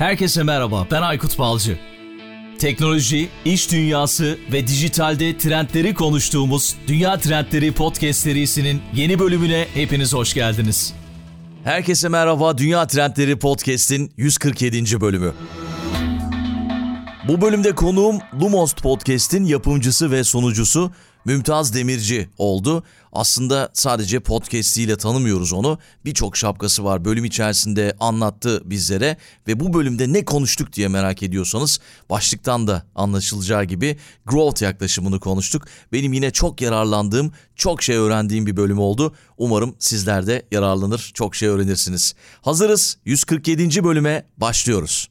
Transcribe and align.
Herkese 0.00 0.42
merhaba, 0.42 0.86
ben 0.90 1.02
Aykut 1.02 1.38
Balcı. 1.38 1.78
Teknoloji, 2.58 3.28
iş 3.44 3.72
dünyası 3.72 4.38
ve 4.52 4.66
dijitalde 4.66 5.38
trendleri 5.38 5.94
konuştuğumuz 5.94 6.76
Dünya 6.86 7.18
Trendleri 7.18 7.72
Podcast 7.72 8.20
serisinin 8.20 8.82
yeni 8.94 9.18
bölümüne 9.18 9.66
hepiniz 9.74 10.14
hoş 10.14 10.34
geldiniz. 10.34 10.94
Herkese 11.64 12.08
merhaba, 12.08 12.58
Dünya 12.58 12.86
Trendleri 12.86 13.38
Podcast'in 13.38 14.12
147. 14.16 15.00
bölümü. 15.00 15.32
Bu 17.28 17.40
bölümde 17.40 17.74
konuğum 17.74 18.18
Lumost 18.40 18.82
Podcast'in 18.82 19.44
yapımcısı 19.44 20.10
ve 20.10 20.24
sunucusu 20.24 20.92
Mümtaz 21.24 21.74
Demirci 21.74 22.28
oldu. 22.38 22.84
Aslında 23.12 23.70
sadece 23.72 24.20
podcastiyle 24.20 24.96
tanımıyoruz 24.96 25.52
onu. 25.52 25.78
Birçok 26.04 26.36
şapkası 26.36 26.84
var 26.84 27.04
bölüm 27.04 27.24
içerisinde 27.24 27.96
anlattı 28.00 28.62
bizlere 28.64 29.16
ve 29.48 29.60
bu 29.60 29.74
bölümde 29.74 30.12
ne 30.12 30.24
konuştuk 30.24 30.72
diye 30.72 30.88
merak 30.88 31.22
ediyorsanız 31.22 31.80
başlıktan 32.10 32.66
da 32.66 32.82
anlaşılacağı 32.94 33.64
gibi 33.64 33.98
growth 34.26 34.62
yaklaşımını 34.62 35.20
konuştuk. 35.20 35.64
Benim 35.92 36.12
yine 36.12 36.30
çok 36.30 36.60
yararlandığım, 36.60 37.32
çok 37.56 37.82
şey 37.82 37.96
öğrendiğim 37.96 38.46
bir 38.46 38.56
bölüm 38.56 38.78
oldu. 38.78 39.14
Umarım 39.38 39.76
sizler 39.78 40.26
de 40.26 40.42
yararlanır, 40.50 41.10
çok 41.14 41.34
şey 41.34 41.48
öğrenirsiniz. 41.48 42.14
Hazırız. 42.42 42.96
147. 43.04 43.84
bölüme 43.84 44.26
başlıyoruz. 44.36 45.10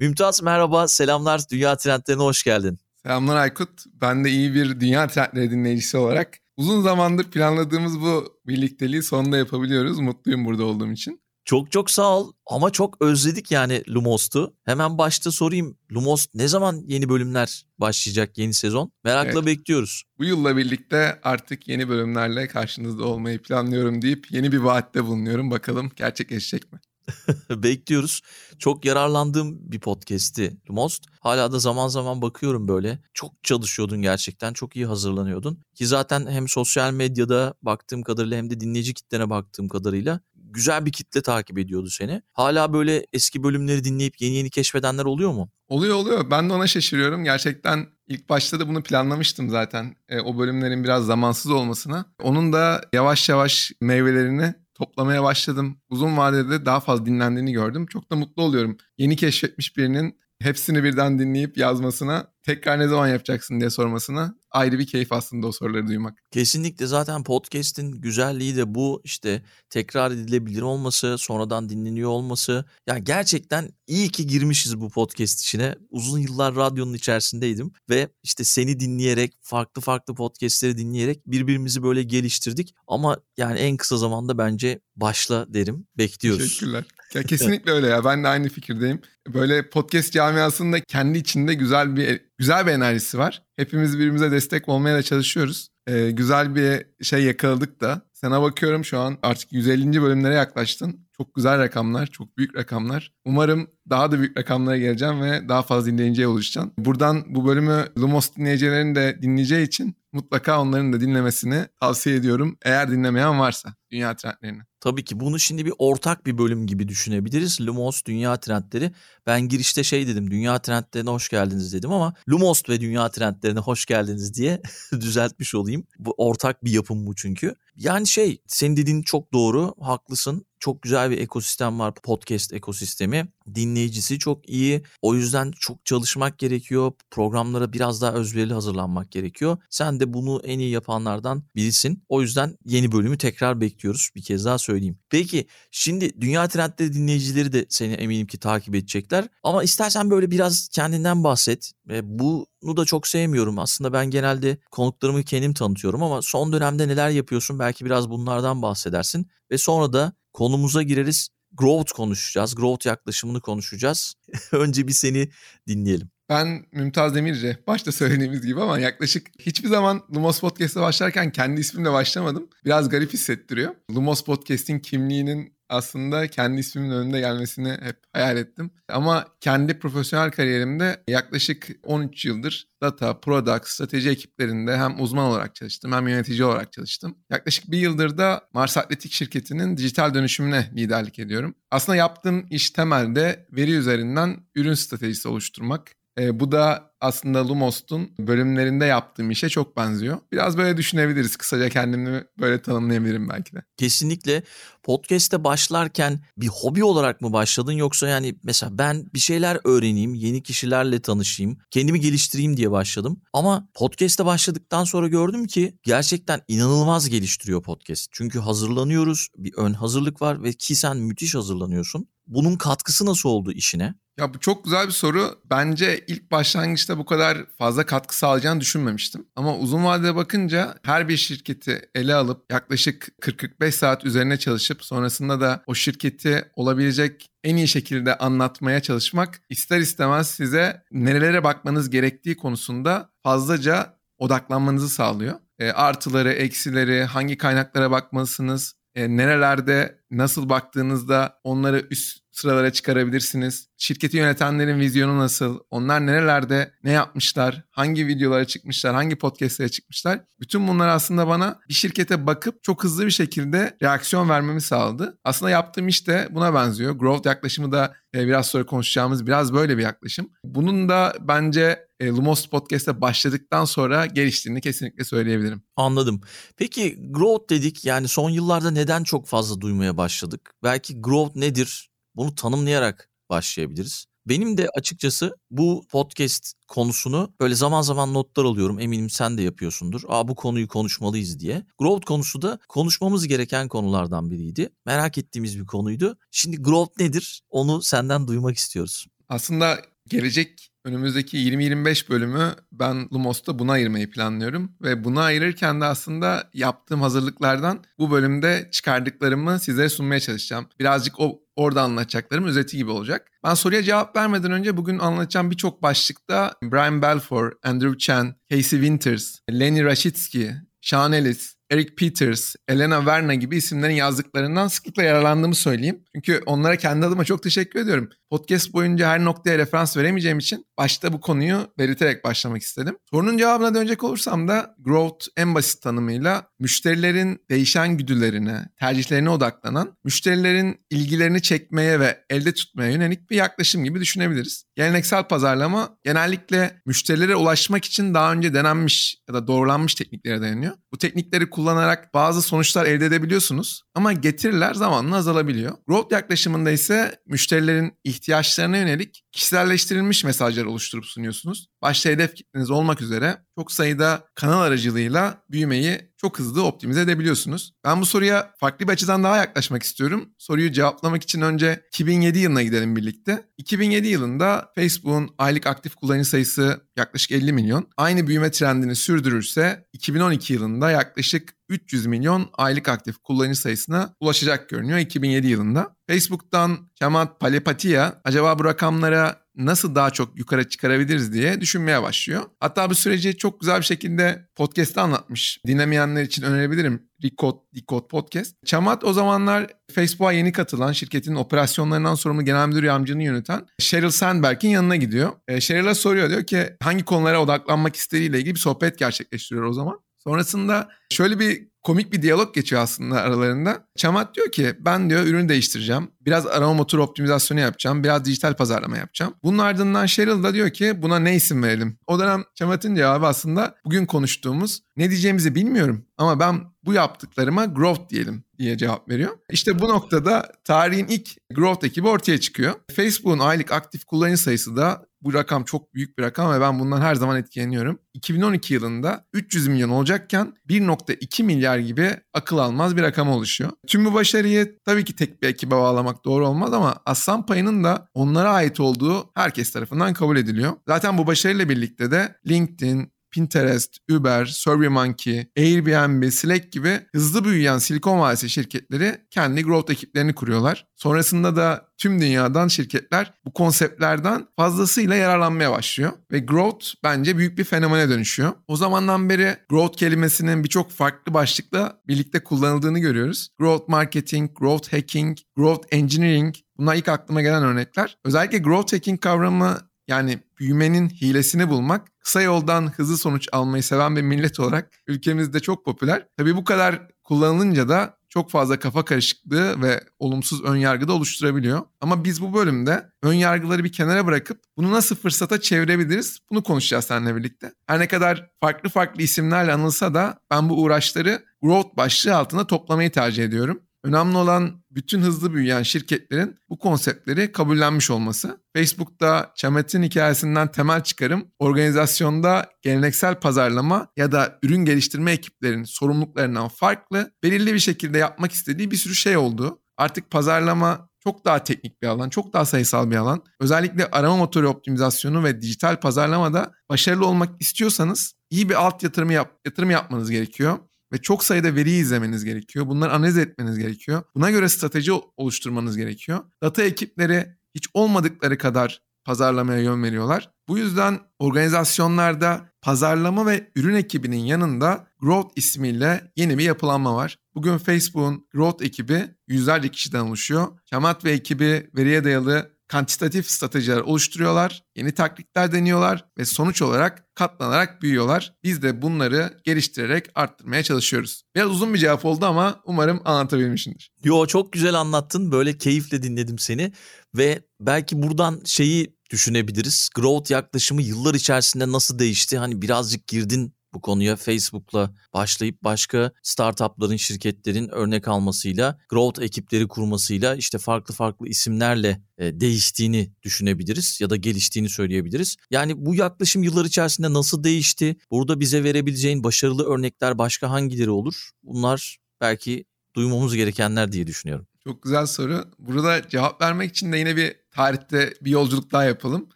Mümtaz 0.00 0.42
merhaba, 0.42 0.88
selamlar. 0.88 1.40
Dünya 1.50 1.76
Trendlerine 1.76 2.22
hoş 2.22 2.42
geldin. 2.42 2.78
Selamlar 3.02 3.36
Aykut. 3.36 3.84
Ben 4.00 4.24
de 4.24 4.30
iyi 4.30 4.54
bir 4.54 4.80
dünya 4.80 5.06
trendleri 5.06 5.50
dinleyicisi 5.50 5.96
olarak 5.96 6.38
uzun 6.56 6.82
zamandır 6.82 7.24
planladığımız 7.30 8.00
bu 8.00 8.38
birlikteliği 8.46 9.02
sonunda 9.02 9.36
yapabiliyoruz. 9.36 9.98
Mutluyum 9.98 10.44
burada 10.44 10.64
olduğum 10.64 10.92
için. 10.92 11.20
Çok 11.44 11.72
çok 11.72 11.90
sağ 11.90 12.18
ol 12.18 12.32
ama 12.46 12.70
çok 12.70 13.02
özledik 13.02 13.50
yani 13.50 13.82
Lumos'tu. 13.88 14.54
Hemen 14.64 14.98
başta 14.98 15.32
sorayım 15.32 15.78
Lumos 15.92 16.26
ne 16.34 16.48
zaman 16.48 16.82
yeni 16.86 17.08
bölümler 17.08 17.66
başlayacak 17.78 18.38
yeni 18.38 18.54
sezon? 18.54 18.92
Merakla 19.04 19.32
evet. 19.32 19.46
bekliyoruz. 19.46 20.02
Bu 20.18 20.24
yılla 20.24 20.56
birlikte 20.56 21.20
artık 21.22 21.68
yeni 21.68 21.88
bölümlerle 21.88 22.48
karşınızda 22.48 23.04
olmayı 23.04 23.42
planlıyorum 23.42 24.02
deyip 24.02 24.32
yeni 24.32 24.52
bir 24.52 24.58
vaatte 24.58 25.04
bulunuyorum. 25.04 25.50
Bakalım 25.50 25.90
gerçekleşecek 25.96 26.72
mi? 26.72 26.80
Bekliyoruz. 27.50 28.20
Çok 28.58 28.84
yararlandığım 28.84 29.72
bir 29.72 29.80
podcast'ti 29.80 30.56
Most. 30.68 31.04
Hala 31.20 31.52
da 31.52 31.58
zaman 31.58 31.88
zaman 31.88 32.22
bakıyorum 32.22 32.68
böyle. 32.68 32.98
Çok 33.14 33.44
çalışıyordun 33.44 34.02
gerçekten. 34.02 34.52
Çok 34.52 34.76
iyi 34.76 34.86
hazırlanıyordun. 34.86 35.62
Ki 35.74 35.86
zaten 35.86 36.26
hem 36.26 36.48
sosyal 36.48 36.92
medyada 36.92 37.54
baktığım 37.62 38.02
kadarıyla 38.02 38.36
hem 38.36 38.50
de 38.50 38.60
dinleyici 38.60 38.94
kitlene 38.94 39.30
baktığım 39.30 39.68
kadarıyla 39.68 40.20
güzel 40.34 40.86
bir 40.86 40.92
kitle 40.92 41.22
takip 41.22 41.58
ediyordu 41.58 41.90
seni. 41.90 42.22
Hala 42.32 42.72
böyle 42.72 43.06
eski 43.12 43.42
bölümleri 43.42 43.84
dinleyip 43.84 44.20
yeni 44.20 44.34
yeni 44.34 44.50
keşfedenler 44.50 45.04
oluyor 45.04 45.32
mu? 45.32 45.48
Oluyor 45.68 45.94
oluyor. 45.94 46.30
Ben 46.30 46.48
de 46.48 46.52
ona 46.52 46.66
şaşırıyorum. 46.66 47.24
Gerçekten 47.24 47.86
ilk 48.06 48.28
başta 48.28 48.60
da 48.60 48.68
bunu 48.68 48.82
planlamıştım 48.82 49.50
zaten. 49.50 49.96
E, 50.08 50.20
o 50.20 50.38
bölümlerin 50.38 50.84
biraz 50.84 51.06
zamansız 51.06 51.50
olmasına. 51.50 52.04
Onun 52.22 52.52
da 52.52 52.82
yavaş 52.92 53.28
yavaş 53.28 53.72
meyvelerini 53.80 54.54
toplamaya 54.78 55.22
başladım. 55.22 55.80
Uzun 55.88 56.16
vadede 56.16 56.66
daha 56.66 56.80
fazla 56.80 57.06
dinlendiğini 57.06 57.52
gördüm. 57.52 57.86
Çok 57.86 58.10
da 58.10 58.16
mutlu 58.16 58.42
oluyorum. 58.42 58.76
Yeni 58.98 59.16
keşfetmiş 59.16 59.76
birinin 59.76 60.18
hepsini 60.46 60.84
birden 60.84 61.18
dinleyip 61.18 61.58
yazmasına 61.58 62.32
tekrar 62.42 62.78
ne 62.78 62.88
zaman 62.88 63.08
yapacaksın 63.08 63.60
diye 63.60 63.70
sormasına 63.70 64.34
ayrı 64.50 64.78
bir 64.78 64.86
keyif 64.86 65.12
aslında 65.12 65.46
o 65.46 65.52
soruları 65.52 65.86
duymak. 65.86 66.18
Kesinlikle 66.30 66.86
zaten 66.86 67.24
podcast'in 67.24 67.92
güzelliği 67.92 68.56
de 68.56 68.74
bu 68.74 69.00
işte 69.04 69.42
tekrar 69.70 70.10
edilebilir 70.10 70.62
olması, 70.62 71.18
sonradan 71.18 71.68
dinleniyor 71.68 72.10
olması. 72.10 72.64
Ya 72.86 72.98
gerçekten 72.98 73.70
iyi 73.86 74.08
ki 74.08 74.26
girmişiz 74.26 74.80
bu 74.80 74.90
podcast 74.90 75.40
içine. 75.40 75.74
Uzun 75.90 76.18
yıllar 76.18 76.56
radyonun 76.56 76.94
içerisindeydim 76.94 77.72
ve 77.90 78.08
işte 78.22 78.44
seni 78.44 78.80
dinleyerek, 78.80 79.34
farklı 79.40 79.82
farklı 79.82 80.14
podcast'leri 80.14 80.78
dinleyerek 80.78 81.26
birbirimizi 81.26 81.82
böyle 81.82 82.02
geliştirdik. 82.02 82.74
Ama 82.86 83.16
yani 83.36 83.58
en 83.58 83.76
kısa 83.76 83.96
zamanda 83.96 84.38
bence 84.38 84.80
başla 84.96 85.54
derim. 85.54 85.86
Bekliyoruz. 85.98 86.42
Teşekkürler. 86.42 86.84
Ya 87.14 87.22
kesinlikle 87.22 87.72
öyle 87.72 87.86
ya. 87.86 88.04
Ben 88.04 88.24
de 88.24 88.28
aynı 88.28 88.48
fikirdeyim. 88.48 89.00
Böyle 89.28 89.68
podcast 89.68 90.12
camiasında 90.12 90.80
kendi 90.80 91.18
içinde 91.18 91.54
güzel 91.54 91.96
bir 91.96 92.20
güzel 92.38 92.66
bir 92.66 92.72
enerjisi 92.72 93.18
var. 93.18 93.42
Hepimiz 93.56 93.94
birbirimize 93.98 94.30
destek 94.30 94.68
olmaya 94.68 94.96
da 94.96 95.02
çalışıyoruz. 95.02 95.68
Ee, 95.86 96.10
güzel 96.10 96.54
bir 96.54 96.86
şey 97.04 97.24
yakaladık 97.24 97.80
da. 97.80 98.02
Sana 98.12 98.42
bakıyorum 98.42 98.84
şu 98.84 98.98
an 98.98 99.18
artık 99.22 99.52
150. 99.52 100.02
bölümlere 100.02 100.34
yaklaştın. 100.34 101.05
Çok 101.18 101.34
güzel 101.34 101.58
rakamlar, 101.58 102.06
çok 102.06 102.38
büyük 102.38 102.56
rakamlar. 102.56 103.12
Umarım 103.24 103.70
daha 103.90 104.12
da 104.12 104.18
büyük 104.18 104.38
rakamlara 104.38 104.78
geleceğim 104.78 105.20
ve 105.20 105.48
daha 105.48 105.62
fazla 105.62 105.90
dinleyiciye 105.90 106.26
ulaşacağım. 106.26 106.72
Buradan 106.78 107.24
bu 107.28 107.46
bölümü 107.46 107.84
Lumos 107.98 108.34
dinleyicilerin 108.36 108.94
de 108.94 109.18
dinleyeceği 109.22 109.66
için 109.66 109.96
mutlaka 110.12 110.60
onların 110.60 110.92
da 110.92 111.00
dinlemesini 111.00 111.66
tavsiye 111.80 112.16
ediyorum. 112.16 112.58
Eğer 112.64 112.90
dinlemeyen 112.90 113.40
varsa 113.40 113.74
dünya 113.90 114.16
trendlerini. 114.16 114.62
Tabii 114.80 115.04
ki 115.04 115.20
bunu 115.20 115.38
şimdi 115.38 115.66
bir 115.66 115.72
ortak 115.78 116.26
bir 116.26 116.38
bölüm 116.38 116.66
gibi 116.66 116.88
düşünebiliriz. 116.88 117.60
Lumos 117.60 118.04
Dünya 118.04 118.36
Trendleri. 118.36 118.92
Ben 119.26 119.40
girişte 119.40 119.84
şey 119.84 120.06
dedim 120.06 120.30
Dünya 120.30 120.58
Trendlerine 120.58 121.10
hoş 121.10 121.28
geldiniz 121.28 121.72
dedim 121.72 121.92
ama 121.92 122.14
Lumos 122.28 122.62
ve 122.68 122.80
Dünya 122.80 123.08
Trendlerine 123.08 123.58
hoş 123.58 123.86
geldiniz 123.86 124.34
diye 124.34 124.62
düzeltmiş 124.92 125.54
olayım. 125.54 125.86
Bu 125.98 126.14
ortak 126.16 126.64
bir 126.64 126.70
yapım 126.70 127.06
bu 127.06 127.14
çünkü. 127.14 127.54
Yani 127.76 128.06
şey 128.06 128.42
senin 128.46 128.76
dediğin 128.76 129.02
çok 129.02 129.32
doğru 129.32 129.74
haklısın. 129.80 130.46
Çok 130.66 130.82
güzel 130.82 131.10
bir 131.10 131.18
ekosistem 131.18 131.78
var 131.78 131.94
podcast 131.94 132.52
ekosistemi. 132.52 133.28
Dinleyicisi 133.54 134.18
çok 134.18 134.48
iyi. 134.48 134.82
O 135.02 135.14
yüzden 135.14 135.52
çok 135.60 135.86
çalışmak 135.86 136.38
gerekiyor. 136.38 136.92
Programlara 137.10 137.72
biraz 137.72 138.02
daha 138.02 138.12
özverili 138.12 138.54
hazırlanmak 138.54 139.10
gerekiyor. 139.10 139.58
Sen 139.70 140.00
de 140.00 140.14
bunu 140.14 140.40
en 140.44 140.58
iyi 140.58 140.70
yapanlardan 140.70 141.42
birisin. 141.56 142.02
O 142.08 142.22
yüzden 142.22 142.58
yeni 142.64 142.92
bölümü 142.92 143.18
tekrar 143.18 143.60
bekliyoruz. 143.60 144.10
Bir 144.16 144.22
kez 144.22 144.44
daha 144.44 144.58
söyleyeyim. 144.58 144.98
Peki 145.10 145.46
şimdi 145.70 146.20
Dünya 146.20 146.48
Trendleri 146.48 146.92
dinleyicileri 146.92 147.52
de 147.52 147.66
seni 147.68 147.92
eminim 147.92 148.26
ki 148.26 148.38
takip 148.38 148.74
edecekler. 148.74 149.28
Ama 149.42 149.62
istersen 149.62 150.10
böyle 150.10 150.30
biraz 150.30 150.68
kendinden 150.68 151.24
bahset. 151.24 151.72
Ve 151.88 152.18
bunu 152.18 152.76
da 152.76 152.84
çok 152.84 153.06
sevmiyorum. 153.06 153.58
Aslında 153.58 153.92
ben 153.92 154.10
genelde 154.10 154.58
konuklarımı 154.70 155.22
kendim 155.22 155.54
tanıtıyorum 155.54 156.02
ama 156.02 156.22
son 156.22 156.52
dönemde 156.52 156.88
neler 156.88 157.10
yapıyorsun? 157.10 157.58
Belki 157.58 157.84
biraz 157.84 158.10
bunlardan 158.10 158.62
bahsedersin. 158.62 159.26
Ve 159.50 159.58
sonra 159.58 159.92
da 159.92 160.12
konumuza 160.36 160.82
gireriz. 160.82 161.28
Growth 161.52 161.92
konuşacağız. 161.92 162.54
Growth 162.54 162.86
yaklaşımını 162.86 163.40
konuşacağız. 163.40 164.14
Önce 164.52 164.88
bir 164.88 164.92
seni 164.92 165.28
dinleyelim. 165.68 166.10
Ben 166.28 166.66
Mümtaz 166.72 167.14
Demirci. 167.14 167.58
Başta 167.66 167.92
söylediğimiz 167.92 168.46
gibi 168.46 168.60
ama 168.60 168.78
yaklaşık 168.78 169.26
hiçbir 169.38 169.68
zaman 169.68 170.02
Lumos 170.14 170.40
Podcast'a 170.40 170.82
başlarken 170.82 171.32
kendi 171.32 171.60
ismimle 171.60 171.92
başlamadım. 171.92 172.48
Biraz 172.64 172.88
garip 172.88 173.12
hissettiriyor. 173.12 173.74
Lumos 173.90 174.24
Podcast'in 174.24 174.78
kimliğinin 174.78 175.55
aslında 175.68 176.28
kendi 176.28 176.60
ismimin 176.60 176.90
önünde 176.90 177.20
gelmesini 177.20 177.70
hep 177.70 177.96
hayal 178.12 178.36
ettim. 178.36 178.70
Ama 178.88 179.26
kendi 179.40 179.78
profesyonel 179.78 180.30
kariyerimde 180.30 181.02
yaklaşık 181.08 181.68
13 181.82 182.24
yıldır 182.24 182.68
data, 182.82 183.20
product, 183.20 183.68
strateji 183.68 184.10
ekiplerinde 184.10 184.76
hem 184.76 185.00
uzman 185.00 185.24
olarak 185.24 185.54
çalıştım 185.54 185.92
hem 185.92 186.08
yönetici 186.08 186.44
olarak 186.44 186.72
çalıştım. 186.72 187.18
Yaklaşık 187.30 187.70
bir 187.70 187.78
yıldır 187.78 188.18
da 188.18 188.48
Mars 188.52 188.76
Atletik 188.76 189.12
şirketinin 189.12 189.76
dijital 189.76 190.14
dönüşümüne 190.14 190.70
liderlik 190.76 191.18
ediyorum. 191.18 191.54
Aslında 191.70 191.96
yaptığım 191.96 192.46
iş 192.50 192.70
temelde 192.70 193.46
veri 193.52 193.72
üzerinden 193.72 194.36
ürün 194.54 194.74
stratejisi 194.74 195.28
oluşturmak. 195.28 195.92
E, 196.18 196.40
bu 196.40 196.52
da 196.52 196.90
aslında 197.00 197.48
Lumos'un 197.48 198.10
bölümlerinde 198.18 198.84
yaptığım 198.84 199.30
işe 199.30 199.48
çok 199.48 199.76
benziyor. 199.76 200.18
Biraz 200.32 200.58
böyle 200.58 200.76
düşünebiliriz. 200.76 201.36
Kısaca 201.36 201.68
kendimi 201.68 202.24
böyle 202.40 202.62
tanımlayabilirim 202.62 203.28
belki 203.28 203.52
de. 203.52 203.62
Kesinlikle. 203.76 204.42
Podcast'te 204.82 205.44
başlarken 205.44 206.20
bir 206.36 206.48
hobi 206.48 206.84
olarak 206.84 207.20
mı 207.20 207.32
başladın 207.32 207.72
yoksa 207.72 208.08
yani 208.08 208.34
mesela 208.42 208.78
ben 208.78 209.06
bir 209.14 209.18
şeyler 209.18 209.58
öğreneyim, 209.64 210.14
yeni 210.14 210.42
kişilerle 210.42 211.00
tanışayım, 211.00 211.58
kendimi 211.70 212.00
geliştireyim 212.00 212.56
diye 212.56 212.70
başladım. 212.70 213.20
Ama 213.32 213.68
podcast'te 213.74 214.24
başladıktan 214.24 214.84
sonra 214.84 215.08
gördüm 215.08 215.46
ki 215.46 215.78
gerçekten 215.82 216.40
inanılmaz 216.48 217.08
geliştiriyor 217.08 217.62
podcast. 217.62 218.08
Çünkü 218.12 218.38
hazırlanıyoruz, 218.38 219.28
bir 219.38 219.54
ön 219.56 219.72
hazırlık 219.72 220.22
var 220.22 220.42
ve 220.42 220.52
ki 220.52 220.74
sen 220.74 220.96
müthiş 220.96 221.34
hazırlanıyorsun. 221.34 222.08
Bunun 222.26 222.56
katkısı 222.56 223.06
nasıl 223.06 223.28
oldu 223.28 223.52
işine? 223.52 223.94
Ya 224.18 224.34
bu 224.34 224.40
çok 224.40 224.64
güzel 224.64 224.86
bir 224.86 224.92
soru. 224.92 225.38
Bence 225.50 226.04
ilk 226.06 226.30
başlangıçta 226.30 226.98
bu 226.98 227.04
kadar 227.04 227.38
fazla 227.58 227.86
katkı 227.86 228.18
sağlayacağını 228.18 228.60
düşünmemiştim. 228.60 229.26
Ama 229.36 229.56
uzun 229.56 229.84
vadede 229.84 230.16
bakınca 230.16 230.74
her 230.82 231.08
bir 231.08 231.16
şirketi 231.16 231.90
ele 231.94 232.14
alıp 232.14 232.52
yaklaşık 232.52 233.08
40-45 233.20 233.72
saat 233.72 234.04
üzerine 234.04 234.38
çalışıp 234.38 234.84
sonrasında 234.84 235.40
da 235.40 235.62
o 235.66 235.74
şirketi 235.74 236.44
olabilecek 236.56 237.30
en 237.44 237.56
iyi 237.56 237.68
şekilde 237.68 238.18
anlatmaya 238.18 238.80
çalışmak 238.80 239.40
ister 239.50 239.78
istemez 239.78 240.28
size 240.30 240.82
nerelere 240.90 241.44
bakmanız 241.44 241.90
gerektiği 241.90 242.36
konusunda 242.36 243.10
fazlaca 243.22 243.96
odaklanmanızı 244.18 244.88
sağlıyor. 244.88 245.38
E, 245.58 245.70
artıları, 245.70 246.32
eksileri, 246.32 247.04
hangi 247.04 247.38
kaynaklara 247.38 247.90
bakmalısınız, 247.90 248.74
e, 248.96 249.16
nerelerde 249.16 249.98
nasıl 250.10 250.48
baktığınızda 250.48 251.40
onları 251.44 251.86
üst 251.90 252.26
sıralara 252.32 252.72
çıkarabilirsiniz. 252.72 253.68
Şirketi 253.76 254.16
yönetenlerin 254.16 254.80
vizyonu 254.80 255.18
nasıl? 255.18 255.58
Onlar 255.70 256.06
nerelerde 256.06 256.72
ne 256.84 256.90
yapmışlar? 256.90 257.64
Hangi 257.70 258.06
videolara 258.06 258.44
çıkmışlar? 258.44 258.94
Hangi 258.94 259.16
podcastlere 259.16 259.68
çıkmışlar? 259.68 260.20
Bütün 260.40 260.68
bunlar 260.68 260.88
aslında 260.88 261.26
bana 261.28 261.60
bir 261.68 261.74
şirkete 261.74 262.26
bakıp 262.26 262.62
çok 262.62 262.84
hızlı 262.84 263.06
bir 263.06 263.10
şekilde 263.10 263.76
reaksiyon 263.82 264.28
vermemi 264.28 264.60
sağladı. 264.60 265.18
Aslında 265.24 265.50
yaptığım 265.50 265.88
iş 265.88 266.06
de 266.06 266.28
buna 266.30 266.54
benziyor. 266.54 266.92
Growth 266.92 267.26
yaklaşımı 267.26 267.72
da 267.72 267.94
e, 268.14 268.26
biraz 268.26 268.46
sonra 268.46 268.66
konuşacağımız 268.66 269.26
biraz 269.26 269.54
böyle 269.54 269.78
bir 269.78 269.82
yaklaşım. 269.82 270.28
Bunun 270.44 270.88
da 270.88 271.14
bence 271.20 271.85
e, 272.00 272.06
Lumos 272.06 272.46
Podcast'e 272.46 273.00
başladıktan 273.00 273.64
sonra 273.64 274.06
geliştiğini 274.06 274.60
kesinlikle 274.60 275.04
söyleyebilirim. 275.04 275.62
Anladım. 275.76 276.20
Peki 276.56 276.96
growth 277.10 277.50
dedik 277.50 277.84
yani 277.84 278.08
son 278.08 278.30
yıllarda 278.30 278.70
neden 278.70 279.02
çok 279.02 279.26
fazla 279.26 279.60
duymaya 279.60 279.96
başladık? 279.96 280.54
Belki 280.62 281.00
growth 281.00 281.36
nedir? 281.36 281.90
Bunu 282.14 282.34
tanımlayarak 282.34 283.10
başlayabiliriz. 283.30 284.06
Benim 284.26 284.58
de 284.58 284.68
açıkçası 284.78 285.36
bu 285.50 285.86
podcast 285.90 286.52
konusunu 286.68 287.34
böyle 287.40 287.54
zaman 287.54 287.82
zaman 287.82 288.14
notlar 288.14 288.44
alıyorum. 288.44 288.80
Eminim 288.80 289.10
sen 289.10 289.38
de 289.38 289.42
yapıyorsundur. 289.42 290.02
Aa 290.08 290.28
bu 290.28 290.34
konuyu 290.34 290.68
konuşmalıyız 290.68 291.40
diye. 291.40 291.66
Growth 291.78 292.06
konusu 292.06 292.42
da 292.42 292.58
konuşmamız 292.68 293.28
gereken 293.28 293.68
konulardan 293.68 294.30
biriydi. 294.30 294.70
Merak 294.86 295.18
ettiğimiz 295.18 295.58
bir 295.58 295.66
konuydu. 295.66 296.18
Şimdi 296.30 296.56
growth 296.62 297.00
nedir? 297.00 297.42
Onu 297.50 297.82
senden 297.82 298.28
duymak 298.28 298.56
istiyoruz. 298.56 299.06
Aslında 299.28 299.78
gelecek 300.08 300.70
önümüzdeki 300.86 301.36
20-25 301.36 302.08
bölümü 302.08 302.54
ben 302.72 303.08
Lumos'ta 303.12 303.58
buna 303.58 303.72
ayırmayı 303.72 304.10
planlıyorum. 304.10 304.72
Ve 304.82 305.04
buna 305.04 305.22
ayırırken 305.22 305.80
de 305.80 305.84
aslında 305.84 306.50
yaptığım 306.54 307.02
hazırlıklardan 307.02 307.84
bu 307.98 308.10
bölümde 308.10 308.68
çıkardıklarımı 308.72 309.58
sizlere 309.58 309.88
sunmaya 309.88 310.20
çalışacağım. 310.20 310.66
Birazcık 310.80 311.20
o 311.20 311.40
orada 311.56 311.82
anlatacaklarım 311.82 312.44
özeti 312.44 312.76
gibi 312.76 312.90
olacak. 312.90 313.30
Ben 313.44 313.54
soruya 313.54 313.82
cevap 313.82 314.16
vermeden 314.16 314.52
önce 314.52 314.76
bugün 314.76 314.98
anlatacağım 314.98 315.50
birçok 315.50 315.82
başlıkta 315.82 316.54
Brian 316.62 317.02
Balfour, 317.02 317.52
Andrew 317.62 317.98
Chen, 317.98 318.34
Casey 318.50 318.80
Winters, 318.80 319.38
Lenny 319.50 319.84
Rashitsky, 319.84 320.50
Sean 320.80 321.12
Ellis, 321.12 321.55
Eric 321.70 321.94
Peters, 321.94 322.54
Elena 322.68 323.06
Verna 323.06 323.34
gibi 323.34 323.56
isimlerin 323.56 323.94
yazdıklarından 323.94 324.68
sıklıkla 324.68 325.02
yararlandığımı 325.02 325.54
söyleyeyim. 325.54 326.04
Çünkü 326.14 326.42
onlara 326.46 326.76
kendi 326.76 327.06
adıma 327.06 327.24
çok 327.24 327.42
teşekkür 327.42 327.80
ediyorum. 327.80 328.10
Podcast 328.30 328.72
boyunca 328.72 329.08
her 329.08 329.24
noktaya 329.24 329.58
referans 329.58 329.96
veremeyeceğim 329.96 330.38
için 330.38 330.64
başta 330.78 331.12
bu 331.12 331.20
konuyu 331.20 331.72
belirterek 331.78 332.24
başlamak 332.24 332.62
istedim. 332.62 332.96
Sorunun 333.10 333.38
cevabına 333.38 333.74
dönecek 333.74 334.04
olursam 334.04 334.48
da 334.48 334.74
growth 334.78 335.26
en 335.36 335.54
basit 335.54 335.82
tanımıyla 335.82 336.48
müşterilerin 336.58 337.40
değişen 337.50 337.96
güdülerine, 337.96 338.68
tercihlerine 338.80 339.30
odaklanan, 339.30 339.96
müşterilerin 340.04 340.80
ilgilerini 340.90 341.42
çekmeye 341.42 342.00
ve 342.00 342.24
elde 342.30 342.54
tutmaya 342.54 342.90
yönelik 342.90 343.30
bir 343.30 343.36
yaklaşım 343.36 343.84
gibi 343.84 344.00
düşünebiliriz. 344.00 344.64
Geleneksel 344.76 345.24
pazarlama 345.24 345.98
genellikle 346.04 346.80
müşterilere 346.86 347.36
ulaşmak 347.36 347.84
için 347.84 348.14
daha 348.14 348.32
önce 348.32 348.54
denenmiş 348.54 349.18
ya 349.28 349.34
da 349.34 349.46
doğrulanmış 349.46 349.94
tekniklere 349.94 350.40
dayanıyor. 350.40 350.72
Bu 350.92 350.98
teknikleri 350.98 351.50
kullanarak 351.56 352.14
bazı 352.14 352.42
sonuçlar 352.42 352.86
elde 352.86 353.06
edebiliyorsunuz 353.06 353.82
ama 353.94 354.12
getiriler 354.12 354.74
zamanla 354.74 355.16
azalabiliyor. 355.16 355.72
Growth 355.86 356.12
yaklaşımında 356.12 356.70
ise 356.70 357.20
müşterilerin 357.26 357.92
ihtiyaçlarına 358.04 358.76
yönelik 358.76 359.22
kişiselleştirilmiş 359.32 360.24
mesajlar 360.24 360.64
oluşturup 360.64 361.06
sunuyorsunuz. 361.06 361.66
Başta 361.86 362.10
hedef 362.10 362.34
kitleniz 362.34 362.70
olmak 362.70 363.02
üzere 363.02 363.36
çok 363.58 363.72
sayıda 363.72 364.24
kanal 364.34 364.60
aracılığıyla 364.60 365.42
büyümeyi 365.50 366.00
çok 366.16 366.38
hızlı 366.38 366.64
optimize 366.64 367.00
edebiliyorsunuz. 367.00 367.72
Ben 367.84 368.00
bu 368.00 368.06
soruya 368.06 368.54
farklı 368.60 368.88
bir 368.88 368.92
açıdan 368.92 369.24
daha 369.24 369.36
yaklaşmak 369.36 369.82
istiyorum. 369.82 370.28
Soruyu 370.38 370.72
cevaplamak 370.72 371.22
için 371.22 371.40
önce 371.40 371.82
2007 371.88 372.38
yılına 372.38 372.62
gidelim 372.62 372.96
birlikte. 372.96 373.44
2007 373.58 374.08
yılında 374.08 374.70
Facebook'un 374.74 375.30
aylık 375.38 375.66
aktif 375.66 375.94
kullanıcı 375.94 376.28
sayısı 376.28 376.80
yaklaşık 376.96 377.32
50 377.32 377.52
milyon. 377.52 377.88
Aynı 377.96 378.26
büyüme 378.26 378.50
trendini 378.50 378.96
sürdürürse 378.96 379.86
2012 379.92 380.52
yılında 380.52 380.90
yaklaşık 380.90 381.54
300 381.68 382.06
milyon 382.06 382.50
aylık 382.54 382.88
aktif 382.88 383.18
kullanıcı 383.18 383.60
sayısına 383.60 384.14
ulaşacak 384.20 384.68
görünüyor 384.68 384.98
2007 384.98 385.46
yılında. 385.46 385.96
Facebook'tan 386.08 386.90
Kemal 386.94 387.26
Palepatiya 387.40 388.20
acaba 388.24 388.58
bu 388.58 388.64
rakamlara 388.64 389.45
nasıl 389.56 389.94
daha 389.94 390.10
çok 390.10 390.38
yukarı 390.38 390.68
çıkarabiliriz 390.68 391.32
diye 391.32 391.60
düşünmeye 391.60 392.02
başlıyor. 392.02 392.42
Hatta 392.60 392.90
bu 392.90 392.94
süreci 392.94 393.36
çok 393.36 393.60
güzel 393.60 393.78
bir 393.78 393.84
şekilde 393.84 394.48
podcast'te 394.56 395.00
anlatmış. 395.00 395.60
Dinlemeyenler 395.66 396.22
için 396.22 396.42
önerebilirim. 396.42 397.02
Recode, 397.24 397.58
Decode 397.74 398.06
Podcast. 398.06 398.56
Çamat 398.66 399.04
o 399.04 399.12
zamanlar 399.12 399.66
Facebook'a 399.92 400.32
yeni 400.32 400.52
katılan 400.52 400.92
şirketin 400.92 401.34
operasyonlarından 401.34 402.14
sorumlu 402.14 402.44
genel 402.44 402.68
müdür 402.68 402.82
yardımcını 402.82 403.22
yöneten 403.22 403.66
Sheryl 403.78 404.10
Sandberg'in 404.10 404.68
yanına 404.68 404.96
gidiyor. 404.96 405.32
E, 405.48 405.60
Sheryl'a 405.60 405.94
soruyor 405.94 406.30
diyor 406.30 406.44
ki 406.44 406.76
hangi 406.82 407.04
konulara 407.04 407.42
odaklanmak 407.42 407.96
istediğiyle 407.96 408.38
ilgili 408.38 408.54
bir 408.54 408.60
sohbet 408.60 408.98
gerçekleştiriyor 408.98 409.64
o 409.64 409.72
zaman. 409.72 410.00
Sonrasında 410.18 410.88
şöyle 411.10 411.38
bir 411.38 411.68
komik 411.82 412.12
bir 412.12 412.22
diyalog 412.22 412.54
geçiyor 412.54 412.82
aslında 412.82 413.20
aralarında. 413.20 413.86
Çamat 413.96 414.34
diyor 414.34 414.50
ki 414.52 414.74
ben 414.80 415.10
diyor 415.10 415.24
ürünü 415.24 415.48
değiştireceğim. 415.48 416.10
Biraz 416.26 416.46
arama 416.46 416.74
motoru 416.74 417.02
optimizasyonu 417.02 417.60
yapacağım. 417.60 418.04
Biraz 418.04 418.24
dijital 418.24 418.54
pazarlama 418.54 418.96
yapacağım. 418.96 419.34
Bunun 419.42 419.58
ardından 419.58 420.06
Cheryl 420.06 420.42
da 420.42 420.54
diyor 420.54 420.70
ki 420.70 421.02
buna 421.02 421.18
ne 421.18 421.36
isim 421.36 421.62
verelim? 421.62 421.98
O 422.06 422.18
dönem 422.18 422.44
Çamat'ın 422.54 422.94
cevabı 422.94 423.26
aslında 423.26 423.74
bugün 423.84 424.06
konuştuğumuz 424.06 424.80
ne 424.96 425.10
diyeceğimizi 425.10 425.54
bilmiyorum 425.54 426.06
ama 426.18 426.40
ben 426.40 426.60
bu 426.84 426.92
yaptıklarıma 426.92 427.64
growth 427.64 428.08
diyelim 428.08 428.44
diye 428.58 428.78
cevap 428.78 429.08
veriyor. 429.08 429.38
İşte 429.50 429.78
bu 429.78 429.88
noktada 429.88 430.52
tarihin 430.64 431.06
ilk 431.06 431.28
growth 431.54 431.84
ekibi 431.84 432.08
ortaya 432.08 432.40
çıkıyor. 432.40 432.74
Facebook'un 432.96 433.38
aylık 433.38 433.72
aktif 433.72 434.04
kullanıcı 434.04 434.42
sayısı 434.42 434.76
da 434.76 435.06
bu 435.20 435.34
rakam 435.34 435.64
çok 435.64 435.94
büyük 435.94 436.18
bir 436.18 436.22
rakam 436.22 436.52
ve 436.52 436.60
ben 436.60 436.80
bundan 436.80 437.00
her 437.00 437.14
zaman 437.14 437.36
etkileniyorum. 437.36 437.98
2012 438.14 438.74
yılında 438.74 439.24
300 439.32 439.68
milyon 439.68 439.90
olacakken 439.90 440.54
1.2 440.68 441.42
milyar 441.42 441.78
gibi 441.78 442.10
akıl 442.34 442.58
almaz 442.58 442.96
bir 442.96 443.02
rakam 443.02 443.28
oluşuyor. 443.28 443.70
Tüm 443.86 444.04
bu 444.04 444.14
başarıyı 444.14 444.78
tabii 444.84 445.04
ki 445.04 445.16
tek 445.16 445.42
bir 445.42 445.48
ekibe 445.48 445.74
bağlamak 445.74 446.15
doğru 446.24 446.48
olmaz 446.48 446.72
ama 446.72 446.96
aslan 447.06 447.46
payının 447.46 447.84
da 447.84 448.08
onlara 448.14 448.50
ait 448.52 448.80
olduğu 448.80 449.30
herkes 449.34 449.72
tarafından 449.72 450.14
kabul 450.14 450.36
ediliyor. 450.36 450.72
Zaten 450.88 451.18
bu 451.18 451.26
başarıyla 451.26 451.68
birlikte 451.68 452.10
de 452.10 452.36
LinkedIn, 452.48 453.12
Pinterest, 453.30 453.96
Uber, 454.10 454.46
SurveyMonkey, 454.46 455.46
Airbnb, 455.56 456.30
Slack 456.30 456.72
gibi 456.72 457.00
hızlı 457.14 457.44
büyüyen 457.44 457.78
Silikon 457.78 458.20
Vadisi 458.20 458.50
şirketleri 458.50 459.16
kendi 459.30 459.62
growth 459.62 459.90
ekiplerini 459.90 460.34
kuruyorlar. 460.34 460.86
Sonrasında 460.96 461.56
da 461.56 461.88
tüm 461.98 462.20
dünyadan 462.20 462.68
şirketler 462.68 463.32
bu 463.44 463.52
konseptlerden 463.52 464.46
fazlasıyla 464.56 465.14
yararlanmaya 465.14 465.72
başlıyor. 465.72 466.12
Ve 466.32 466.38
growth 466.38 466.86
bence 467.04 467.36
büyük 467.36 467.58
bir 467.58 467.64
fenomene 467.64 468.08
dönüşüyor. 468.08 468.52
O 468.68 468.76
zamandan 468.76 469.30
beri 469.30 469.56
growth 469.68 469.96
kelimesinin 469.96 470.64
birçok 470.64 470.90
farklı 470.90 471.34
başlıkla 471.34 472.00
birlikte 472.08 472.44
kullanıldığını 472.44 472.98
görüyoruz. 472.98 473.48
Growth 473.58 473.88
marketing, 473.88 474.50
growth 474.58 474.92
hacking, 474.92 475.38
growth 475.56 475.86
engineering 475.90 476.54
bunlar 476.78 476.94
ilk 476.94 477.08
aklıma 477.08 477.42
gelen 477.42 477.62
örnekler. 477.62 478.18
Özellikle 478.24 478.58
growth 478.58 478.92
hacking 478.92 479.20
kavramı 479.20 479.78
yani 480.08 480.38
büyümenin 480.58 481.08
hilesini 481.08 481.68
bulmak 481.68 482.08
kısa 482.20 482.42
yoldan 482.42 482.92
hızlı 482.96 483.18
sonuç 483.18 483.48
almayı 483.52 483.82
seven 483.82 484.16
bir 484.16 484.22
millet 484.22 484.60
olarak 484.60 484.90
ülkemizde 485.06 485.60
çok 485.60 485.84
popüler. 485.84 486.26
Tabii 486.36 486.56
bu 486.56 486.64
kadar 486.64 487.08
kullanılınca 487.24 487.88
da 487.88 488.16
çok 488.28 488.50
fazla 488.50 488.78
kafa 488.78 489.04
karışıklığı 489.04 489.82
ve 489.82 490.00
olumsuz 490.18 490.64
ön 490.64 490.76
yargı 490.76 491.08
da 491.08 491.12
oluşturabiliyor. 491.12 491.82
Ama 492.00 492.24
biz 492.24 492.42
bu 492.42 492.54
bölümde 492.54 493.10
ön 493.22 493.32
yargıları 493.32 493.84
bir 493.84 493.92
kenara 493.92 494.26
bırakıp 494.26 494.60
bunu 494.76 494.92
nasıl 494.92 495.16
fırsata 495.16 495.60
çevirebiliriz 495.60 496.38
bunu 496.50 496.62
konuşacağız 496.62 497.04
seninle 497.04 497.36
birlikte. 497.36 497.72
Her 497.86 498.00
ne 498.00 498.08
kadar 498.08 498.50
farklı 498.60 498.88
farklı 498.88 499.22
isimlerle 499.22 499.72
anılsa 499.72 500.14
da 500.14 500.38
ben 500.50 500.68
bu 500.68 500.82
uğraşları 500.82 501.44
growth 501.62 501.96
başlığı 501.96 502.36
altında 502.36 502.66
toplamayı 502.66 503.12
tercih 503.12 503.44
ediyorum. 503.44 503.82
Önemli 504.06 504.36
olan 504.36 504.84
bütün 504.90 505.20
hızlı 505.20 505.54
büyüyen 505.54 505.82
şirketlerin 505.82 506.56
bu 506.68 506.78
konseptleri 506.78 507.52
kabullenmiş 507.52 508.10
olması. 508.10 508.60
Facebook'ta 508.76 509.52
Çamet'in 509.56 510.02
hikayesinden 510.02 510.72
temel 510.72 511.02
çıkarım 511.02 511.44
organizasyonda 511.58 512.70
geleneksel 512.82 513.34
pazarlama 513.34 514.08
ya 514.16 514.32
da 514.32 514.58
ürün 514.62 514.84
geliştirme 514.84 515.32
ekiplerinin 515.32 515.84
sorumluluklarından 515.84 516.68
farklı 516.68 517.30
belirli 517.42 517.74
bir 517.74 517.78
şekilde 517.78 518.18
yapmak 518.18 518.52
istediği 518.52 518.90
bir 518.90 518.96
sürü 518.96 519.14
şey 519.14 519.36
oldu. 519.36 519.82
Artık 519.96 520.30
pazarlama 520.30 521.08
çok 521.24 521.44
daha 521.44 521.64
teknik 521.64 522.02
bir 522.02 522.06
alan, 522.06 522.28
çok 522.28 522.52
daha 522.52 522.64
sayısal 522.64 523.10
bir 523.10 523.16
alan. 523.16 523.42
Özellikle 523.60 524.10
arama 524.10 524.36
motoru 524.36 524.68
optimizasyonu 524.68 525.44
ve 525.44 525.62
dijital 525.62 526.00
pazarlamada 526.00 526.72
başarılı 526.90 527.26
olmak 527.26 527.62
istiyorsanız 527.62 528.34
iyi 528.50 528.68
bir 528.68 528.74
alt 528.74 529.02
yatırımı 529.02 529.32
yap, 529.32 529.50
yatırım 529.66 529.90
yapmanız 529.90 530.30
gerekiyor 530.30 530.78
ve 531.12 531.18
çok 531.18 531.44
sayıda 531.44 531.74
veri 531.74 531.90
izlemeniz 531.90 532.44
gerekiyor. 532.44 532.86
Bunları 532.86 533.12
analiz 533.12 533.38
etmeniz 533.38 533.78
gerekiyor. 533.78 534.22
Buna 534.34 534.50
göre 534.50 534.68
strateji 534.68 535.12
oluşturmanız 535.36 535.96
gerekiyor. 535.96 536.38
Data 536.62 536.82
ekipleri 536.82 537.46
hiç 537.74 537.88
olmadıkları 537.94 538.58
kadar 538.58 539.02
pazarlamaya 539.24 539.80
yön 539.80 540.02
veriyorlar. 540.02 540.50
Bu 540.68 540.78
yüzden 540.78 541.18
organizasyonlarda 541.38 542.70
pazarlama 542.82 543.46
ve 543.46 543.70
ürün 543.76 543.94
ekibinin 543.94 544.44
yanında 544.44 545.06
Growth 545.20 545.52
ismiyle 545.56 546.32
yeni 546.36 546.58
bir 546.58 546.64
yapılanma 546.64 547.16
var. 547.16 547.38
Bugün 547.54 547.78
Facebook'un 547.78 548.46
Growth 548.52 548.84
ekibi 548.84 549.24
yüzlerce 549.48 549.88
kişiden 549.88 550.20
oluşuyor. 550.20 550.66
Kemat 550.86 551.24
ve 551.24 551.32
ekibi 551.32 551.90
veriye 551.96 552.24
dayalı 552.24 552.75
kantitatif 552.88 553.50
stratejiler 553.50 554.00
oluşturuyorlar, 554.00 554.82
yeni 554.96 555.12
taktikler 555.12 555.72
deniyorlar 555.72 556.24
ve 556.38 556.44
sonuç 556.44 556.82
olarak 556.82 557.34
katlanarak 557.34 558.02
büyüyorlar. 558.02 558.54
Biz 558.64 558.82
de 558.82 559.02
bunları 559.02 559.60
geliştirerek 559.64 560.26
arttırmaya 560.34 560.82
çalışıyoruz. 560.82 561.42
Biraz 561.54 561.70
uzun 561.70 561.94
bir 561.94 561.98
cevap 561.98 562.24
oldu 562.24 562.46
ama 562.46 562.80
umarım 562.84 563.20
anlatabilmişimdir. 563.24 564.10
Yo 564.24 564.46
çok 564.46 564.72
güzel 564.72 564.94
anlattın. 564.94 565.52
Böyle 565.52 565.78
keyifle 565.78 566.22
dinledim 566.22 566.58
seni 566.58 566.92
ve 567.34 567.62
belki 567.80 568.22
buradan 568.22 568.62
şeyi 568.64 569.16
düşünebiliriz. 569.30 570.10
Growth 570.14 570.50
yaklaşımı 570.50 571.02
yıllar 571.02 571.34
içerisinde 571.34 571.92
nasıl 571.92 572.18
değişti? 572.18 572.58
Hani 572.58 572.82
birazcık 572.82 573.26
girdin 573.26 573.75
bu 573.96 574.00
konuya 574.00 574.36
Facebook'la 574.36 575.14
başlayıp 575.34 575.84
başka 575.84 576.32
startupların, 576.42 577.16
şirketlerin 577.16 577.88
örnek 577.88 578.28
almasıyla, 578.28 578.98
growth 579.08 579.42
ekipleri 579.42 579.88
kurmasıyla 579.88 580.56
işte 580.56 580.78
farklı 580.78 581.14
farklı 581.14 581.48
isimlerle 581.48 582.20
e, 582.38 582.60
değiştiğini 582.60 583.32
düşünebiliriz 583.42 584.20
ya 584.20 584.30
da 584.30 584.36
geliştiğini 584.36 584.88
söyleyebiliriz. 584.88 585.56
Yani 585.70 586.06
bu 586.06 586.14
yaklaşım 586.14 586.62
yıllar 586.62 586.84
içerisinde 586.84 587.32
nasıl 587.32 587.64
değişti? 587.64 588.16
Burada 588.30 588.60
bize 588.60 588.84
verebileceğin 588.84 589.44
başarılı 589.44 589.84
örnekler 589.84 590.38
başka 590.38 590.70
hangileri 590.70 591.10
olur? 591.10 591.50
Bunlar 591.62 592.18
belki 592.40 592.84
duymamız 593.14 593.54
gerekenler 593.54 594.12
diye 594.12 594.26
düşünüyorum. 594.26 594.66
Çok 594.84 595.02
güzel 595.02 595.26
soru. 595.26 595.64
Burada 595.78 596.28
cevap 596.28 596.62
vermek 596.62 596.90
için 596.90 597.12
de 597.12 597.16
yine 597.16 597.36
bir 597.36 597.56
tarihte 597.70 598.34
bir 598.40 598.50
yolculuk 598.50 598.92
daha 598.92 599.04
yapalım. 599.04 599.48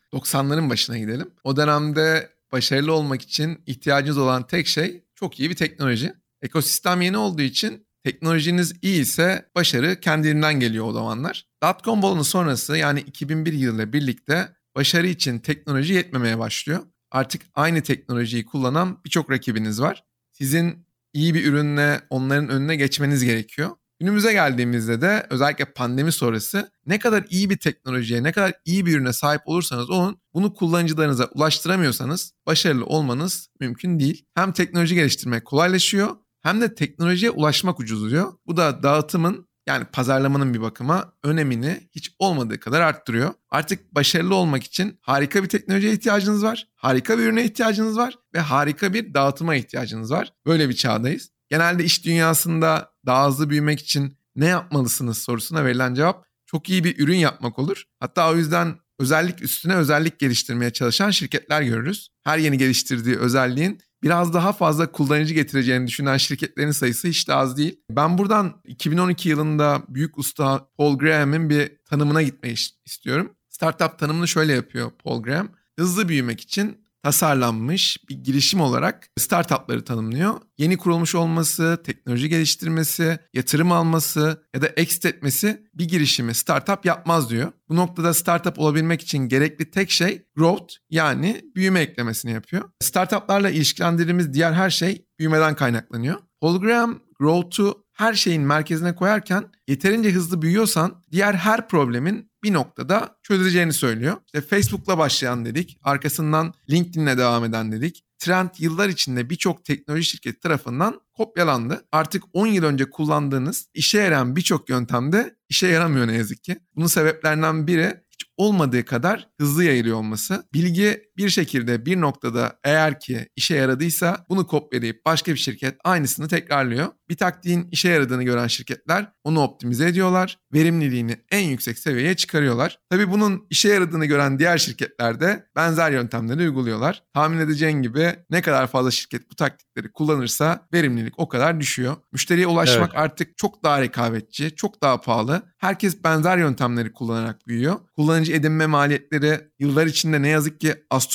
90'ların 0.13 0.71
başına 0.71 0.99
gidelim. 0.99 1.31
O 1.45 1.57
dönemde 1.57 2.31
başarılı 2.53 2.93
olmak 2.93 3.23
için 3.23 3.63
ihtiyacınız 3.67 4.19
olan 4.19 4.47
tek 4.47 4.67
şey 4.67 5.05
çok 5.15 5.41
iyi 5.41 5.51
bir 5.51 5.57
teknoloji. 5.57 6.13
Ekosistem 6.43 7.01
yeni 7.01 7.17
olduğu 7.17 7.43
için 7.43 7.87
teknolojiniz 8.05 8.75
iyi 8.83 9.01
ise 9.01 9.51
başarı 9.55 10.01
kendiliğinden 10.01 10.61
geliyor 10.61 10.87
o 10.87 10.93
zamanlar. 10.93 11.47
Dotcom 11.63 12.03
balonu 12.03 12.25
sonrası 12.25 12.77
yani 12.77 13.01
2001 13.01 13.53
yılıyla 13.53 13.93
birlikte 13.93 14.49
başarı 14.77 15.07
için 15.07 15.39
teknoloji 15.39 15.95
yetmemeye 15.95 16.39
başlıyor. 16.39 16.81
Artık 17.11 17.43
aynı 17.55 17.83
teknolojiyi 17.83 18.45
kullanan 18.47 19.01
birçok 19.05 19.31
rakibiniz 19.31 19.81
var. 19.81 20.05
Sizin 20.33 20.87
iyi 21.13 21.35
bir 21.35 21.45
ürünle 21.45 22.01
onların 22.11 22.49
önüne 22.49 22.77
geçmeniz 22.77 23.25
gerekiyor. 23.25 23.71
Günümüze 24.01 24.33
geldiğimizde 24.33 25.01
de 25.01 25.27
özellikle 25.31 25.65
pandemi 25.65 26.13
sonrası 26.13 26.71
ne 26.87 26.99
kadar 26.99 27.25
iyi 27.31 27.51
bir 27.51 27.57
teknolojiye, 27.57 28.23
ne 28.23 28.33
kadar 28.33 28.53
iyi 28.65 28.87
bir 28.87 28.97
ürüne 28.97 29.13
sahip 29.13 29.43
olursanız 29.45 29.91
olun 29.91 30.21
bunu 30.35 30.55
kullanıcılarınıza 30.55 31.25
ulaştıramıyorsanız 31.25 32.33
başarılı 32.47 32.87
olmanız 32.87 33.49
mümkün 33.61 33.99
değil. 33.99 34.25
Hem 34.35 34.53
teknoloji 34.53 34.95
geliştirmek 34.95 35.45
kolaylaşıyor 35.45 36.17
hem 36.43 36.61
de 36.61 36.75
teknolojiye 36.75 37.31
ulaşmak 37.31 37.81
ucuzluyor. 37.81 38.33
Bu 38.47 38.57
da 38.57 38.83
dağıtımın 38.83 39.49
yani 39.67 39.85
pazarlamanın 39.85 40.55
bir 40.55 40.61
bakıma 40.61 41.13
önemini 41.23 41.89
hiç 41.91 42.15
olmadığı 42.19 42.61
kadar 42.61 42.81
arttırıyor. 42.81 43.35
Artık 43.51 43.95
başarılı 43.95 44.35
olmak 44.35 44.63
için 44.63 44.99
harika 45.01 45.43
bir 45.43 45.49
teknolojiye 45.49 45.93
ihtiyacınız 45.93 46.43
var, 46.45 46.69
harika 46.75 47.19
bir 47.19 47.23
ürüne 47.23 47.45
ihtiyacınız 47.45 47.97
var 47.97 48.15
ve 48.35 48.39
harika 48.39 48.95
bir 48.95 49.15
dağıtıma 49.15 49.55
ihtiyacınız 49.55 50.11
var. 50.11 50.33
Böyle 50.47 50.69
bir 50.69 50.75
çağdayız. 50.75 51.31
Genelde 51.49 51.85
iş 51.85 52.05
dünyasında 52.05 52.90
daha 53.07 53.29
hızlı 53.29 53.51
büyümek 53.51 53.81
için 53.81 54.17
ne 54.37 54.47
yapmalısınız 54.47 55.19
sorusuna 55.19 55.65
verilen 55.65 55.95
cevap 55.95 56.27
çok 56.47 56.71
iyi 56.71 56.85
bir 56.85 56.99
ürün 56.99 57.17
yapmak 57.17 57.59
olur. 57.59 57.85
Hatta 58.01 58.31
o 58.31 58.37
yüzden 58.37 58.75
özellik 58.99 59.43
üstüne 59.43 59.75
özellik 59.75 60.19
geliştirmeye 60.19 60.71
çalışan 60.71 61.11
şirketler 61.11 61.63
görürüz. 61.63 62.09
Her 62.25 62.39
yeni 62.39 62.59
geliştirdiği 62.59 63.17
özelliğin 63.17 63.81
biraz 64.03 64.35
daha 64.35 64.53
fazla 64.53 64.93
kullanıcı 64.93 65.35
getireceğini 65.35 65.87
düşünen 65.87 66.17
şirketlerin 66.17 66.71
sayısı 66.71 67.09
hiç 67.09 67.29
de 67.29 67.35
az 67.35 67.57
değil. 67.57 67.81
Ben 67.91 68.19
buradan 68.19 68.61
2012 68.65 69.29
yılında 69.29 69.83
büyük 69.89 70.19
usta 70.19 70.69
Paul 70.77 70.99
Graham'in 70.99 71.51
bir 71.51 71.73
tanımına 71.85 72.23
gitmeyi 72.23 72.57
istiyorum. 72.85 73.33
Startup 73.49 73.99
tanımını 73.99 74.29
şöyle 74.29 74.53
yapıyor 74.53 74.91
Paul 75.05 75.23
Graham. 75.23 75.49
Hızlı 75.79 76.09
büyümek 76.09 76.41
için 76.41 76.80
tasarlanmış 77.03 77.99
bir 78.09 78.15
girişim 78.15 78.61
olarak 78.61 79.09
startupları 79.19 79.85
tanımlıyor. 79.85 80.35
Yeni 80.59 80.77
kurulmuş 80.77 81.15
olması, 81.15 81.83
teknoloji 81.85 82.29
geliştirmesi, 82.29 83.19
yatırım 83.35 83.73
alması 83.73 84.45
ya 84.55 84.63
da 84.63 84.67
exit 84.67 85.05
etmesi 85.05 85.67
bir 85.75 85.89
girişimi 85.89 86.35
startup 86.35 86.85
yapmaz 86.85 87.31
diyor. 87.31 87.53
Bu 87.69 87.77
noktada 87.77 88.15
startup 88.15 88.59
olabilmek 88.59 89.03
için 89.03 89.19
gerekli 89.19 89.71
tek 89.71 89.91
şey 89.91 90.23
growth 90.37 90.75
yani 90.91 91.41
büyüme 91.57 91.81
eklemesini 91.81 92.33
yapıyor. 92.33 92.71
Startuplarla 92.81 93.51
ilişkilendirdiğimiz 93.51 94.35
diğer 94.35 94.53
her 94.53 94.71
şey 94.71 95.07
büyümeden 95.19 95.55
kaynaklanıyor. 95.55 96.19
Hologram 96.41 97.01
growth'u 97.19 97.85
her 97.93 98.15
şeyin 98.15 98.43
merkezine 98.43 98.95
koyarken 98.95 99.45
yeterince 99.69 100.11
hızlı 100.11 100.43
büyüyorsan 100.43 101.03
diğer 101.13 101.35
her 101.35 101.69
problemin 101.69 102.30
bir 102.43 102.53
noktada 102.53 103.19
çözeceğini 103.23 103.73
söylüyor. 103.73 104.17
İşte 104.27 104.41
Facebook'la 104.41 104.99
başlayan 104.99 105.45
dedik, 105.45 105.79
arkasından 105.83 106.55
LinkedIn'le 106.71 107.19
devam 107.19 107.45
eden 107.45 107.73
dedik. 107.73 108.05
Trend 108.19 108.49
yıllar 108.59 108.89
içinde 108.89 109.31
birçok 109.31 109.65
teknoloji 109.65 110.05
şirketi 110.05 110.41
tarafından 110.41 111.01
kopyalandı. 111.13 111.85
Artık 111.93 112.23
10 112.33 112.47
yıl 112.47 112.65
önce 112.65 112.91
kullandığınız 112.91 113.67
işe 113.75 113.99
yarayan 113.99 114.37
birçok 114.37 114.69
yöntemde 114.69 115.37
işe 115.49 115.67
yaramıyor 115.67 116.07
ne 116.07 116.15
yazık 116.15 116.45
ki. 116.45 116.59
Bunun 116.77 116.87
sebeplerinden 116.87 117.67
biri 117.67 118.01
olmadığı 118.37 118.85
kadar 118.85 119.29
hızlı 119.41 119.65
yayılıyor 119.65 119.97
olması. 119.97 120.45
Bilgi 120.55 121.10
bir 121.25 121.31
şekilde 121.31 121.87
bir 121.87 122.01
noktada 122.01 122.59
eğer 122.65 123.01
ki 123.01 123.29
işe 123.37 123.57
yaradıysa 123.57 124.27
bunu 124.29 124.47
kopyalayıp 124.47 125.05
başka 125.05 125.33
bir 125.33 125.39
şirket 125.39 125.77
aynısını 125.85 126.29
tekrarlıyor. 126.29 126.89
Bir 127.09 127.17
taktiğin 127.17 127.69
işe 127.73 127.89
yaradığını 127.89 128.23
gören 128.23 128.47
şirketler 128.47 129.13
onu 129.25 129.43
optimize 129.43 129.89
ediyorlar. 129.89 130.39
Verimliliğini 130.55 131.17
en 131.31 131.49
yüksek 131.49 131.79
seviyeye 131.79 132.17
çıkarıyorlar. 132.17 132.79
Tabi 132.91 133.11
bunun 133.11 133.47
işe 133.51 133.69
yaradığını 133.69 134.07
gören 134.07 134.39
diğer 134.39 134.59
şirketler 134.59 135.21
de 135.21 135.47
benzer 135.57 135.91
yöntemleri 135.91 136.41
uyguluyorlar. 136.41 137.03
Tahmin 137.15 137.39
edeceğin 137.39 137.83
gibi 137.83 138.15
ne 138.31 138.43
kadar 138.43 138.67
fazla 138.67 138.91
şirket 138.91 139.31
bu 139.31 139.35
taktikleri 139.35 139.93
kullanırsa 139.93 140.67
verimlilik 140.73 141.15
o 141.19 141.29
kadar 141.29 141.61
düşüyor. 141.61 141.97
Müşteriye 142.13 142.47
ulaşmak 142.47 142.91
evet. 142.95 143.03
artık 143.03 143.39
çok 143.39 143.65
daha 143.65 143.81
rekabetçi, 143.81 144.55
çok 144.57 144.83
daha 144.83 145.01
pahalı. 145.01 145.43
Herkes 145.59 146.05
benzer 146.05 146.39
yöntemleri 146.39 146.93
kullanarak 146.93 147.47
büyüyor. 147.47 147.77
Kullanıcı 147.97 148.33
edinme 148.33 148.67
maliyetleri 148.67 149.41
yıllar 149.59 149.87
içinde 149.87 150.23
ne 150.23 150.29
yazık 150.29 150.61
ki 150.61 150.75
astronomik 150.91 151.10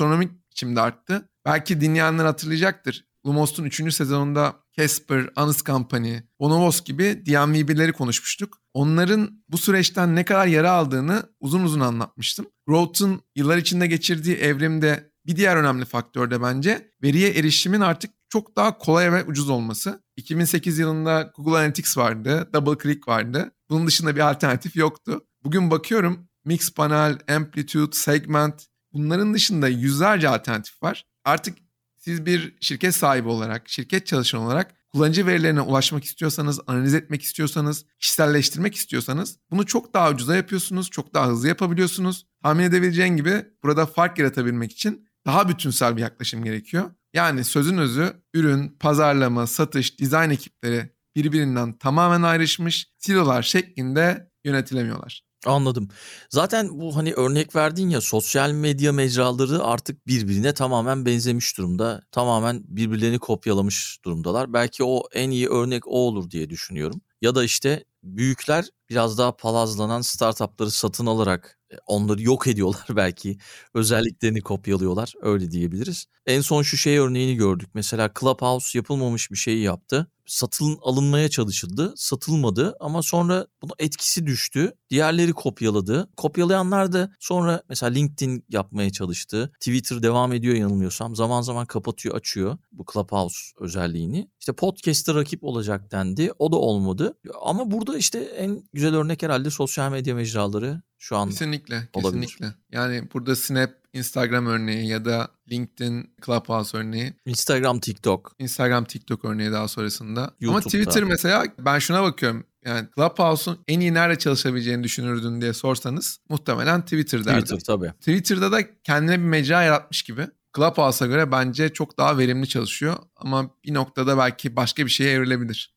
biçimde 0.51 0.81
arttı. 0.81 1.29
Belki 1.45 1.81
dinleyenler 1.81 2.25
hatırlayacaktır. 2.25 3.05
Lumos'un 3.25 3.63
3. 3.63 3.93
sezonunda 3.93 4.55
Casper, 4.77 5.29
Honest 5.35 5.65
Company, 5.65 6.17
Bonobos 6.39 6.83
gibi 6.83 7.23
DMVB'leri 7.25 7.93
konuşmuştuk. 7.93 8.57
Onların 8.73 9.43
bu 9.49 9.57
süreçten 9.57 10.15
ne 10.15 10.25
kadar 10.25 10.47
yara 10.47 10.71
aldığını 10.71 11.23
uzun 11.39 11.63
uzun 11.63 11.79
anlatmıştım. 11.79 12.45
Growth'un 12.67 13.21
yıllar 13.35 13.57
içinde 13.57 13.87
geçirdiği 13.87 14.35
evrimde 14.35 15.11
bir 15.25 15.35
diğer 15.35 15.55
önemli 15.55 15.85
faktör 15.85 16.31
de 16.31 16.41
bence 16.41 16.91
veriye 17.03 17.29
erişimin 17.29 17.81
artık 17.81 18.11
çok 18.29 18.55
daha 18.55 18.77
kolay 18.77 19.11
ve 19.11 19.23
ucuz 19.23 19.49
olması. 19.49 20.03
2008 20.17 20.79
yılında 20.79 21.31
Google 21.37 21.57
Analytics 21.57 21.97
vardı, 21.97 22.49
DoubleClick 22.53 23.07
vardı. 23.07 23.51
Bunun 23.69 23.87
dışında 23.87 24.15
bir 24.15 24.29
alternatif 24.29 24.75
yoktu. 24.75 25.21
Bugün 25.43 25.71
bakıyorum 25.71 26.27
Mixpanel, 26.45 27.19
Amplitude, 27.29 27.95
Segment 27.95 28.65
bunların 28.95 29.33
dışında 29.33 29.67
yüzlerce 29.67 30.29
alternatif 30.29 30.83
var. 30.83 31.05
Artık 31.25 31.57
siz 31.97 32.25
bir 32.25 32.55
şirket 32.61 32.95
sahibi 32.95 33.27
olarak, 33.27 33.69
şirket 33.69 34.07
çalışanı 34.07 34.45
olarak 34.45 34.75
kullanıcı 34.93 35.27
verilerine 35.27 35.61
ulaşmak 35.61 36.03
istiyorsanız, 36.03 36.59
analiz 36.67 36.93
etmek 36.93 37.21
istiyorsanız, 37.21 37.85
kişiselleştirmek 37.99 38.75
istiyorsanız 38.75 39.37
bunu 39.51 39.65
çok 39.65 39.93
daha 39.93 40.11
ucuza 40.11 40.35
yapıyorsunuz, 40.35 40.89
çok 40.89 41.13
daha 41.13 41.27
hızlı 41.27 41.47
yapabiliyorsunuz. 41.47 42.27
Tahmin 42.43 42.63
edebileceğin 42.63 43.17
gibi 43.17 43.45
burada 43.63 43.85
fark 43.85 44.19
yaratabilmek 44.19 44.71
için 44.71 45.07
daha 45.25 45.49
bütünsel 45.49 45.97
bir 45.97 46.01
yaklaşım 46.01 46.43
gerekiyor. 46.43 46.91
Yani 47.13 47.43
sözün 47.43 47.77
özü 47.77 48.13
ürün, 48.33 48.77
pazarlama, 48.79 49.47
satış, 49.47 49.99
dizayn 49.99 50.29
ekipleri 50.29 50.95
birbirinden 51.15 51.77
tamamen 51.77 52.21
ayrışmış 52.21 52.87
silolar 52.97 53.43
şeklinde 53.43 54.31
yönetilemiyorlar. 54.43 55.24
Anladım. 55.45 55.87
Zaten 56.29 56.69
bu 56.79 56.95
hani 56.95 57.13
örnek 57.13 57.55
verdin 57.55 57.89
ya 57.89 58.01
sosyal 58.01 58.51
medya 58.51 58.91
mecraları 58.91 59.63
artık 59.63 60.07
birbirine 60.07 60.53
tamamen 60.53 61.05
benzemiş 61.05 61.57
durumda. 61.57 62.01
Tamamen 62.11 62.63
birbirlerini 62.67 63.19
kopyalamış 63.19 63.99
durumdalar. 64.05 64.53
Belki 64.53 64.83
o 64.83 65.03
en 65.13 65.29
iyi 65.29 65.49
örnek 65.49 65.87
o 65.87 65.91
olur 65.91 66.31
diye 66.31 66.49
düşünüyorum. 66.49 67.01
Ya 67.21 67.35
da 67.35 67.43
işte 67.43 67.85
büyükler 68.03 68.65
biraz 68.89 69.17
daha 69.17 69.35
palazlanan 69.37 70.01
startupları 70.01 70.71
satın 70.71 71.05
alarak 71.05 71.59
onları 71.85 72.21
yok 72.21 72.47
ediyorlar 72.47 72.85
belki. 72.95 73.37
Özelliklerini 73.73 74.41
kopyalıyorlar 74.41 75.13
öyle 75.21 75.51
diyebiliriz. 75.51 76.05
En 76.25 76.41
son 76.41 76.61
şu 76.61 76.77
şey 76.77 76.97
örneğini 76.97 77.35
gördük. 77.35 77.69
Mesela 77.73 78.11
Clubhouse 78.19 78.77
yapılmamış 78.77 79.31
bir 79.31 79.37
şeyi 79.37 79.63
yaptı. 79.63 80.07
Satılın 80.25 80.77
alınmaya 80.81 81.29
çalışıldı. 81.29 81.93
Satılmadı 81.95 82.75
ama 82.79 83.01
sonra 83.01 83.47
bunun 83.61 83.73
etkisi 83.79 84.25
düştü. 84.25 84.73
Diğerleri 84.89 85.33
kopyaladı. 85.33 86.09
Kopyalayanlar 86.17 86.93
da 86.93 87.11
sonra 87.19 87.63
mesela 87.69 87.91
LinkedIn 87.91 88.45
yapmaya 88.49 88.89
çalıştı. 88.91 89.51
Twitter 89.59 90.03
devam 90.03 90.33
ediyor 90.33 90.55
yanılmıyorsam. 90.55 91.15
Zaman 91.15 91.41
zaman 91.41 91.65
kapatıyor, 91.65 92.15
açıyor 92.15 92.57
bu 92.71 92.85
Clubhouse 92.93 93.39
özelliğini. 93.59 94.29
İşte 94.39 94.53
podcast'te 94.53 95.13
rakip 95.13 95.43
olacak 95.43 95.91
dendi. 95.91 96.31
O 96.39 96.51
da 96.51 96.55
olmadı. 96.55 97.17
Ama 97.41 97.71
burada 97.71 97.97
işte 97.97 98.19
en 98.19 98.63
güzel 98.73 98.95
örnek 98.95 99.23
herhalde 99.23 99.49
sosyal 99.49 99.91
medya 99.91 100.15
mecraları 100.15 100.81
şu 100.99 101.17
an 101.17 101.29
Kesinlikle, 101.29 101.87
olabilir. 101.93 102.21
kesinlikle. 102.21 102.55
Yani 102.71 103.03
burada 103.13 103.35
Snap, 103.35 103.71
Instagram 103.93 104.45
örneği 104.47 104.87
ya 104.87 105.05
da 105.05 105.27
LinkedIn, 105.51 106.13
Clubhouse 106.25 106.77
örneği, 106.77 107.13
Instagram, 107.25 107.79
TikTok. 107.79 108.35
Instagram, 108.39 108.85
TikTok 108.85 109.25
örneği 109.25 109.51
daha 109.51 109.67
sonrasında. 109.67 110.21
Ama 110.21 110.31
YouTube'da. 110.39 110.69
Twitter 110.69 111.03
mesela 111.03 111.43
ben 111.59 111.79
şuna 111.79 112.03
bakıyorum. 112.03 112.45
Yani 112.65 112.87
Clubhouse'un 112.95 113.59
en 113.67 113.79
iyi 113.79 113.93
nerede 113.93 114.19
çalışabileceğini 114.19 114.83
düşünürdün 114.83 115.41
diye 115.41 115.53
sorsanız 115.53 116.19
muhtemelen 116.29 116.81
Twitter 116.81 117.25
derdim. 117.25 117.41
Twitter 117.43 117.65
tabii. 117.65 117.91
Twitter'da 117.99 118.51
da 118.51 118.81
kendine 118.83 119.19
bir 119.19 119.25
mecra 119.25 119.63
yaratmış 119.63 120.03
gibi. 120.03 120.27
Clubhouse'a 120.55 121.07
göre 121.07 121.31
bence 121.31 121.69
çok 121.69 121.97
daha 121.97 122.17
verimli 122.17 122.47
çalışıyor 122.47 122.95
ama 123.15 123.49
bir 123.65 123.73
noktada 123.73 124.17
belki 124.17 124.55
başka 124.55 124.85
bir 124.85 124.91
şeye 124.91 125.11
evrilebilir. 125.13 125.74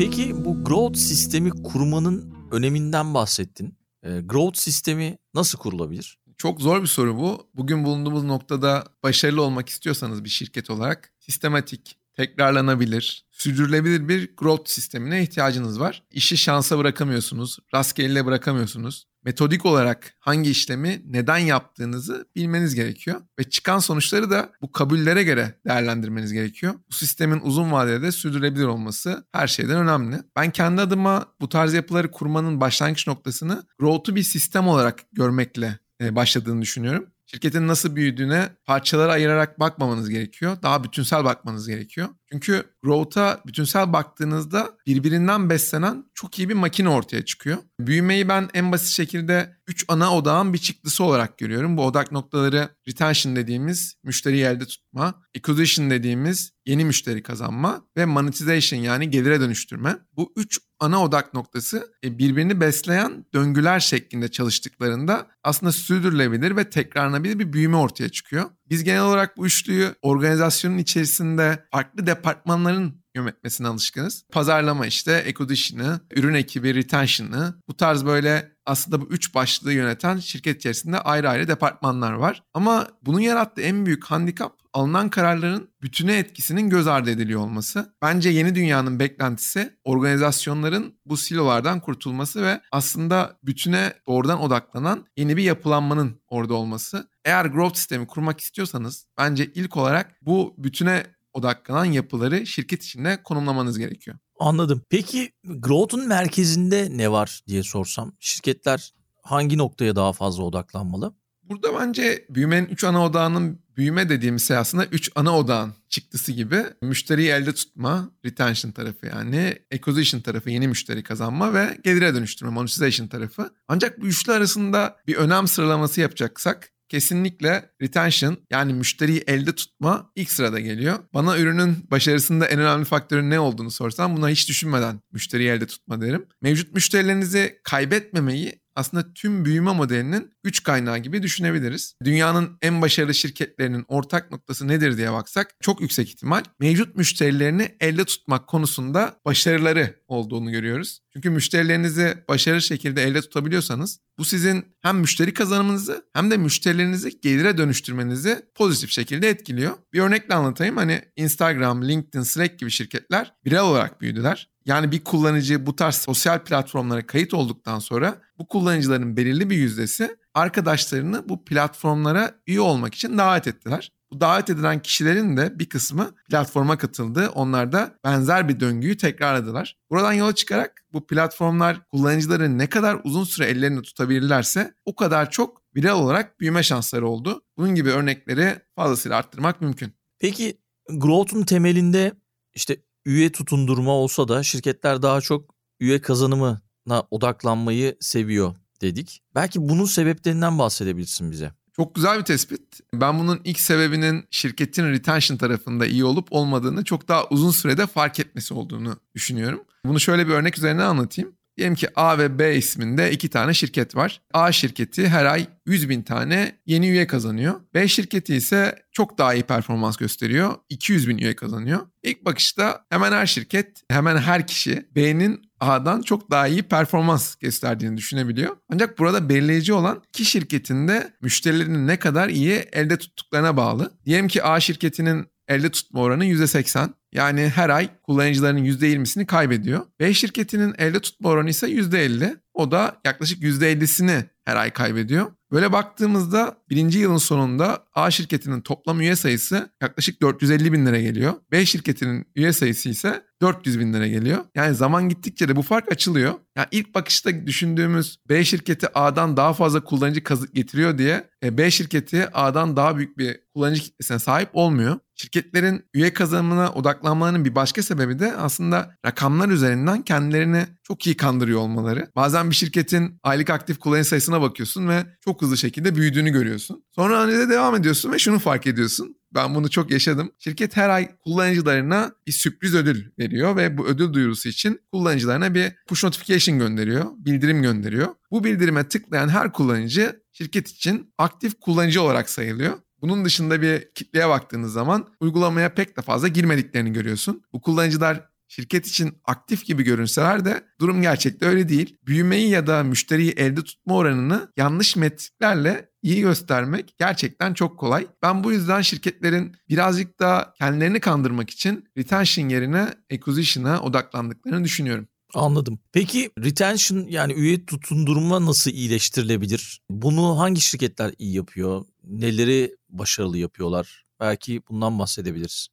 Peki 0.00 0.44
bu 0.44 0.64
growth 0.64 0.98
sistemi 0.98 1.50
kurmanın 1.50 2.34
öneminden 2.50 3.14
bahsettin. 3.14 3.78
E, 4.02 4.20
growth 4.20 4.58
sistemi 4.58 5.18
nasıl 5.34 5.58
kurulabilir? 5.58 6.18
Çok 6.36 6.60
zor 6.60 6.82
bir 6.82 6.86
soru 6.86 7.16
bu. 7.16 7.50
Bugün 7.54 7.84
bulunduğumuz 7.84 8.24
noktada 8.24 8.84
başarılı 9.02 9.42
olmak 9.42 9.68
istiyorsanız 9.68 10.24
bir 10.24 10.28
şirket 10.28 10.70
olarak 10.70 11.12
sistematik, 11.18 11.96
tekrarlanabilir, 12.16 13.26
sürdürülebilir 13.30 14.08
bir 14.08 14.36
growth 14.36 14.70
sistemine 14.70 15.22
ihtiyacınız 15.22 15.80
var. 15.80 16.02
İşi 16.10 16.36
şansa 16.36 16.78
bırakamıyorsunuz, 16.78 17.58
rastgele 17.74 18.26
bırakamıyorsunuz. 18.26 19.06
Metodik 19.24 19.66
olarak 19.66 20.14
hangi 20.18 20.50
işlemi 20.50 21.02
neden 21.06 21.38
yaptığınızı 21.38 22.28
bilmeniz 22.36 22.74
gerekiyor 22.74 23.20
ve 23.38 23.50
çıkan 23.50 23.78
sonuçları 23.78 24.30
da 24.30 24.52
bu 24.62 24.72
kabullere 24.72 25.22
göre 25.22 25.54
değerlendirmeniz 25.66 26.32
gerekiyor. 26.32 26.74
Bu 26.90 26.94
sistemin 26.94 27.40
uzun 27.40 27.72
vadede 27.72 28.12
sürdürülebilir 28.12 28.64
olması 28.64 29.26
her 29.32 29.46
şeyden 29.46 29.76
önemli. 29.76 30.16
Ben 30.36 30.50
kendi 30.50 30.80
adıma 30.80 31.26
bu 31.40 31.48
tarz 31.48 31.74
yapıları 31.74 32.10
kurmanın 32.10 32.60
başlangıç 32.60 33.06
noktasını 33.06 33.62
growth'u 33.78 34.16
bir 34.16 34.22
sistem 34.22 34.68
olarak 34.68 35.00
görmekle 35.12 35.78
e, 36.00 36.16
başladığını 36.16 36.62
düşünüyorum. 36.62 37.06
Şirketin 37.30 37.68
nasıl 37.68 37.96
büyüdüğüne 37.96 38.48
parçalara 38.64 39.12
ayırarak 39.12 39.60
bakmamanız 39.60 40.10
gerekiyor. 40.10 40.56
Daha 40.62 40.84
bütünsel 40.84 41.24
bakmanız 41.24 41.68
gerekiyor. 41.68 42.08
Çünkü 42.32 42.64
growth'a 42.82 43.40
bütünsel 43.46 43.92
baktığınızda 43.92 44.70
birbirinden 44.86 45.50
beslenen 45.50 46.04
çok 46.14 46.38
iyi 46.38 46.48
bir 46.48 46.54
makine 46.54 46.88
ortaya 46.88 47.24
çıkıyor. 47.24 47.58
Büyümeyi 47.80 48.28
ben 48.28 48.48
en 48.54 48.72
basit 48.72 48.88
şekilde 48.88 49.56
3 49.66 49.84
ana 49.88 50.16
odağın 50.16 50.52
bir 50.52 50.58
çıktısı 50.58 51.04
olarak 51.04 51.38
görüyorum. 51.38 51.76
Bu 51.76 51.86
odak 51.86 52.12
noktaları 52.12 52.68
retention 52.88 53.36
dediğimiz 53.36 53.94
müşteriyi 54.04 54.44
elde 54.44 54.66
tutma, 54.66 55.22
acquisition 55.36 55.90
dediğimiz 55.90 56.52
yeni 56.66 56.84
müşteri 56.84 57.22
kazanma 57.22 57.84
ve 57.96 58.04
monetization 58.04 58.80
yani 58.80 59.10
gelire 59.10 59.40
dönüştürme. 59.40 59.96
Bu 60.16 60.32
üç 60.36 60.58
ana 60.80 61.02
odak 61.02 61.34
noktası 61.34 61.92
e, 62.04 62.18
birbirini 62.18 62.60
besleyen 62.60 63.24
döngüler 63.34 63.80
şeklinde 63.80 64.28
çalıştıklarında 64.28 65.26
aslında 65.44 65.72
sürdürülebilir 65.72 66.56
ve 66.56 66.70
tekrarlanabilir 66.70 67.38
bir 67.38 67.52
büyüme 67.52 67.76
ortaya 67.76 68.08
çıkıyor. 68.08 68.50
Biz 68.70 68.84
genel 68.84 69.02
olarak 69.02 69.36
bu 69.36 69.46
üçlüyü 69.46 69.94
organizasyonun 70.02 70.78
içerisinde 70.78 71.64
farklı 71.72 72.06
departmanların 72.06 73.00
yönetmesine 73.14 73.68
alışkınız. 73.68 74.24
Pazarlama 74.32 74.86
işte, 74.86 75.24
acquisition'ı, 75.28 76.00
ürün 76.10 76.34
ekibi, 76.34 76.74
retention'ı 76.74 77.54
bu 77.68 77.76
tarz 77.76 78.04
böyle 78.04 78.52
aslında 78.66 79.00
bu 79.00 79.06
üç 79.06 79.34
başlığı 79.34 79.72
yöneten 79.72 80.18
şirket 80.18 80.56
içerisinde 80.56 80.98
ayrı 80.98 81.28
ayrı 81.28 81.48
departmanlar 81.48 82.12
var. 82.12 82.42
Ama 82.54 82.88
bunun 83.02 83.20
yarattığı 83.20 83.62
en 83.62 83.86
büyük 83.86 84.04
handikap 84.04 84.59
alınan 84.72 85.10
kararların 85.10 85.70
bütüne 85.82 86.18
etkisinin 86.18 86.70
göz 86.70 86.86
ardı 86.86 87.10
ediliyor 87.10 87.40
olması. 87.40 87.94
Bence 88.02 88.30
yeni 88.30 88.54
dünyanın 88.54 88.98
beklentisi 88.98 89.76
organizasyonların 89.84 90.94
bu 91.06 91.16
silolardan 91.16 91.80
kurtulması 91.80 92.42
ve 92.42 92.60
aslında 92.72 93.38
bütüne 93.42 93.92
doğrudan 94.08 94.40
odaklanan 94.40 95.06
yeni 95.16 95.36
bir 95.36 95.42
yapılanmanın 95.42 96.20
orada 96.28 96.54
olması. 96.54 97.08
Eğer 97.24 97.44
growth 97.44 97.76
sistemi 97.76 98.06
kurmak 98.06 98.40
istiyorsanız 98.40 99.06
bence 99.18 99.46
ilk 99.54 99.76
olarak 99.76 100.18
bu 100.22 100.54
bütüne 100.58 101.06
odaklanan 101.32 101.84
yapıları 101.84 102.46
şirket 102.46 102.82
içinde 102.82 103.22
konumlamanız 103.22 103.78
gerekiyor. 103.78 104.16
Anladım. 104.38 104.82
Peki 104.90 105.32
growth'un 105.44 106.08
merkezinde 106.08 106.88
ne 106.90 107.12
var 107.12 107.40
diye 107.46 107.62
sorsam 107.62 108.12
şirketler 108.18 108.94
hangi 109.22 109.58
noktaya 109.58 109.96
daha 109.96 110.12
fazla 110.12 110.42
odaklanmalı? 110.42 111.14
Burada 111.42 111.80
bence 111.80 112.26
büyümenin 112.30 112.66
3 112.66 112.84
ana 112.84 113.04
odağının 113.04 113.62
büyüme 113.76 114.08
dediğimiz 114.08 114.48
şey 114.48 114.56
aslında 114.56 114.84
3 114.86 115.10
ana 115.14 115.38
odağın 115.38 115.74
çıktısı 115.88 116.32
gibi. 116.32 116.64
Müşteriyi 116.82 117.28
elde 117.28 117.52
tutma, 117.52 118.10
retention 118.24 118.70
tarafı 118.70 119.06
yani, 119.06 119.58
acquisition 119.74 120.20
tarafı, 120.20 120.50
yeni 120.50 120.68
müşteri 120.68 121.02
kazanma 121.02 121.54
ve 121.54 121.78
gelire 121.84 122.14
dönüştürme, 122.14 122.52
monetization 122.52 123.06
tarafı. 123.06 123.50
Ancak 123.68 124.00
bu 124.00 124.06
üçlü 124.06 124.32
arasında 124.32 124.96
bir 125.06 125.16
önem 125.16 125.48
sıralaması 125.48 126.00
yapacaksak 126.00 126.70
kesinlikle 126.90 127.70
retention 127.82 128.36
yani 128.50 128.74
müşteriyi 128.74 129.24
elde 129.26 129.54
tutma 129.54 130.12
ilk 130.16 130.30
sırada 130.30 130.60
geliyor. 130.60 130.98
Bana 131.14 131.38
ürünün 131.38 131.76
başarısında 131.90 132.46
en 132.46 132.60
önemli 132.60 132.84
faktörün 132.84 133.30
ne 133.30 133.40
olduğunu 133.40 133.70
sorsam 133.70 134.16
buna 134.16 134.28
hiç 134.28 134.48
düşünmeden 134.48 135.00
müşteriyi 135.12 135.48
elde 135.48 135.66
tutma 135.66 136.00
derim. 136.00 136.26
Mevcut 136.42 136.74
müşterilerinizi 136.74 137.60
kaybetmemeyi 137.64 138.59
aslında 138.74 139.14
tüm 139.14 139.44
büyüme 139.44 139.72
modelinin 139.72 140.34
güç 140.44 140.62
kaynağı 140.62 140.98
gibi 140.98 141.22
düşünebiliriz. 141.22 141.94
Dünyanın 142.04 142.58
en 142.62 142.82
başarılı 142.82 143.14
şirketlerinin 143.14 143.84
ortak 143.88 144.30
noktası 144.30 144.68
nedir 144.68 144.96
diye 144.96 145.12
baksak 145.12 145.54
çok 145.60 145.80
yüksek 145.80 146.08
ihtimal 146.08 146.42
mevcut 146.60 146.96
müşterilerini 146.96 147.76
elde 147.80 148.04
tutmak 148.04 148.46
konusunda 148.46 149.20
başarıları 149.24 149.96
olduğunu 150.08 150.50
görüyoruz. 150.50 151.00
Çünkü 151.12 151.30
müşterilerinizi 151.30 152.14
başarılı 152.28 152.62
şekilde 152.62 153.02
elde 153.02 153.20
tutabiliyorsanız 153.20 154.00
bu 154.20 154.24
sizin 154.24 154.64
hem 154.80 154.98
müşteri 154.98 155.34
kazanımınızı 155.34 156.04
hem 156.12 156.30
de 156.30 156.36
müşterilerinizi 156.36 157.20
gelire 157.20 157.58
dönüştürmenizi 157.58 158.42
pozitif 158.54 158.90
şekilde 158.90 159.28
etkiliyor. 159.28 159.72
Bir 159.92 160.00
örnekle 160.00 160.34
anlatayım. 160.34 160.76
Hani 160.76 161.02
Instagram, 161.16 161.88
LinkedIn, 161.88 162.22
Slack 162.22 162.58
gibi 162.58 162.70
şirketler 162.70 163.34
birey 163.44 163.60
olarak 163.60 164.00
büyüdüler. 164.00 164.50
Yani 164.66 164.92
bir 164.92 165.04
kullanıcı 165.04 165.66
bu 165.66 165.76
tarz 165.76 165.94
sosyal 165.94 166.38
platformlara 166.38 167.06
kayıt 167.06 167.34
olduktan 167.34 167.78
sonra 167.78 168.18
bu 168.38 168.46
kullanıcıların 168.46 169.16
belirli 169.16 169.50
bir 169.50 169.56
yüzdesi 169.56 170.16
arkadaşlarını 170.34 171.28
bu 171.28 171.44
platformlara 171.44 172.34
üye 172.46 172.60
olmak 172.60 172.94
için 172.94 173.18
davet 173.18 173.46
ettiler. 173.46 173.92
Bu 174.12 174.20
davet 174.20 174.50
edilen 174.50 174.82
kişilerin 174.82 175.36
de 175.36 175.58
bir 175.58 175.68
kısmı 175.68 176.10
platforma 176.28 176.78
katıldı. 176.78 177.30
Onlar 177.34 177.72
da 177.72 177.98
benzer 178.04 178.48
bir 178.48 178.60
döngüyü 178.60 178.96
tekrarladılar. 178.96 179.76
Buradan 179.90 180.12
yola 180.12 180.34
çıkarak 180.34 180.84
bu 180.92 181.06
platformlar 181.06 181.88
kullanıcıları 181.88 182.58
ne 182.58 182.66
kadar 182.66 183.00
uzun 183.04 183.24
süre 183.24 183.46
ellerinde 183.46 183.82
tutabilirlerse 183.82 184.74
o 184.84 184.96
kadar 184.96 185.30
çok 185.30 185.62
viral 185.76 185.98
olarak 185.98 186.40
büyüme 186.40 186.62
şansları 186.62 187.08
oldu. 187.08 187.42
Bunun 187.56 187.74
gibi 187.74 187.90
örnekleri 187.90 188.58
fazlasıyla 188.76 189.16
arttırmak 189.16 189.60
mümkün. 189.60 189.92
Peki 190.18 190.58
growth'un 190.88 191.42
temelinde 191.42 192.12
işte 192.54 192.76
üye 193.04 193.32
tutundurma 193.32 193.92
olsa 193.92 194.28
da 194.28 194.42
şirketler 194.42 195.02
daha 195.02 195.20
çok 195.20 195.54
üye 195.80 196.00
kazanımına 196.00 197.02
odaklanmayı 197.10 197.96
seviyor 198.00 198.54
dedik. 198.80 199.22
Belki 199.34 199.68
bunun 199.68 199.84
sebeplerinden 199.84 200.58
bahsedebilirsin 200.58 201.30
bize. 201.30 201.52
Çok 201.76 201.94
güzel 201.94 202.18
bir 202.18 202.24
tespit. 202.24 202.80
Ben 202.94 203.18
bunun 203.18 203.40
ilk 203.44 203.60
sebebinin 203.60 204.24
şirketin 204.30 204.90
retention 204.90 205.36
tarafında 205.36 205.86
iyi 205.86 206.04
olup 206.04 206.28
olmadığını 206.30 206.84
çok 206.84 207.08
daha 207.08 207.24
uzun 207.28 207.50
sürede 207.50 207.86
fark 207.86 208.20
etmesi 208.20 208.54
olduğunu 208.54 208.96
düşünüyorum. 209.14 209.60
Bunu 209.84 210.00
şöyle 210.00 210.26
bir 210.26 210.32
örnek 210.32 210.58
üzerine 210.58 210.82
anlatayım. 210.82 211.32
Diyelim 211.56 211.74
ki 211.74 211.88
A 211.94 212.18
ve 212.18 212.38
B 212.38 212.56
isminde 212.56 213.10
iki 213.10 213.28
tane 213.28 213.54
şirket 213.54 213.96
var. 213.96 214.20
A 214.32 214.52
şirketi 214.52 215.08
her 215.08 215.24
ay 215.24 215.46
100 215.66 215.88
bin 215.88 216.02
tane 216.02 216.58
yeni 216.66 216.88
üye 216.88 217.06
kazanıyor. 217.06 217.60
B 217.74 217.88
şirketi 217.88 218.34
ise 218.34 218.82
çok 218.92 219.18
daha 219.18 219.34
iyi 219.34 219.42
performans 219.42 219.96
gösteriyor. 219.96 220.54
200 220.68 221.08
bin 221.08 221.18
üye 221.18 221.36
kazanıyor. 221.36 221.80
İlk 222.02 222.24
bakışta 222.24 222.84
hemen 222.90 223.12
her 223.12 223.26
şirket, 223.26 223.82
hemen 223.88 224.16
her 224.16 224.46
kişi 224.46 224.88
B'nin 224.96 225.49
A'dan 225.60 226.02
çok 226.02 226.30
daha 226.30 226.46
iyi 226.46 226.62
performans 226.62 227.34
gösterdiğini 227.34 227.96
düşünebiliyor. 227.96 228.56
Ancak 228.72 228.98
burada 228.98 229.28
belirleyici 229.28 229.72
olan 229.72 230.02
iki 230.08 230.24
şirketin 230.24 230.88
de 230.88 231.12
müşterilerini 231.22 231.86
ne 231.86 231.98
kadar 231.98 232.28
iyi 232.28 232.52
elde 232.52 232.98
tuttuklarına 232.98 233.56
bağlı. 233.56 233.90
Diyelim 234.06 234.28
ki 234.28 234.44
A 234.44 234.60
şirketinin 234.60 235.26
elde 235.48 235.70
tutma 235.70 236.00
oranı 236.00 236.24
%80. 236.24 236.88
Yani 237.12 237.52
her 237.54 237.68
ay 237.68 237.88
kullanıcılarının 238.02 238.64
%20'sini 238.64 239.26
kaybediyor. 239.26 239.80
B 240.00 240.14
şirketinin 240.14 240.74
elde 240.78 241.00
tutma 241.00 241.28
oranı 241.28 241.50
ise 241.50 241.66
%50. 241.66 242.36
O 242.54 242.70
da 242.70 243.00
yaklaşık 243.04 243.42
%50'sini 243.42 244.24
her 244.44 244.56
ay 244.56 244.70
kaybediyor. 244.70 245.26
Böyle 245.52 245.72
baktığımızda 245.72 246.56
birinci 246.70 246.98
yılın 246.98 247.16
sonunda 247.16 247.84
A 247.94 248.10
şirketinin 248.10 248.60
toplam 248.60 249.00
üye 249.00 249.16
sayısı 249.16 249.70
yaklaşık 249.82 250.22
450 250.22 250.72
bin 250.72 250.86
lira 250.86 251.00
geliyor. 251.00 251.34
B 251.52 251.66
şirketinin 251.66 252.26
üye 252.36 252.52
sayısı 252.52 252.88
ise 252.88 253.22
400 253.40 253.80
bin 253.80 253.92
lira 253.92 254.06
geliyor. 254.06 254.44
Yani 254.54 254.74
zaman 254.74 255.08
gittikçe 255.08 255.48
de 255.48 255.56
bu 255.56 255.62
fark 255.62 255.92
açılıyor. 255.92 256.34
Yani 256.56 256.68
ilk 256.70 256.94
bakışta 256.94 257.46
düşündüğümüz 257.46 258.18
B 258.28 258.44
şirketi 258.44 258.98
A'dan 258.98 259.36
daha 259.36 259.52
fazla 259.52 259.84
kullanıcı 259.84 260.22
getiriyor 260.52 260.98
diye 260.98 261.30
e, 261.44 261.58
B 261.58 261.70
şirketi 261.70 262.28
A'dan 262.32 262.76
daha 262.76 262.96
büyük 262.96 263.18
bir 263.18 263.40
kullanıcı 263.54 263.82
kitlesine 263.82 264.18
sahip 264.18 264.48
olmuyor. 264.52 264.98
Şirketlerin 265.14 265.84
üye 265.94 266.12
kazanımına 266.12 266.72
odaklanmalarının 266.72 267.44
bir 267.44 267.54
başka 267.54 267.82
sebebi 267.82 268.18
de 268.18 268.36
aslında 268.36 268.96
rakamlar 269.06 269.48
üzerinden 269.48 270.02
kendilerini 270.02 270.66
çok 270.82 271.06
iyi 271.06 271.16
kandırıyor 271.16 271.60
olmaları. 271.60 272.10
Bazen 272.16 272.50
bir 272.50 272.54
şirketin 272.54 273.18
aylık 273.22 273.50
aktif 273.50 273.78
kullanıcı 273.78 274.08
sayısına 274.08 274.40
bakıyorsun 274.40 274.88
ve 274.88 275.06
çok 275.24 275.42
hızlı 275.42 275.56
şekilde 275.56 275.96
büyüdüğünü 275.96 276.30
görüyorsun. 276.30 276.84
Sonra 276.94 277.18
analize 277.18 277.48
devam 277.48 277.74
ediyorsun 277.74 278.12
ve 278.12 278.18
şunu 278.18 278.38
fark 278.38 278.66
ediyorsun. 278.66 279.19
Ben 279.34 279.54
bunu 279.54 279.70
çok 279.70 279.90
yaşadım. 279.90 280.32
Şirket 280.38 280.76
her 280.76 280.88
ay 280.88 281.16
kullanıcılarına 281.24 282.12
bir 282.26 282.32
sürpriz 282.32 282.74
ödül 282.74 283.04
veriyor 283.18 283.56
ve 283.56 283.78
bu 283.78 283.86
ödül 283.86 284.12
duyurusu 284.12 284.48
için 284.48 284.80
kullanıcılarına 284.92 285.54
bir 285.54 285.72
push 285.86 286.04
notification 286.04 286.58
gönderiyor, 286.58 287.04
bildirim 287.16 287.62
gönderiyor. 287.62 288.08
Bu 288.30 288.44
bildirime 288.44 288.88
tıklayan 288.88 289.28
her 289.28 289.52
kullanıcı 289.52 290.22
şirket 290.32 290.68
için 290.68 291.14
aktif 291.18 291.60
kullanıcı 291.60 292.02
olarak 292.02 292.30
sayılıyor. 292.30 292.78
Bunun 293.00 293.24
dışında 293.24 293.62
bir 293.62 293.88
kitleye 293.94 294.28
baktığınız 294.28 294.72
zaman 294.72 295.08
uygulamaya 295.20 295.74
pek 295.74 295.96
de 295.96 296.02
fazla 296.02 296.28
girmediklerini 296.28 296.92
görüyorsun. 296.92 297.42
Bu 297.52 297.60
kullanıcılar 297.60 298.30
şirket 298.50 298.86
için 298.86 299.18
aktif 299.24 299.66
gibi 299.66 299.82
görünseler 299.82 300.44
de 300.44 300.64
durum 300.80 301.02
gerçekte 301.02 301.46
öyle 301.46 301.68
değil. 301.68 301.96
Büyümeyi 302.06 302.50
ya 302.50 302.66
da 302.66 302.82
müşteriyi 302.82 303.30
elde 303.30 303.64
tutma 303.64 303.94
oranını 303.94 304.52
yanlış 304.56 304.96
metriklerle 304.96 305.90
iyi 306.02 306.20
göstermek 306.20 306.94
gerçekten 306.98 307.54
çok 307.54 307.78
kolay. 307.78 308.06
Ben 308.22 308.44
bu 308.44 308.52
yüzden 308.52 308.80
şirketlerin 308.80 309.56
birazcık 309.68 310.20
daha 310.20 310.54
kendilerini 310.54 311.00
kandırmak 311.00 311.50
için 311.50 311.88
retention 311.98 312.48
yerine 312.48 312.94
acquisition'a 313.12 313.80
odaklandıklarını 313.80 314.64
düşünüyorum. 314.64 315.08
Anladım. 315.34 315.78
Peki 315.92 316.30
retention 316.38 317.06
yani 317.08 317.32
üye 317.32 317.66
tutundurma 317.66 318.46
nasıl 318.46 318.70
iyileştirilebilir? 318.70 319.80
Bunu 319.90 320.38
hangi 320.38 320.60
şirketler 320.60 321.14
iyi 321.18 321.34
yapıyor? 321.34 321.84
Neleri 322.04 322.76
başarılı 322.88 323.38
yapıyorlar? 323.38 324.04
Belki 324.20 324.62
bundan 324.70 324.98
bahsedebiliriz. 324.98 325.68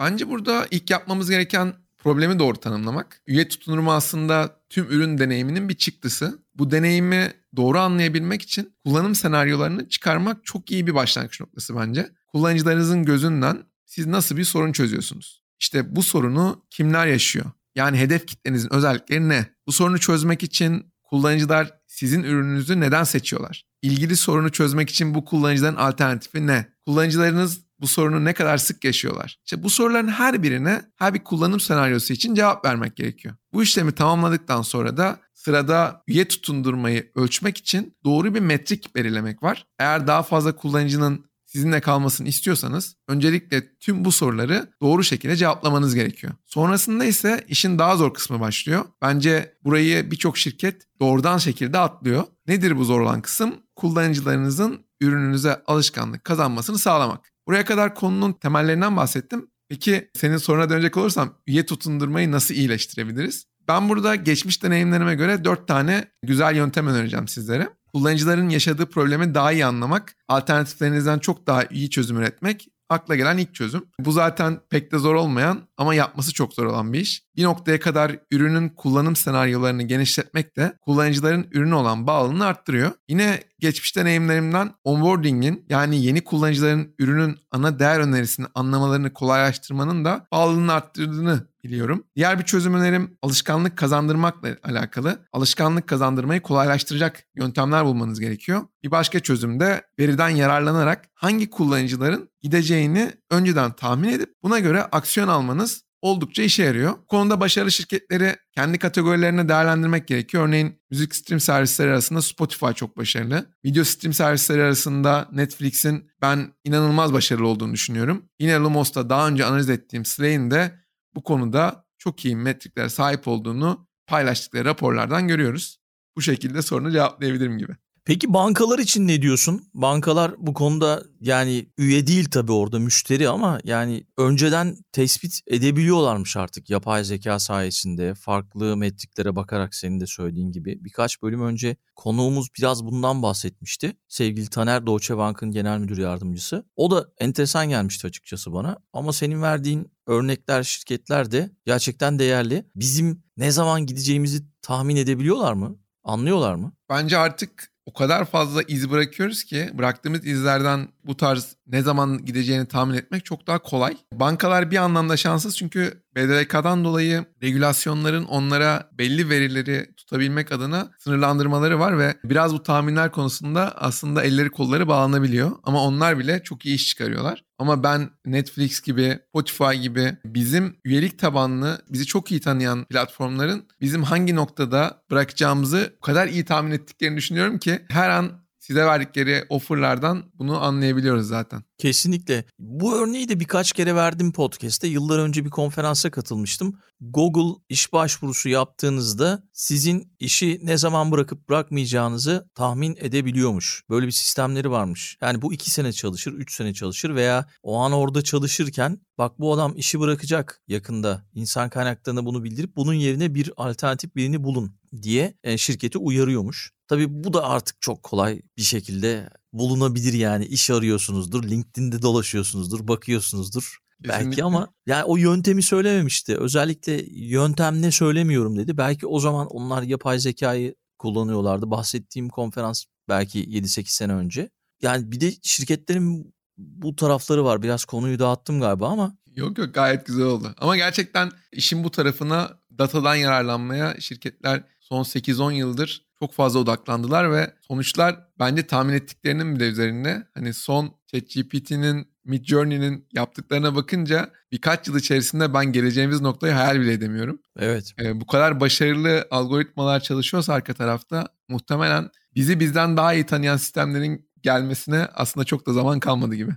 Bence 0.00 0.28
burada 0.28 0.66
ilk 0.70 0.90
yapmamız 0.90 1.30
gereken 1.30 1.74
problemi 1.98 2.38
doğru 2.38 2.56
tanımlamak. 2.56 3.20
Üye 3.26 3.48
tutundurma 3.48 3.94
aslında 3.94 4.60
tüm 4.70 4.86
ürün 4.86 5.18
deneyiminin 5.18 5.68
bir 5.68 5.74
çıktısı. 5.74 6.38
Bu 6.54 6.70
deneyimi 6.70 7.32
doğru 7.56 7.78
anlayabilmek 7.78 8.42
için 8.42 8.74
kullanım 8.84 9.14
senaryolarını 9.14 9.88
çıkarmak 9.88 10.44
çok 10.44 10.70
iyi 10.70 10.86
bir 10.86 10.94
başlangıç 10.94 11.40
noktası 11.40 11.76
bence. 11.76 12.10
Kullanıcılarınızın 12.32 13.04
gözünden 13.04 13.64
siz 13.84 14.06
nasıl 14.06 14.36
bir 14.36 14.44
sorun 14.44 14.72
çözüyorsunuz? 14.72 15.42
İşte 15.60 15.96
bu 15.96 16.02
sorunu 16.02 16.64
kimler 16.70 17.06
yaşıyor? 17.06 17.46
Yani 17.74 17.98
hedef 17.98 18.26
kitlenizin 18.26 18.72
özellikleri 18.72 19.28
ne? 19.28 19.46
Bu 19.66 19.72
sorunu 19.72 19.98
çözmek 19.98 20.42
için 20.42 20.92
kullanıcılar 21.02 21.72
sizin 21.86 22.22
ürününüzü 22.22 22.80
neden 22.80 23.04
seçiyorlar? 23.04 23.66
İlgili 23.82 24.16
sorunu 24.16 24.52
çözmek 24.52 24.90
için 24.90 25.14
bu 25.14 25.24
kullanıcıların 25.24 25.76
alternatifi 25.76 26.46
ne? 26.46 26.66
Kullanıcılarınız 26.86 27.60
bu 27.80 27.86
sorunu 27.86 28.24
ne 28.24 28.32
kadar 28.32 28.58
sık 28.58 28.84
yaşıyorlar? 28.84 29.38
İşte 29.44 29.62
bu 29.62 29.70
soruların 29.70 30.08
her 30.08 30.42
birine 30.42 30.82
her 30.96 31.14
bir 31.14 31.24
kullanım 31.24 31.60
senaryosu 31.60 32.12
için 32.12 32.34
cevap 32.34 32.64
vermek 32.64 32.96
gerekiyor. 32.96 33.34
Bu 33.52 33.62
işlemi 33.62 33.92
tamamladıktan 33.92 34.62
sonra 34.62 34.96
da 34.96 35.20
sırada 35.34 36.02
üye 36.08 36.28
tutundurmayı 36.28 37.10
ölçmek 37.14 37.58
için 37.58 37.96
doğru 38.04 38.34
bir 38.34 38.40
metrik 38.40 38.94
belirlemek 38.94 39.42
var. 39.42 39.66
Eğer 39.78 40.06
daha 40.06 40.22
fazla 40.22 40.56
kullanıcının 40.56 41.26
sizinle 41.46 41.80
kalmasını 41.80 42.28
istiyorsanız 42.28 42.96
öncelikle 43.08 43.76
tüm 43.78 44.04
bu 44.04 44.12
soruları 44.12 44.72
doğru 44.82 45.04
şekilde 45.04 45.36
cevaplamanız 45.36 45.94
gerekiyor. 45.94 46.32
Sonrasında 46.46 47.04
ise 47.04 47.44
işin 47.48 47.78
daha 47.78 47.96
zor 47.96 48.14
kısmı 48.14 48.40
başlıyor. 48.40 48.84
Bence 49.02 49.58
burayı 49.64 50.10
birçok 50.10 50.38
şirket 50.38 50.82
doğrudan 51.00 51.38
şekilde 51.38 51.78
atlıyor. 51.78 52.24
Nedir 52.46 52.76
bu 52.78 52.84
zor 52.84 53.00
olan 53.00 53.20
kısım? 53.20 53.54
Kullanıcılarınızın 53.76 54.86
ürününüze 55.00 55.62
alışkanlık 55.66 56.24
kazanmasını 56.24 56.78
sağlamak. 56.78 57.35
Buraya 57.46 57.64
kadar 57.64 57.94
konunun 57.94 58.32
temellerinden 58.32 58.96
bahsettim. 58.96 59.50
Peki 59.68 60.10
senin 60.14 60.36
soruna 60.36 60.70
dönecek 60.70 60.96
olursam 60.96 61.34
üye 61.46 61.66
tutundurmayı 61.66 62.32
nasıl 62.32 62.54
iyileştirebiliriz? 62.54 63.46
Ben 63.68 63.88
burada 63.88 64.14
geçmiş 64.14 64.62
deneyimlerime 64.62 65.14
göre 65.14 65.44
4 65.44 65.68
tane 65.68 66.04
güzel 66.22 66.56
yöntem 66.56 66.86
önereceğim 66.86 67.28
sizlere. 67.28 67.68
Kullanıcıların 67.92 68.48
yaşadığı 68.48 68.86
problemi 68.86 69.34
daha 69.34 69.52
iyi 69.52 69.66
anlamak, 69.66 70.16
alternatiflerinizden 70.28 71.18
çok 71.18 71.46
daha 71.46 71.64
iyi 71.64 71.90
çözüm 71.90 72.16
üretmek 72.16 72.68
akla 72.88 73.16
gelen 73.16 73.38
ilk 73.38 73.54
çözüm. 73.54 73.84
Bu 74.00 74.12
zaten 74.12 74.60
pek 74.70 74.92
de 74.92 74.98
zor 74.98 75.14
olmayan 75.14 75.60
ama 75.76 75.94
yapması 75.94 76.32
çok 76.32 76.54
zor 76.54 76.66
olan 76.66 76.92
bir 76.92 77.00
iş. 77.00 77.22
Bir 77.36 77.44
noktaya 77.44 77.80
kadar 77.80 78.16
ürünün 78.30 78.68
kullanım 78.68 79.16
senaryolarını 79.16 79.82
genişletmek 79.82 80.56
de 80.56 80.78
kullanıcıların 80.80 81.46
ürünü 81.50 81.74
olan 81.74 82.06
bağlılığını 82.06 82.46
arttırıyor. 82.46 82.92
Yine 83.08 83.42
geçmiş 83.58 83.96
deneyimlerimden 83.96 84.70
onboarding'in 84.84 85.64
yani 85.68 86.02
yeni 86.04 86.24
kullanıcıların 86.24 86.94
ürünün 86.98 87.38
ana 87.50 87.78
değer 87.78 88.00
önerisini 88.00 88.46
anlamalarını 88.54 89.12
kolaylaştırmanın 89.12 90.04
da 90.04 90.26
bağlılığını 90.32 90.72
arttırdığını 90.72 91.48
biliyorum. 91.68 92.04
Diğer 92.16 92.38
bir 92.38 92.44
çözüm 92.44 92.74
önerim 92.74 93.18
alışkanlık 93.22 93.76
kazandırmakla 93.76 94.56
alakalı. 94.62 95.18
Alışkanlık 95.32 95.86
kazandırmayı 95.86 96.40
kolaylaştıracak 96.40 97.22
yöntemler 97.36 97.84
bulmanız 97.84 98.20
gerekiyor. 98.20 98.62
Bir 98.84 98.90
başka 98.90 99.20
çözüm 99.20 99.60
de 99.60 99.82
veriden 99.98 100.28
yararlanarak 100.28 101.04
hangi 101.14 101.50
kullanıcıların 101.50 102.30
gideceğini 102.42 103.12
önceden 103.30 103.72
tahmin 103.72 104.08
edip 104.08 104.30
buna 104.42 104.58
göre 104.58 104.82
aksiyon 104.82 105.28
almanız 105.28 105.86
oldukça 106.02 106.42
işe 106.42 106.62
yarıyor. 106.62 106.92
Bu 106.92 107.06
konuda 107.06 107.40
başarılı 107.40 107.72
şirketleri 107.72 108.36
kendi 108.54 108.78
kategorilerine 108.78 109.48
değerlendirmek 109.48 110.08
gerekiyor. 110.08 110.48
Örneğin 110.48 110.80
müzik 110.90 111.16
stream 111.16 111.40
servisleri 111.40 111.90
arasında 111.90 112.22
Spotify 112.22 112.70
çok 112.74 112.96
başarılı. 112.96 113.46
Video 113.64 113.84
stream 113.84 114.12
servisleri 114.12 114.62
arasında 114.62 115.28
Netflix'in 115.32 116.10
ben 116.22 116.52
inanılmaz 116.64 117.12
başarılı 117.12 117.48
olduğunu 117.48 117.72
düşünüyorum. 117.72 118.24
Yine 118.40 118.54
Lumos'ta 118.56 119.10
daha 119.10 119.28
önce 119.28 119.44
analiz 119.44 119.70
ettiğim 119.70 120.04
Slay'in 120.04 120.50
de 120.50 120.85
bu 121.16 121.22
konuda 121.22 121.86
çok 121.98 122.24
iyi 122.24 122.36
metriklere 122.36 122.88
sahip 122.88 123.28
olduğunu 123.28 123.88
paylaştıkları 124.06 124.64
raporlardan 124.64 125.28
görüyoruz. 125.28 125.78
Bu 126.16 126.22
şekilde 126.22 126.62
sorunu 126.62 126.90
cevaplayabilirim 126.90 127.58
gibi. 127.58 127.76
Peki 128.06 128.32
bankalar 128.32 128.78
için 128.78 129.08
ne 129.08 129.22
diyorsun? 129.22 129.68
Bankalar 129.74 130.34
bu 130.38 130.54
konuda 130.54 131.02
yani 131.20 131.66
üye 131.78 132.06
değil 132.06 132.28
tabii 132.30 132.52
orada 132.52 132.78
müşteri 132.78 133.28
ama 133.28 133.60
yani 133.64 134.04
önceden 134.18 134.76
tespit 134.92 135.40
edebiliyorlarmış 135.46 136.36
artık 136.36 136.70
yapay 136.70 137.04
zeka 137.04 137.38
sayesinde 137.38 138.14
farklı 138.14 138.76
metriklere 138.76 139.36
bakarak 139.36 139.74
senin 139.74 140.00
de 140.00 140.06
söylediğin 140.06 140.52
gibi. 140.52 140.84
Birkaç 140.84 141.22
bölüm 141.22 141.42
önce 141.42 141.76
konuğumuz 141.96 142.48
biraz 142.58 142.84
bundan 142.84 143.22
bahsetmişti. 143.22 143.96
Sevgili 144.08 144.46
Taner 144.46 144.86
Deutsche 144.86 145.16
Bank'ın 145.16 145.50
genel 145.50 145.78
müdür 145.78 145.98
yardımcısı. 145.98 146.66
O 146.76 146.90
da 146.90 147.06
enteresan 147.18 147.68
gelmişti 147.68 148.06
açıkçası 148.06 148.52
bana 148.52 148.78
ama 148.92 149.12
senin 149.12 149.42
verdiğin 149.42 149.92
örnekler 150.06 150.62
şirketler 150.62 151.30
de 151.30 151.50
gerçekten 151.64 152.18
değerli. 152.18 152.66
Bizim 152.74 153.22
ne 153.36 153.50
zaman 153.50 153.86
gideceğimizi 153.86 154.42
tahmin 154.62 154.96
edebiliyorlar 154.96 155.52
mı? 155.52 155.78
Anlıyorlar 156.04 156.54
mı? 156.54 156.72
Bence 156.90 157.18
artık 157.18 157.75
o 157.86 157.92
kadar 157.92 158.24
fazla 158.24 158.62
iz 158.62 158.90
bırakıyoruz 158.90 159.44
ki 159.44 159.70
bıraktığımız 159.74 160.26
izlerden 160.26 160.88
bu 161.04 161.16
tarz 161.16 161.56
ne 161.66 161.82
zaman 161.82 162.24
gideceğini 162.24 162.66
tahmin 162.66 162.94
etmek 162.94 163.24
çok 163.24 163.46
daha 163.46 163.58
kolay. 163.58 163.96
Bankalar 164.12 164.70
bir 164.70 164.76
anlamda 164.76 165.16
şanssız 165.16 165.56
çünkü 165.56 166.02
BDDK'dan 166.16 166.84
dolayı 166.84 167.24
regülasyonların 167.42 168.24
onlara 168.24 168.90
belli 168.92 169.30
verileri 169.30 169.94
tutabilmek 169.96 170.52
adına 170.52 170.90
sınırlandırmaları 170.98 171.78
var 171.78 171.98
ve 171.98 172.14
biraz 172.24 172.54
bu 172.54 172.62
tahminler 172.62 173.12
konusunda 173.12 173.72
aslında 173.76 174.22
elleri 174.22 174.50
kolları 174.50 174.88
bağlanabiliyor. 174.88 175.52
Ama 175.62 175.82
onlar 175.82 176.18
bile 176.18 176.42
çok 176.42 176.66
iyi 176.66 176.74
iş 176.74 176.88
çıkarıyorlar. 176.88 177.45
Ama 177.58 177.82
ben 177.82 178.10
Netflix 178.26 178.80
gibi, 178.80 179.18
Spotify 179.28 179.76
gibi 179.82 180.16
bizim 180.24 180.76
üyelik 180.84 181.18
tabanlı, 181.18 181.82
bizi 181.88 182.06
çok 182.06 182.30
iyi 182.30 182.40
tanıyan 182.40 182.84
platformların 182.84 183.68
bizim 183.80 184.02
hangi 184.02 184.34
noktada 184.34 185.02
bırakacağımızı 185.10 185.94
o 185.98 186.00
kadar 186.00 186.28
iyi 186.28 186.44
tahmin 186.44 186.70
ettiklerini 186.70 187.16
düşünüyorum 187.16 187.58
ki 187.58 187.82
her 187.88 188.10
an 188.10 188.45
size 188.66 188.84
verdikleri 188.84 189.44
offerlardan 189.48 190.24
bunu 190.34 190.62
anlayabiliyoruz 190.62 191.28
zaten. 191.28 191.62
Kesinlikle. 191.78 192.44
Bu 192.58 192.96
örneği 192.96 193.28
de 193.28 193.40
birkaç 193.40 193.72
kere 193.72 193.94
verdim 193.94 194.32
podcast'te. 194.32 194.88
Yıllar 194.88 195.18
önce 195.18 195.44
bir 195.44 195.50
konferansa 195.50 196.10
katılmıştım. 196.10 196.78
Google 197.00 197.62
iş 197.68 197.92
başvurusu 197.92 198.48
yaptığınızda 198.48 199.42
sizin 199.52 200.12
işi 200.18 200.60
ne 200.62 200.76
zaman 200.76 201.12
bırakıp 201.12 201.48
bırakmayacağınızı 201.48 202.50
tahmin 202.54 202.96
edebiliyormuş. 203.00 203.82
Böyle 203.90 204.06
bir 204.06 204.12
sistemleri 204.12 204.70
varmış. 204.70 205.18
Yani 205.20 205.42
bu 205.42 205.52
iki 205.52 205.70
sene 205.70 205.92
çalışır, 205.92 206.32
üç 206.32 206.54
sene 206.54 206.74
çalışır 206.74 207.14
veya 207.14 207.46
o 207.62 207.78
an 207.78 207.92
orada 207.92 208.22
çalışırken 208.22 209.00
bak 209.18 209.38
bu 209.38 209.54
adam 209.54 209.76
işi 209.76 210.00
bırakacak 210.00 210.62
yakında. 210.68 211.26
İnsan 211.34 211.68
kaynaklarına 211.68 212.24
bunu 212.24 212.44
bildirip 212.44 212.76
bunun 212.76 212.94
yerine 212.94 213.34
bir 213.34 213.50
alternatif 213.56 214.16
birini 214.16 214.44
bulun 214.44 214.76
diye 215.02 215.34
e, 215.44 215.58
şirketi 215.58 215.98
uyarıyormuş. 215.98 216.75
Tabii 216.88 217.24
bu 217.24 217.32
da 217.32 217.44
artık 217.44 217.80
çok 217.80 218.02
kolay 218.02 218.42
bir 218.56 218.62
şekilde 218.62 219.30
bulunabilir 219.52 220.12
yani 220.12 220.44
iş 220.44 220.70
arıyorsunuzdur, 220.70 221.44
LinkedIn'de 221.44 222.02
dolaşıyorsunuzdur, 222.02 222.88
bakıyorsunuzdur. 222.88 223.78
Kesinlikle. 224.04 224.28
Belki 224.28 224.44
ama 224.44 224.68
yani 224.86 225.04
o 225.04 225.16
yöntemi 225.16 225.62
söylememişti. 225.62 226.36
Özellikle 226.36 227.04
yöntem 227.10 227.82
ne 227.82 227.90
söylemiyorum 227.90 228.56
dedi. 228.56 228.78
Belki 228.78 229.06
o 229.06 229.20
zaman 229.20 229.46
onlar 229.46 229.82
yapay 229.82 230.18
zekayı 230.18 230.74
kullanıyorlardı. 230.98 231.70
Bahsettiğim 231.70 232.28
konferans 232.28 232.84
belki 233.08 233.44
7-8 233.44 233.84
sene 233.86 234.12
önce. 234.12 234.50
Yani 234.82 235.12
bir 235.12 235.20
de 235.20 235.32
şirketlerin 235.42 236.34
bu 236.56 236.96
tarafları 236.96 237.44
var. 237.44 237.62
Biraz 237.62 237.84
konuyu 237.84 238.18
dağıttım 238.18 238.60
galiba 238.60 238.88
ama 238.88 239.16
Yok 239.36 239.58
yok 239.58 239.74
gayet 239.74 240.06
güzel 240.06 240.24
oldu. 240.24 240.54
Ama 240.58 240.76
gerçekten 240.76 241.30
işin 241.52 241.84
bu 241.84 241.90
tarafına 241.90 242.58
datadan 242.78 243.14
yararlanmaya 243.14 244.00
şirketler 244.00 244.62
son 244.80 245.02
8-10 245.02 245.52
yıldır 245.52 246.05
çok 246.22 246.32
fazla 246.32 246.58
odaklandılar 246.58 247.32
ve 247.32 247.54
sonuçlar 247.60 248.16
bence 248.38 248.66
tahmin 248.66 248.92
ettiklerinin 248.92 249.56
bile 249.56 249.68
üzerinde. 249.68 250.26
Hani 250.34 250.54
son 250.54 250.94
ChatGPT'nin, 251.06 252.08
Midjourney'nin 252.24 253.08
yaptıklarına 253.12 253.74
bakınca 253.74 254.30
birkaç 254.52 254.88
yıl 254.88 254.98
içerisinde 254.98 255.54
ben 255.54 255.72
geleceğimiz 255.72 256.20
noktayı 256.20 256.52
hayal 256.52 256.80
bile 256.80 256.92
edemiyorum. 256.92 257.38
evet 257.58 257.94
Ee, 257.98 258.20
bu 258.20 258.26
kadar 258.26 258.60
başarılı 258.60 259.26
algoritmalar 259.30 260.00
çalışıyorsa 260.00 260.54
arka 260.54 260.74
tarafta 260.74 261.28
muhtemelen 261.48 262.10
bizi 262.34 262.60
bizden 262.60 262.96
daha 262.96 263.14
iyi 263.14 263.26
tanıyan 263.26 263.56
sistemlerin 263.56 264.30
gelmesine 264.42 265.08
aslında 265.14 265.44
çok 265.44 265.66
da 265.66 265.72
zaman 265.72 266.00
kalmadı 266.00 266.34
gibi. 266.34 266.52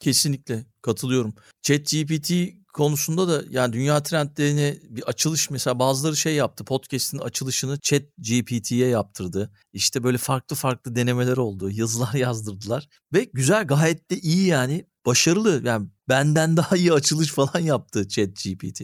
Kesinlikle 0.00 0.64
katılıyorum. 0.82 1.34
ChatGPT 1.62 2.32
konusunda 2.72 3.28
da 3.28 3.44
yani 3.50 3.72
dünya 3.72 4.02
trendlerine 4.02 4.76
bir 4.88 5.02
açılış 5.02 5.50
mesela 5.50 5.78
bazıları 5.78 6.16
şey 6.16 6.34
yaptı. 6.34 6.64
Podcast'in 6.64 7.18
açılışını 7.18 7.78
ChatGPT'ye 7.80 8.88
yaptırdı. 8.88 9.52
İşte 9.72 10.04
böyle 10.04 10.18
farklı 10.18 10.56
farklı 10.56 10.96
denemeler 10.96 11.36
oldu. 11.36 11.70
Yazılar 11.70 12.14
yazdırdılar 12.18 12.88
ve 13.12 13.24
güzel 13.32 13.66
gayet 13.66 14.10
de 14.10 14.18
iyi 14.18 14.46
yani. 14.46 14.86
Başarılı 15.06 15.62
yani 15.64 15.88
benden 16.08 16.56
daha 16.56 16.76
iyi 16.76 16.92
açılış 16.92 17.28
falan 17.28 17.58
yaptı 17.60 18.08
ChatGPT. 18.08 18.82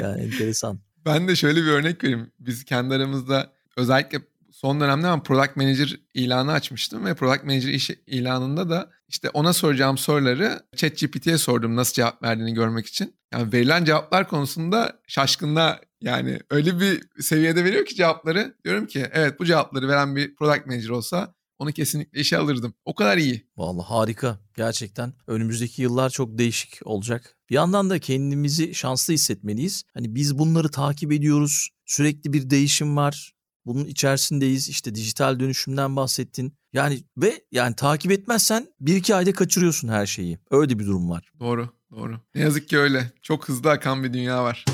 Yani 0.00 0.22
enteresan. 0.22 0.80
Ben 1.06 1.28
de 1.28 1.36
şöyle 1.36 1.62
bir 1.62 1.66
örnek 1.66 2.04
vereyim. 2.04 2.32
Biz 2.38 2.64
kendi 2.64 2.94
aramızda 2.94 3.52
özellikle 3.76 4.22
son 4.52 4.80
dönemde 4.80 5.06
ben 5.06 5.22
Product 5.22 5.56
Manager 5.56 6.00
ilanı 6.14 6.52
açmıştım 6.52 7.04
ve 7.04 7.14
Product 7.14 7.44
Manager 7.44 7.68
iş 7.68 7.90
ilanında 8.06 8.70
da 8.70 8.90
işte 9.08 9.30
ona 9.30 9.52
soracağım 9.52 9.98
soruları 9.98 10.60
ChatGPT'ye 10.76 11.38
sordum 11.38 11.76
nasıl 11.76 11.94
cevap 11.94 12.22
verdiğini 12.22 12.54
görmek 12.54 12.86
için. 12.86 13.16
Yani 13.32 13.52
verilen 13.52 13.84
cevaplar 13.84 14.28
konusunda 14.28 15.00
şaşkınlığa 15.06 15.80
yani 16.00 16.40
öyle 16.50 16.80
bir 16.80 17.22
seviyede 17.22 17.64
veriyor 17.64 17.86
ki 17.86 17.94
cevapları. 17.94 18.54
Diyorum 18.64 18.86
ki 18.86 19.06
evet 19.12 19.40
bu 19.40 19.44
cevapları 19.44 19.88
veren 19.88 20.16
bir 20.16 20.34
Product 20.34 20.66
Manager 20.66 20.88
olsa 20.88 21.34
onu 21.58 21.72
kesinlikle 21.72 22.20
işe 22.20 22.38
alırdım. 22.38 22.74
O 22.84 22.94
kadar 22.94 23.16
iyi. 23.16 23.46
Vallahi 23.56 23.86
harika 23.86 24.38
gerçekten. 24.56 25.14
Önümüzdeki 25.26 25.82
yıllar 25.82 26.10
çok 26.10 26.38
değişik 26.38 26.80
olacak. 26.84 27.36
Bir 27.50 27.54
yandan 27.54 27.90
da 27.90 27.98
kendimizi 27.98 28.74
şanslı 28.74 29.14
hissetmeliyiz. 29.14 29.82
Hani 29.94 30.14
biz 30.14 30.38
bunları 30.38 30.70
takip 30.70 31.12
ediyoruz. 31.12 31.68
Sürekli 31.86 32.32
bir 32.32 32.50
değişim 32.50 32.96
var. 32.96 33.35
Bunun 33.66 33.84
içerisindeyiz. 33.84 34.68
İşte 34.68 34.94
dijital 34.94 35.40
dönüşümden 35.40 35.96
bahsettin. 35.96 36.52
Yani 36.72 37.02
ve 37.16 37.44
yani 37.52 37.76
takip 37.76 38.12
etmezsen 38.12 38.66
bir 38.80 38.96
iki 38.96 39.14
ayda 39.14 39.32
kaçırıyorsun 39.32 39.88
her 39.88 40.06
şeyi. 40.06 40.38
Öyle 40.50 40.78
bir 40.78 40.86
durum 40.86 41.10
var. 41.10 41.32
Doğru, 41.40 41.68
doğru. 41.90 42.20
Ne 42.34 42.40
yazık 42.40 42.68
ki 42.68 42.78
öyle. 42.78 43.12
Çok 43.22 43.48
hızlı 43.48 43.70
akan 43.70 44.04
bir 44.04 44.12
dünya 44.12 44.44
var. 44.44 44.64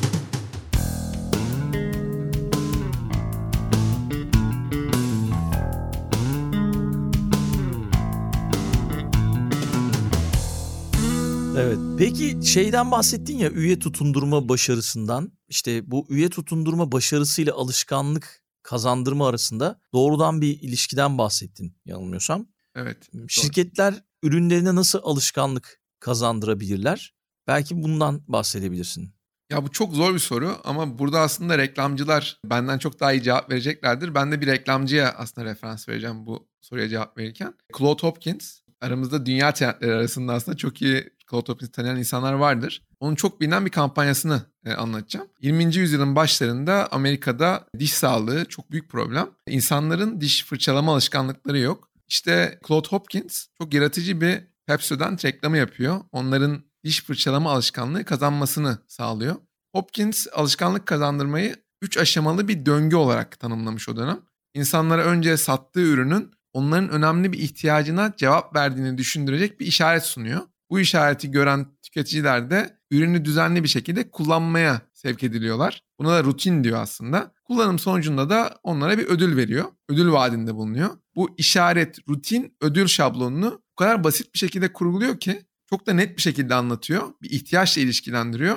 Evet. 11.57 11.79
Peki 11.99 12.39
şeyden 12.45 12.91
bahsettin 12.91 13.39
ya 13.39 13.51
üye 13.51 13.79
tutundurma 13.79 14.49
başarısından. 14.49 15.33
İşte 15.49 15.91
bu 15.91 16.07
üye 16.09 16.29
tutundurma 16.29 16.93
başarısıyla 16.93 17.55
alışkanlık 17.55 18.42
kazandırma 18.63 19.29
arasında 19.29 19.81
doğrudan 19.93 20.41
bir 20.41 20.61
ilişkiden 20.61 21.19
bahsettin 21.19 21.77
yanılmıyorsam. 21.85 22.47
Evet. 22.77 22.97
doğru. 23.15 23.29
Şirketler 23.29 23.95
ürünlerine 24.23 24.75
nasıl 24.75 25.01
alışkanlık 25.03 25.81
kazandırabilirler? 26.01 27.15
Belki 27.47 27.83
bundan 27.83 28.23
bahsedebilirsin. 28.29 29.15
Ya 29.51 29.65
bu 29.65 29.71
çok 29.71 29.95
zor 29.95 30.15
bir 30.15 30.19
soru 30.19 30.57
ama 30.65 30.99
burada 30.99 31.21
aslında 31.21 31.59
reklamcılar 31.59 32.39
benden 32.45 32.79
çok 32.79 33.01
daha 33.01 33.13
iyi 33.13 33.23
cevap 33.23 33.51
vereceklerdir. 33.51 34.15
Ben 34.15 34.33
de 34.33 34.41
bir 34.41 34.47
reklamcıya 34.47 35.13
aslında 35.13 35.51
referans 35.51 35.89
vereceğim 35.89 36.27
bu 36.27 36.49
soruya 36.61 36.89
cevap 36.89 37.19
verirken. 37.19 37.55
Claude 37.79 38.03
Hopkins 38.03 38.59
aramızda 38.81 39.27
dünya 39.27 39.55
trendleri 39.55 39.95
arasında 39.95 40.33
aslında 40.33 40.57
çok 40.57 40.83
iyi 40.83 41.11
Hopkins'i 41.37 41.73
tanıyan 41.73 41.99
insanlar 41.99 42.33
vardır. 42.33 42.83
Onun 43.01 43.15
çok 43.15 43.41
bilinen 43.41 43.67
bir 43.67 43.71
kampanyasını 43.71 44.43
e, 44.67 44.73
anlatacağım. 44.73 45.29
20. 45.41 45.77
yüzyılın 45.77 46.17
başlarında 46.17 46.89
Amerika'da 46.91 47.67
diş 47.79 47.93
sağlığı 47.93 48.45
çok 48.45 48.71
büyük 48.71 48.89
problem. 48.89 49.31
İnsanların 49.47 50.21
diş 50.21 50.45
fırçalama 50.45 50.93
alışkanlıkları 50.93 51.59
yok. 51.59 51.89
İşte 52.09 52.59
Claude 52.69 52.89
Hopkins 52.89 53.47
çok 53.59 53.75
yaratıcı 53.75 54.21
bir 54.21 54.41
Pepsodent 54.67 55.25
reklamı 55.25 55.57
yapıyor. 55.57 56.01
Onların 56.13 56.63
diş 56.85 57.05
fırçalama 57.05 57.53
alışkanlığı 57.53 58.05
kazanmasını 58.05 58.79
sağlıyor. 58.87 59.37
Hopkins 59.75 60.27
alışkanlık 60.33 60.87
kazandırmayı 60.87 61.57
3 61.83 61.99
aşamalı 61.99 62.49
bir 62.49 62.67
döngü 62.67 62.97
olarak 62.97 63.41
tanımlamış 63.41 63.89
o 63.89 63.97
dönem. 63.97 64.21
İnsanlara 64.55 65.05
önce 65.05 65.37
sattığı 65.37 65.81
ürünün 65.81 66.31
onların 66.53 66.91
önemli 66.91 67.33
bir 67.33 67.39
ihtiyacına 67.39 68.13
cevap 68.17 68.57
verdiğini 68.57 68.99
düşündürecek 68.99 69.61
bir 69.61 69.67
işaret 69.67 70.03
sunuyor. 70.03 70.41
Bu 70.73 70.81
işareti 70.81 71.31
gören 71.31 71.67
tüketiciler 71.83 72.51
de 72.51 72.79
ürünü 72.91 73.25
düzenli 73.25 73.63
bir 73.63 73.69
şekilde 73.69 74.11
kullanmaya 74.11 74.81
sevk 74.93 75.23
ediliyorlar. 75.23 75.85
Buna 75.99 76.11
da 76.11 76.25
rutin 76.25 76.65
diyor 76.65 76.83
aslında. 76.83 77.35
Kullanım 77.45 77.79
sonucunda 77.79 78.31
da 78.31 78.61
onlara 78.63 78.99
bir 78.99 79.05
ödül 79.05 79.37
veriyor. 79.37 79.65
Ödül 79.89 80.13
vaadinde 80.13 80.55
bulunuyor. 80.55 80.91
Bu 81.17 81.35
işaret, 81.37 82.09
rutin, 82.09 82.57
ödül 82.61 82.87
şablonunu 82.87 83.63
bu 83.71 83.75
kadar 83.77 84.05
basit 84.05 84.35
bir 84.35 84.39
şekilde 84.39 84.73
kurguluyor 84.73 85.21
ki 85.21 85.43
çok 85.71 85.87
da 85.87 85.93
net 85.93 86.17
bir 86.17 86.23
şekilde 86.23 86.55
anlatıyor. 86.55 87.03
Bir 87.23 87.31
ihtiyaçla 87.31 87.83
ilişkilendiriyor. 87.83 88.57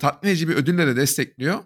Tatmin 0.00 0.30
edici 0.30 0.48
bir 0.48 0.54
ödülle 0.54 0.86
de 0.86 0.96
destekliyor. 0.96 1.58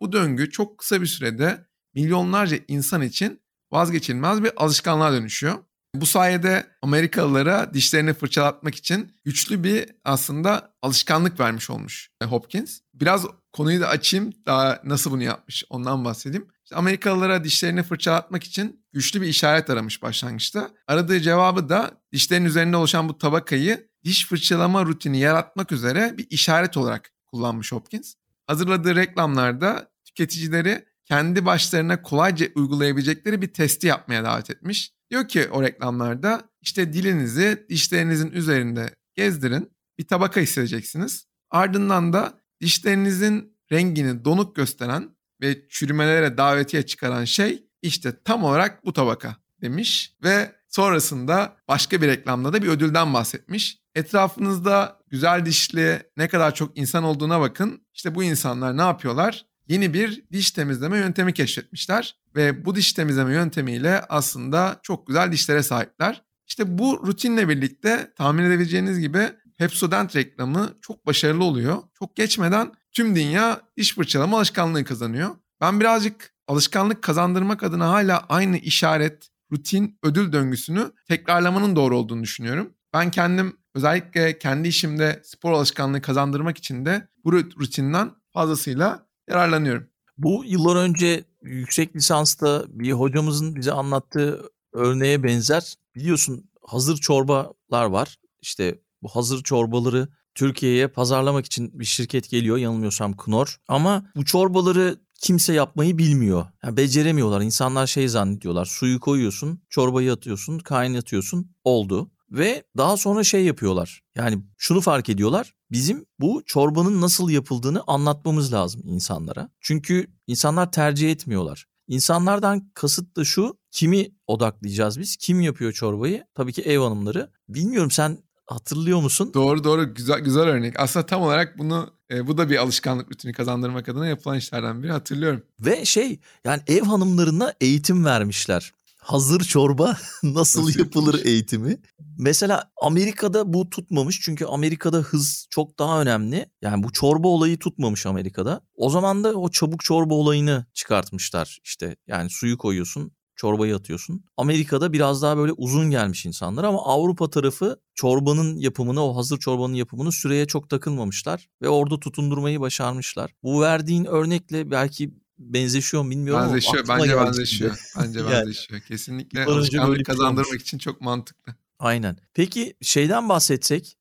Bu 0.00 0.12
döngü 0.12 0.50
çok 0.50 0.78
kısa 0.78 1.00
bir 1.00 1.06
sürede 1.06 1.66
milyonlarca 1.94 2.58
insan 2.68 3.02
için 3.02 3.42
vazgeçilmez 3.72 4.42
bir 4.42 4.52
alışkanlığa 4.56 5.12
dönüşüyor. 5.12 5.54
Bu 5.94 6.06
sayede 6.06 6.66
Amerikalılara 6.82 7.74
dişlerini 7.74 8.14
fırçalatmak 8.14 8.74
için 8.74 9.12
güçlü 9.24 9.64
bir 9.64 9.86
aslında 10.04 10.74
alışkanlık 10.82 11.40
vermiş 11.40 11.70
olmuş 11.70 12.10
Hopkins. 12.24 12.80
Biraz 12.94 13.26
konuyu 13.52 13.80
da 13.80 13.88
açayım 13.88 14.32
daha 14.46 14.80
nasıl 14.84 15.10
bunu 15.10 15.22
yapmış 15.22 15.64
ondan 15.70 16.04
bahsedeyim. 16.04 16.48
İşte 16.64 16.76
Amerikalılara 16.76 17.44
dişlerini 17.44 17.82
fırçalatmak 17.82 18.44
için 18.44 18.84
güçlü 18.92 19.22
bir 19.22 19.26
işaret 19.26 19.70
aramış 19.70 20.02
başlangıçta. 20.02 20.70
Aradığı 20.86 21.20
cevabı 21.20 21.68
da 21.68 21.90
dişlerin 22.12 22.44
üzerinde 22.44 22.76
oluşan 22.76 23.08
bu 23.08 23.18
tabakayı 23.18 23.88
diş 24.04 24.26
fırçalama 24.26 24.84
rutini 24.84 25.18
yaratmak 25.18 25.72
üzere 25.72 26.14
bir 26.18 26.26
işaret 26.30 26.76
olarak 26.76 27.12
kullanmış 27.26 27.72
Hopkins. 27.72 28.14
Hazırladığı 28.46 28.96
reklamlarda 28.96 29.90
tüketicileri 30.04 30.84
kendi 31.04 31.46
başlarına 31.46 32.02
kolayca 32.02 32.46
uygulayabilecekleri 32.54 33.42
bir 33.42 33.52
testi 33.52 33.86
yapmaya 33.86 34.24
davet 34.24 34.50
etmiş. 34.50 34.92
Diyor 35.14 35.28
ki 35.28 35.48
o 35.50 35.62
reklamlarda 35.62 36.42
işte 36.60 36.92
dilinizi 36.92 37.66
dişlerinizin 37.68 38.30
üzerinde 38.30 38.94
gezdirin. 39.14 39.70
Bir 39.98 40.06
tabaka 40.06 40.40
hissedeceksiniz. 40.40 41.26
Ardından 41.50 42.12
da 42.12 42.40
dişlerinizin 42.60 43.56
rengini 43.72 44.24
donuk 44.24 44.56
gösteren 44.56 45.10
ve 45.40 45.68
çürümelere 45.68 46.36
davetiye 46.36 46.82
çıkaran 46.82 47.24
şey 47.24 47.66
işte 47.82 48.22
tam 48.24 48.44
olarak 48.44 48.84
bu 48.84 48.92
tabaka 48.92 49.36
demiş 49.62 50.16
ve 50.24 50.52
sonrasında 50.68 51.56
başka 51.68 52.02
bir 52.02 52.08
reklamda 52.08 52.52
da 52.52 52.62
bir 52.62 52.68
ödülden 52.68 53.14
bahsetmiş. 53.14 53.78
Etrafınızda 53.94 54.98
güzel 55.10 55.46
dişli 55.46 56.02
ne 56.16 56.28
kadar 56.28 56.54
çok 56.54 56.78
insan 56.78 57.04
olduğuna 57.04 57.40
bakın. 57.40 57.86
İşte 57.92 58.14
bu 58.14 58.24
insanlar 58.24 58.76
ne 58.76 58.82
yapıyorlar? 58.82 59.46
Yeni 59.68 59.94
bir 59.94 60.24
diş 60.32 60.50
temizleme 60.50 60.98
yöntemi 60.98 61.32
keşfetmişler. 61.32 62.16
Ve 62.36 62.64
bu 62.64 62.74
diş 62.74 62.92
temizleme 62.92 63.32
yöntemiyle 63.32 64.00
aslında 64.00 64.80
çok 64.82 65.06
güzel 65.06 65.32
dişlere 65.32 65.62
sahipler. 65.62 66.22
İşte 66.46 66.78
bu 66.78 67.06
rutinle 67.06 67.48
birlikte 67.48 68.12
tahmin 68.16 68.44
edebileceğiniz 68.44 69.00
gibi 69.00 69.28
Pepsodent 69.58 70.16
reklamı 70.16 70.74
çok 70.82 71.06
başarılı 71.06 71.44
oluyor. 71.44 71.82
Çok 71.98 72.16
geçmeden 72.16 72.72
tüm 72.92 73.16
dünya 73.16 73.60
diş 73.76 73.94
fırçalama 73.94 74.36
alışkanlığı 74.36 74.84
kazanıyor. 74.84 75.30
Ben 75.60 75.80
birazcık 75.80 76.34
alışkanlık 76.48 77.02
kazandırmak 77.02 77.62
adına 77.62 77.88
hala 77.88 78.26
aynı 78.28 78.56
işaret, 78.56 79.28
rutin, 79.52 79.98
ödül 80.02 80.32
döngüsünü 80.32 80.92
tekrarlamanın 81.08 81.76
doğru 81.76 81.98
olduğunu 81.98 82.22
düşünüyorum. 82.22 82.74
Ben 82.92 83.10
kendim 83.10 83.56
özellikle 83.74 84.38
kendi 84.38 84.68
işimde 84.68 85.20
spor 85.24 85.52
alışkanlığı 85.52 86.02
kazandırmak 86.02 86.58
için 86.58 86.84
de 86.84 87.08
bu 87.24 87.32
rutinden 87.32 88.10
fazlasıyla 88.32 89.06
yararlanıyorum. 89.28 89.88
Bu 90.18 90.44
yıllar 90.44 90.76
önce 90.76 91.24
yüksek 91.42 91.96
lisansta 91.96 92.64
bir 92.68 92.92
hocamızın 92.92 93.56
bize 93.56 93.72
anlattığı 93.72 94.42
örneğe 94.72 95.22
benzer. 95.22 95.74
Biliyorsun 95.94 96.50
hazır 96.66 96.96
çorbalar 96.96 97.84
var. 97.84 98.18
İşte 98.42 98.80
bu 99.02 99.08
hazır 99.08 99.42
çorbaları 99.42 100.08
Türkiye'ye 100.34 100.88
pazarlamak 100.88 101.46
için 101.46 101.78
bir 101.80 101.84
şirket 101.84 102.30
geliyor 102.30 102.56
yanılmıyorsam 102.56 103.16
Knorr. 103.16 103.56
Ama 103.68 104.10
bu 104.16 104.24
çorbaları 104.24 104.96
kimse 105.20 105.52
yapmayı 105.52 105.98
bilmiyor. 105.98 106.46
Yani 106.64 106.76
beceremiyorlar. 106.76 107.40
İnsanlar 107.40 107.86
şey 107.86 108.08
zannediyorlar. 108.08 108.64
Suyu 108.64 109.00
koyuyorsun, 109.00 109.62
çorbayı 109.68 110.12
atıyorsun, 110.12 110.58
kaynatıyorsun. 110.58 111.50
Oldu. 111.64 112.10
Ve 112.30 112.64
daha 112.76 112.96
sonra 112.96 113.24
şey 113.24 113.44
yapıyorlar. 113.44 114.02
Yani 114.14 114.38
şunu 114.58 114.80
fark 114.80 115.08
ediyorlar. 115.08 115.54
Bizim 115.74 116.06
bu 116.20 116.42
çorbanın 116.46 117.00
nasıl 117.00 117.30
yapıldığını 117.30 117.82
anlatmamız 117.86 118.52
lazım 118.52 118.82
insanlara. 118.84 119.50
Çünkü 119.60 120.06
insanlar 120.26 120.72
tercih 120.72 121.10
etmiyorlar. 121.10 121.66
İnsanlardan 121.88 122.70
kasıt 122.74 123.16
da 123.16 123.24
şu. 123.24 123.58
Kimi 123.70 124.10
odaklayacağız 124.26 125.00
biz? 125.00 125.16
Kim 125.16 125.40
yapıyor 125.40 125.72
çorbayı? 125.72 126.24
Tabii 126.34 126.52
ki 126.52 126.62
ev 126.62 126.78
hanımları. 126.78 127.30
Bilmiyorum 127.48 127.90
sen 127.90 128.18
hatırlıyor 128.46 129.00
musun? 129.00 129.30
Doğru 129.34 129.64
doğru 129.64 129.94
güzel 129.94 130.20
güzel 130.20 130.42
örnek. 130.42 130.80
Aslında 130.80 131.06
tam 131.06 131.22
olarak 131.22 131.58
bunu 131.58 131.90
e, 132.10 132.26
bu 132.26 132.38
da 132.38 132.50
bir 132.50 132.56
alışkanlık 132.56 133.12
rutini 133.12 133.32
kazandırmak 133.32 133.88
adına 133.88 134.06
yapılan 134.06 134.36
işlerden 134.36 134.82
biri 134.82 134.92
hatırlıyorum. 134.92 135.42
Ve 135.60 135.84
şey 135.84 136.20
yani 136.44 136.62
ev 136.66 136.82
hanımlarına 136.82 137.54
eğitim 137.60 138.04
vermişler 138.04 138.72
hazır 139.04 139.40
çorba 139.40 139.96
nasıl, 140.22 140.78
yapılır 140.78 141.24
eğitimi. 141.24 141.80
Mesela 142.18 142.70
Amerika'da 142.82 143.52
bu 143.52 143.70
tutmamış 143.70 144.20
çünkü 144.20 144.44
Amerika'da 144.44 144.98
hız 144.98 145.46
çok 145.50 145.78
daha 145.78 146.00
önemli. 146.00 146.46
Yani 146.62 146.82
bu 146.82 146.92
çorba 146.92 147.28
olayı 147.28 147.58
tutmamış 147.58 148.06
Amerika'da. 148.06 148.60
O 148.76 148.90
zaman 148.90 149.24
da 149.24 149.34
o 149.34 149.50
çabuk 149.50 149.84
çorba 149.84 150.14
olayını 150.14 150.66
çıkartmışlar. 150.74 151.58
İşte 151.64 151.96
yani 152.06 152.30
suyu 152.30 152.58
koyuyorsun, 152.58 153.12
çorbayı 153.36 153.76
atıyorsun. 153.76 154.24
Amerika'da 154.36 154.92
biraz 154.92 155.22
daha 155.22 155.36
böyle 155.36 155.52
uzun 155.52 155.90
gelmiş 155.90 156.26
insanlar 156.26 156.64
ama 156.64 156.84
Avrupa 156.84 157.30
tarafı 157.30 157.80
çorbanın 157.94 158.56
yapımını, 158.56 159.04
o 159.04 159.16
hazır 159.16 159.38
çorbanın 159.38 159.74
yapımını 159.74 160.12
süreye 160.12 160.46
çok 160.46 160.70
takılmamışlar 160.70 161.48
ve 161.62 161.68
orada 161.68 162.00
tutundurmayı 162.00 162.60
başarmışlar. 162.60 163.30
Bu 163.42 163.60
verdiğin 163.60 164.04
örnekle 164.04 164.70
belki 164.70 165.14
benzeşiyor 165.38 166.02
mu 166.02 166.10
bilmiyorum 166.10 166.48
benzeşiyor, 166.48 166.88
ama 166.88 166.98
Bence 166.98 167.16
benzeşiyor. 167.16 167.78
Bence 167.98 168.18
yani, 168.18 168.30
benzeşiyor. 168.30 168.80
Kesinlikle 168.80 169.44
alışkanlık 169.44 170.06
kazandırmak 170.06 170.46
şey 170.46 170.56
için 170.56 170.78
çok 170.78 171.00
mantıklı. 171.00 171.54
Aynen. 171.78 172.16
Peki 172.34 172.74
şeyden 172.82 173.28
bahsetsek 173.28 173.96